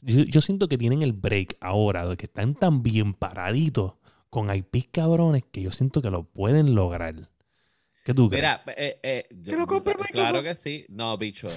[0.03, 3.95] Yo, yo siento que tienen el break ahora, de que están tan bien paraditos
[4.31, 7.32] con IPs cabrones que yo siento que lo pueden lograr.
[8.03, 8.43] ¿Qué tú crees?
[8.43, 10.45] Mira, eh, eh, ¿Que lo compre Claro Microsoft?
[10.45, 10.87] que sí.
[10.89, 11.55] No, bichos.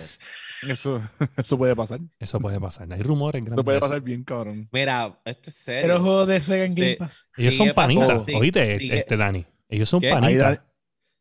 [0.68, 1.02] Eso,
[1.38, 2.00] eso puede pasar.
[2.20, 2.92] Eso puede pasar.
[2.94, 3.58] Hay rumores grandes.
[3.60, 4.70] Eso puede pasar bien, cabrón.
[4.72, 5.82] Mira, esto es serio.
[5.84, 6.76] Pero juegos de Sega en.
[6.76, 7.28] Game Pass.
[7.36, 8.24] Ellos son panitas.
[8.34, 9.00] Oíste, sigue.
[9.00, 9.46] este Dani.
[9.70, 10.62] Ellos son panitas.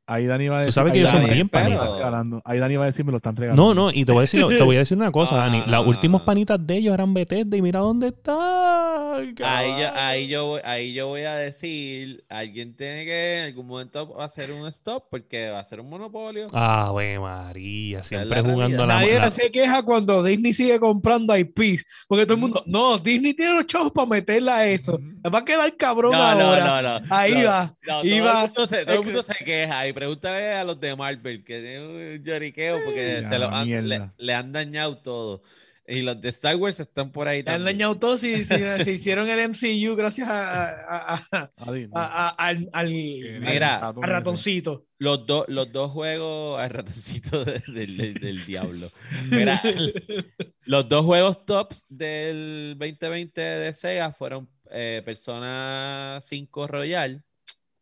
[0.06, 0.72] Ahí Dani va a Tú decir.
[0.74, 1.82] sabes que ahí ellos son Dani- bien panitas.
[1.82, 2.42] están regalando.
[2.44, 3.74] Ahí Dani va a decir, me lo están regalando.
[3.74, 5.60] No, no, y te voy a decir, te voy a decir una cosa, Dani.
[5.60, 9.14] no, Las últimas panitas de ellos eran Bethesda y mira dónde está.
[9.14, 13.66] Ahí yo, ahí, yo, voy- ahí yo voy a decir, alguien tiene que en algún
[13.68, 16.48] momento hacer un stop porque va a ser un monopolio.
[16.52, 21.84] Ave María, siempre la jugando la, Nadie la- se queja cuando Disney sigue comprando IPs.
[22.08, 24.98] Porque todo el mundo, no, Disney tiene los chavos para meterla a eso.
[25.32, 26.82] Va a quedar cabrón No, no, ahora.
[26.82, 27.06] no, no.
[27.14, 27.74] Ahí No, va.
[27.86, 30.94] No, todo, Iba- el mundo se, todo el mundo se queja pregúntale a los de
[30.96, 35.42] Marvel que tienen un lloriqueo porque Ya, se lo han- le, le han dañado todo.
[35.86, 37.76] Y los de Star Wars están por ahí Le han también.
[37.76, 41.90] dañado todo si, si- se hicieron el MCU gracias a, a- a- A Disney.
[41.94, 44.86] a- a- al, al- Mira, al ratoncito.
[44.98, 48.90] Los, dos los dos juegos, al ratoncito de- del, del- del diablo.
[49.30, 49.60] Mira,
[50.64, 57.22] los dos juegos tops del 2020 de Sega fueron eh, Persona 5 Royal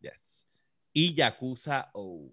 [0.01, 0.32] yes,
[0.93, 2.31] y Yakuza O.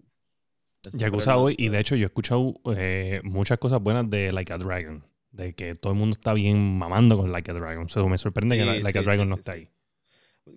[0.92, 4.58] Yakuza los y de hecho yo he escuchado eh, muchas cosas buenas de Like a
[4.58, 5.04] Dragon.
[5.30, 7.84] De que todo el mundo está bien mamando con Like a Dragon.
[7.84, 9.42] O sea, me sorprende que Sí, Like a Dragon sí, no sí.
[9.46, 9.68] ahí.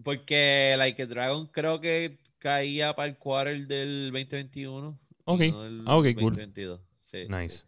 [0.04, 5.00] Porque Like a Dragon creo que caía para el quarter del 2021.
[5.10, 5.42] y Ok.
[5.52, 6.36] no del Ah, ok, cool.
[6.36, 6.82] 2022.
[7.00, 7.66] Sí, Nice.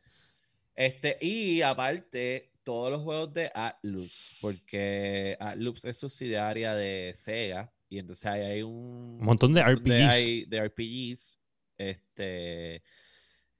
[0.76, 7.99] Este, y aparte, todos los juegos de Atlus, porque Atlus es subsidiaria de Sega, y
[7.99, 10.10] entonces ahí hay un, Un montón de RPGs.
[10.10, 11.40] hay- de RPGs.
[11.78, 12.84] Este,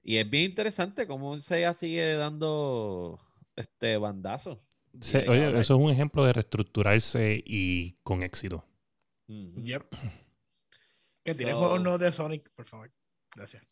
[0.02, 3.18] y es bien interesante cómo Sega sigue dando
[3.56, 4.62] este bandazo.
[5.00, 8.64] Se- oye, eso es un ejemplo de reestructurarse y con éxito.
[9.28, 9.82] Yep.
[11.24, 12.92] Que tiene So- juegos nuevos de Sonic, por favor.
[13.34, 13.62] Gracias.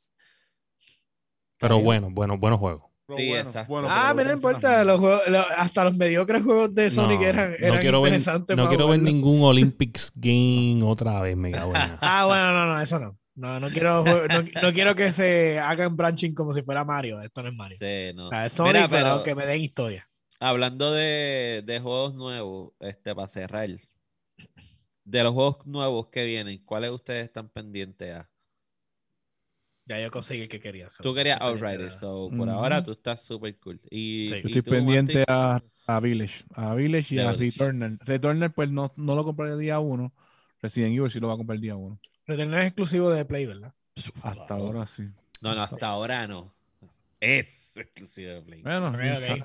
[1.58, 2.90] Pero bueno, bueno, buenos juegos.
[3.06, 3.72] Sí, bueno, exacto.
[3.72, 4.82] bueno, Ah, mira, no importa.
[4.84, 5.22] Los juegos,
[5.56, 8.56] hasta los mediocres juegos de Sonic No, eran, no ver, interesantes.
[8.56, 12.80] no quiero ver ningún Olympics Game otra vez, me cago en Ah, bueno, no, no,
[12.80, 13.18] eso no.
[13.36, 17.20] No, no quiero, no, no quiero que se hagan branching como si fuera Mario.
[17.20, 17.78] Esto no es Mario.
[17.80, 18.26] Sí, no.
[18.28, 20.08] O sea, es Sonic, Mira, pero, pero- que me den historia.
[20.40, 23.68] Hablando de, de juegos nuevos, este, para cerrar,
[25.04, 28.28] de los juegos nuevos que vienen, ¿cuáles ustedes están pendientes a?
[29.86, 30.88] Ya yo conseguí el que quería.
[30.88, 33.80] so, Tú querías de- so por ahora tú estás súper cool.
[33.90, 34.34] Y, Sí.
[34.36, 36.44] y Yo estoy tú, pendiente a, a Village.
[36.54, 37.58] A Village y a Village.
[37.58, 37.98] Returnal.
[38.02, 40.12] Returnal, pues no, no lo compré el día uno.
[40.62, 41.98] Resident Evil sí lo va a comprar el día uno.
[42.26, 43.74] Returnal es exclusivo de Play, ¿verdad?
[44.22, 45.02] Hasta ahora sí.
[45.42, 46.54] No, no, hasta ahora no.
[47.20, 48.62] Es exclusivo de Play.
[48.62, 48.90] Bueno.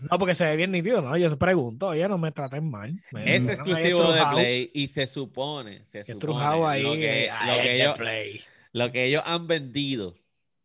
[0.09, 1.15] No, porque se ve bien nítido, ¿no?
[1.17, 2.93] Yo te pregunto, oye, no me traten mal.
[3.11, 6.83] Me- Es exclusivo de Play y se supone, se supone estrujado ahí.
[6.83, 8.41] lo que, eh, lo que ellos, Play.
[8.73, 10.15] lo que ellos han vendido,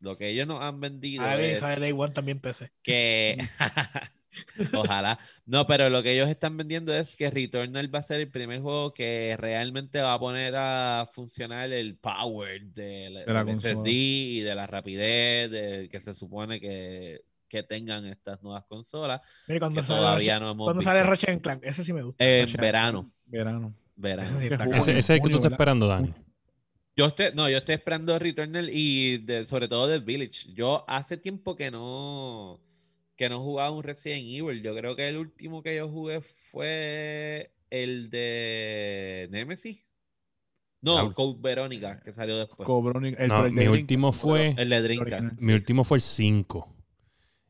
[0.05, 2.71] lo que ellos nos han vendido y es sale Day One también PC.
[2.83, 3.39] que
[4.75, 8.31] ojalá no pero lo que ellos están vendiendo es que Returnal va a ser el
[8.31, 13.45] primer juego que realmente va a poner a funcionar el power de la, De la
[13.45, 13.75] del consola.
[13.75, 19.21] SSD y de la rapidez de, que se supone que, que tengan estas nuevas consolas
[19.47, 20.91] Mira, cuando que sale, todavía no hemos cuando visto.
[20.91, 22.25] sale Ratchet Clank, ese sí me gusta.
[22.25, 23.75] en verano Verano.
[23.97, 26.13] verano Ese sí está Ese, ese es el que tú estás esperando, Dani.
[26.97, 30.53] Yo estoy, no, yo estoy esperando Returnal y de- sobre todo del Village.
[30.55, 32.61] Yo hace tiempo que no
[33.17, 34.63] que no jugaba un Resident Evil.
[34.63, 39.85] Yo creo que el último que yo jugué fue el de Nemesis.
[40.83, 41.13] No, Ah.
[41.15, 42.67] Code Verónica, que salió después.
[42.67, 45.41] Cobrón, el, No, el mi Dreamcast, último fue, el de Dreamcast.
[45.41, 46.69] mi último fue el 5.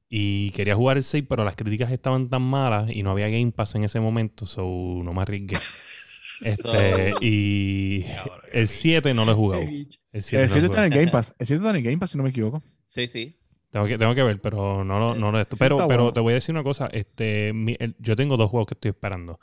[0.09, 3.51] Y quería jugar el 6, pero las críticas estaban tan malas y no había Game
[3.53, 4.63] Pass en ese momento, so
[5.03, 5.57] no me arriesgué.
[6.41, 8.05] Este, So- y
[8.53, 8.67] el bicho.
[8.67, 9.63] 7 no lo he jugado.
[9.63, 11.35] El 7 El no 7 lo he está en el Game Pass.
[11.39, 12.63] El 7 está en el Game Pass, si no me equivoco.
[12.87, 13.37] Sí, sí.
[13.71, 15.57] Tengo que, tengo que ver, pero no lo no lo esto.
[15.57, 16.13] Pero, pero bueno.
[16.13, 16.89] te voy a decir una cosa.
[16.93, 19.41] Este, mi- el- yo tengo dos juegos que estoy esperando.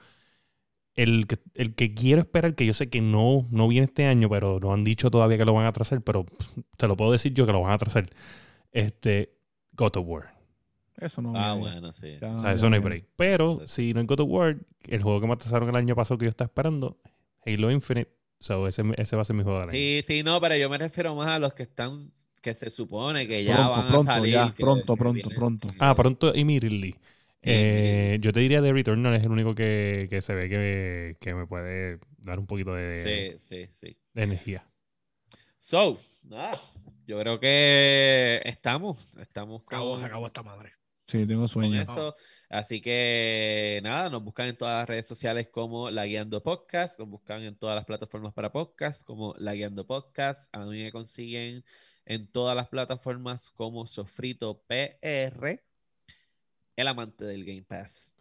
[0.93, 4.29] El que, el que quiero esperar, que yo sé que no, no viene este año,
[4.29, 6.47] pero no han dicho todavía que lo van a atrasar, pero pff,
[6.77, 8.07] te lo puedo decir yo que lo van a atrasar.
[8.71, 9.33] Este,
[9.73, 10.33] God of War.
[10.97, 11.35] Eso no.
[11.35, 12.17] Ah, bueno, sí.
[12.21, 13.05] Ya, O sea, eso no hay break.
[13.15, 14.57] Pero si no es God of War,
[14.87, 16.97] el juego que me atrasaron el año pasado que yo estaba esperando,
[17.45, 18.11] Halo Infinite.
[18.39, 19.77] So, ese, ese va a ser mi juego del año.
[19.77, 22.11] Sí, sí, no, pero yo me refiero más a los que están,
[22.41, 24.33] que se supone que ya Pronto, van pronto, a salir.
[24.33, 25.39] ya, que- pronto, que pronto, vienen.
[25.39, 25.67] pronto.
[25.79, 26.95] Ah, pronto, immediately.
[27.37, 31.17] Sí, Eh, yo te diría The Returnal es el único que, que se ve que,
[31.19, 33.97] que me puede dar un poquito de, sí, sí, sí.
[34.13, 34.63] de energía.
[35.59, 36.51] So, nada,
[37.07, 40.73] yo creo que estamos, estamos Acabó, con, se acabó esta madre.
[41.11, 41.81] Sí, tengo con sueño.
[41.81, 42.15] eso.
[42.47, 47.09] Así que nada, nos buscan en todas las redes sociales como La Guiando Podcast, nos
[47.09, 50.47] buscan en todas las plataformas para podcast como La Guiando Podcast.
[50.55, 51.65] A mí me consiguen
[52.05, 55.61] en todas las plataformas como Sofrito PR,
[56.77, 58.15] el amante del Game Pass.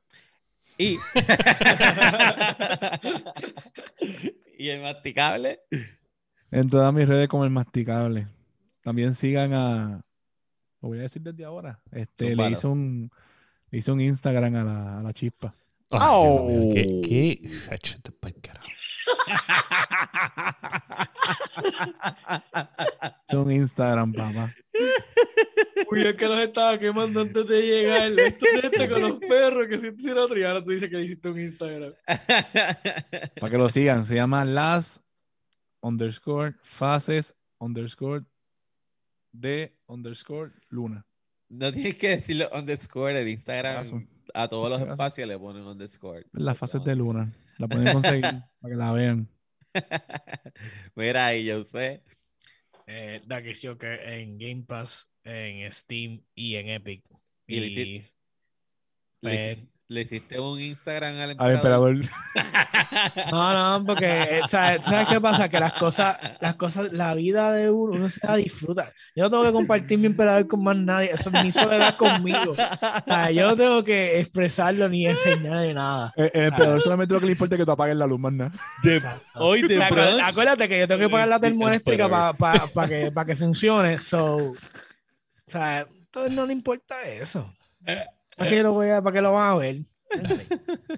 [0.77, 0.99] Y,
[4.59, 5.61] y el masticable.
[6.51, 8.27] En todas mis redes como el masticable.
[8.83, 10.05] También sigan a.
[10.81, 11.81] Lo voy a decir desde ahora.
[11.93, 13.11] Este, le hice un.
[13.71, 15.55] Le hice un Instagram a la, a la chispa.
[15.91, 17.01] Dios mío, ¿Qué?
[17.03, 17.51] qué?
[18.03, 18.69] Te carajo.
[23.27, 24.55] Hice un Instagram, papá.
[25.91, 28.13] Uy, es que los estaba quemando antes de llegar.
[28.19, 30.97] Esto de este con los perros que si hiciera otro y ahora tú dices que
[30.97, 31.93] le hiciste un Instagram.
[32.07, 34.07] Para que lo sigan.
[34.07, 35.03] Se llama las
[35.81, 38.25] underscore fases underscore
[39.33, 41.07] de underscore luna.
[41.49, 44.09] No tienes que decirlo underscore en Instagram.
[44.33, 46.25] A todos los espacios le ponen underscore.
[46.33, 47.33] Las fases de luna.
[47.59, 48.23] La pueden conseguir
[48.61, 49.29] para que la vean.
[50.95, 52.03] Mira ahí, yo sé.
[52.87, 57.05] Eh, Dark Joker en Game Pass, en Steam y en Epic.
[57.47, 58.05] Y
[59.91, 61.97] Le, hici- le hiciste un Instagram al Al emperador.
[63.31, 65.49] No, no, porque eh, ¿sabes, ¿sabes qué pasa?
[65.49, 68.91] Que las cosas, las cosas, la vida de uno, uno se la disfruta.
[69.15, 71.11] Yo no tengo que compartir mi emperador con más nadie.
[71.13, 72.53] Eso es mi soledad conmigo.
[72.53, 76.13] O sea, yo no tengo que expresarlo ni enseñar ni nada.
[76.17, 78.33] El, el emperador solamente lo que le importa es que tú apagues la luz, más
[78.33, 78.53] nada.
[79.35, 80.23] Hoy O de sea, acu- brunch.
[80.25, 83.99] acuérdate que yo tengo que pagar la termoeléctrica para que, pa que funcione.
[83.99, 84.55] So, o
[85.47, 87.53] sea, entonces no le importa eso.
[88.41, 89.77] ¿Para qué lo, voy a, para qué lo van a ver?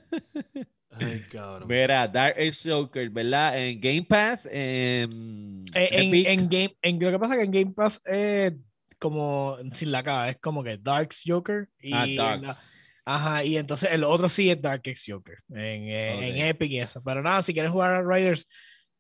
[0.91, 1.69] Ay, cabrón.
[1.69, 3.59] Mira, Dark Age Joker, ¿verdad?
[3.59, 4.47] En Game Pass.
[4.51, 8.53] En, Eh, en, en Game, en, lo que pasa es que en Game Pass es
[8.99, 11.69] como sin la K, es como que Dark's Joker.
[11.81, 12.95] Y Ah, la- Darks.
[13.05, 15.57] ajá, y entonces el otro sí es Dark X Joker en,
[15.89, 16.47] eh, en.
[16.47, 17.03] Epic y eso.
[17.03, 18.47] Pero nada, si quieres jugar a Riders,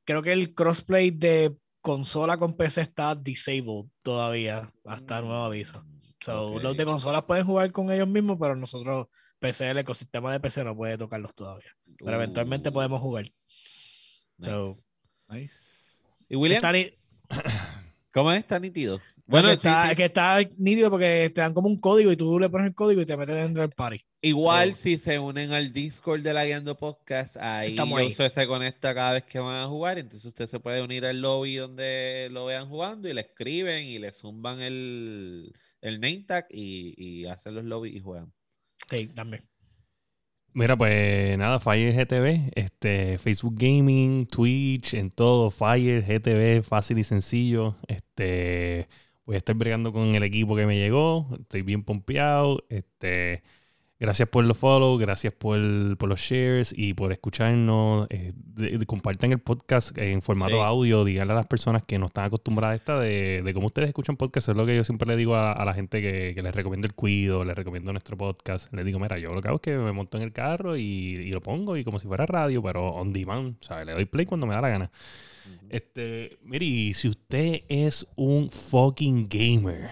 [0.04, 5.84] creo que el crossplay de consola con PC está disabled todavía, hasta nuevo aviso.
[6.22, 6.58] So.
[6.60, 9.08] Los de consolas pueden jugar con ellos mismos, pero nosotros,
[9.38, 11.70] PC, el ecosistema de PC no puede tocarlos todavía.
[11.98, 13.24] Pero eventualmente Uh, podemos jugar.
[14.38, 14.50] nice.
[14.50, 14.74] so-
[15.28, 16.02] Nice.
[16.28, 16.56] ¿Y William?
[16.58, 16.90] Está ni-
[18.12, 18.40] ¿Cómo es?
[18.40, 19.00] Está nítido.
[19.24, 19.96] Bueno, que, sí, está, sí.
[19.96, 23.00] que está nítido porque te dan como un código y tú le pones el código
[23.00, 24.04] y te metes dentro del party.
[24.20, 28.06] Igual So- si se unen al Discord de la Guiando Podcast, ahí ahí.
[28.08, 31.20] usted se conecta cada vez que van a jugar, entonces usted se puede unir al
[31.20, 35.52] lobby donde lo vean jugando y le escriben y le zumban el,
[35.82, 38.32] el name tag y, y hacen los lobbies y juegan.
[38.88, 39.44] Sí, también.
[40.54, 47.04] Mira, pues nada, Fire GTV, este, Facebook Gaming, Twitch, en todo, Fire GTV, fácil y
[47.04, 47.76] sencillo.
[47.88, 48.86] Este,
[49.24, 52.66] voy a estar bregando con el equipo que me llegó, estoy bien pompeado.
[52.68, 53.42] Este,
[54.02, 55.58] gracias por los follow, gracias por,
[55.96, 58.06] por los shares y por escucharnos.
[58.10, 60.60] Eh, de- de- compartan el podcast en formato Sí.
[60.62, 63.88] audio, díganle a las personas que no están acostumbradas a esta de, de cómo ustedes
[63.88, 64.48] escuchan podcast.
[64.48, 66.86] Es lo que yo siempre le digo a, a la gente que, que les recomiendo
[66.86, 68.72] el cuido, les recomiendo nuestro podcast.
[68.74, 70.82] Les digo, mira, yo lo que hago es que me monto en el carro y,
[70.82, 73.86] y lo pongo y como si fuera radio, pero on demand, ¿sabes?
[73.86, 74.90] Le doy play cuando me da la gana.
[75.70, 79.90] Este, mire, y si usted es un fucking gamer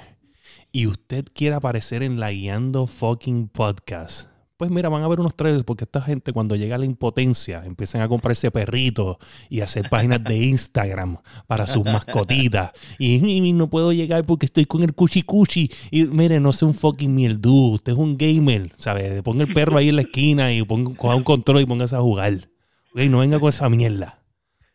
[0.72, 5.34] y usted quiere aparecer en la Guiando fucking podcast, pues mira, van a ver unos
[5.34, 9.16] trailers porque esta gente cuando llega la impotencia empiezan a comprarse perritos
[9.48, 11.16] y hacer páginas de Instagram
[11.46, 12.72] para sus mascotitas.
[12.98, 15.70] Y, "Y no puedo llegar porque estoy con el cuchi cuchi.
[15.90, 19.22] Y mire, no sea un fucking mierdú, usted es un gamer, ¿sabes?
[19.22, 22.50] Ponga el perro ahí en la esquina y coja un control y póngase a jugar.
[22.92, 24.22] Ok, no venga con esa mierda.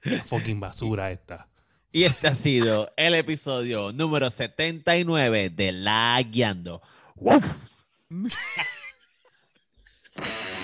[0.04, 1.48] La fucking basura esta.
[1.96, 6.82] Y este ha sido el episodio número 79 de La Guiando.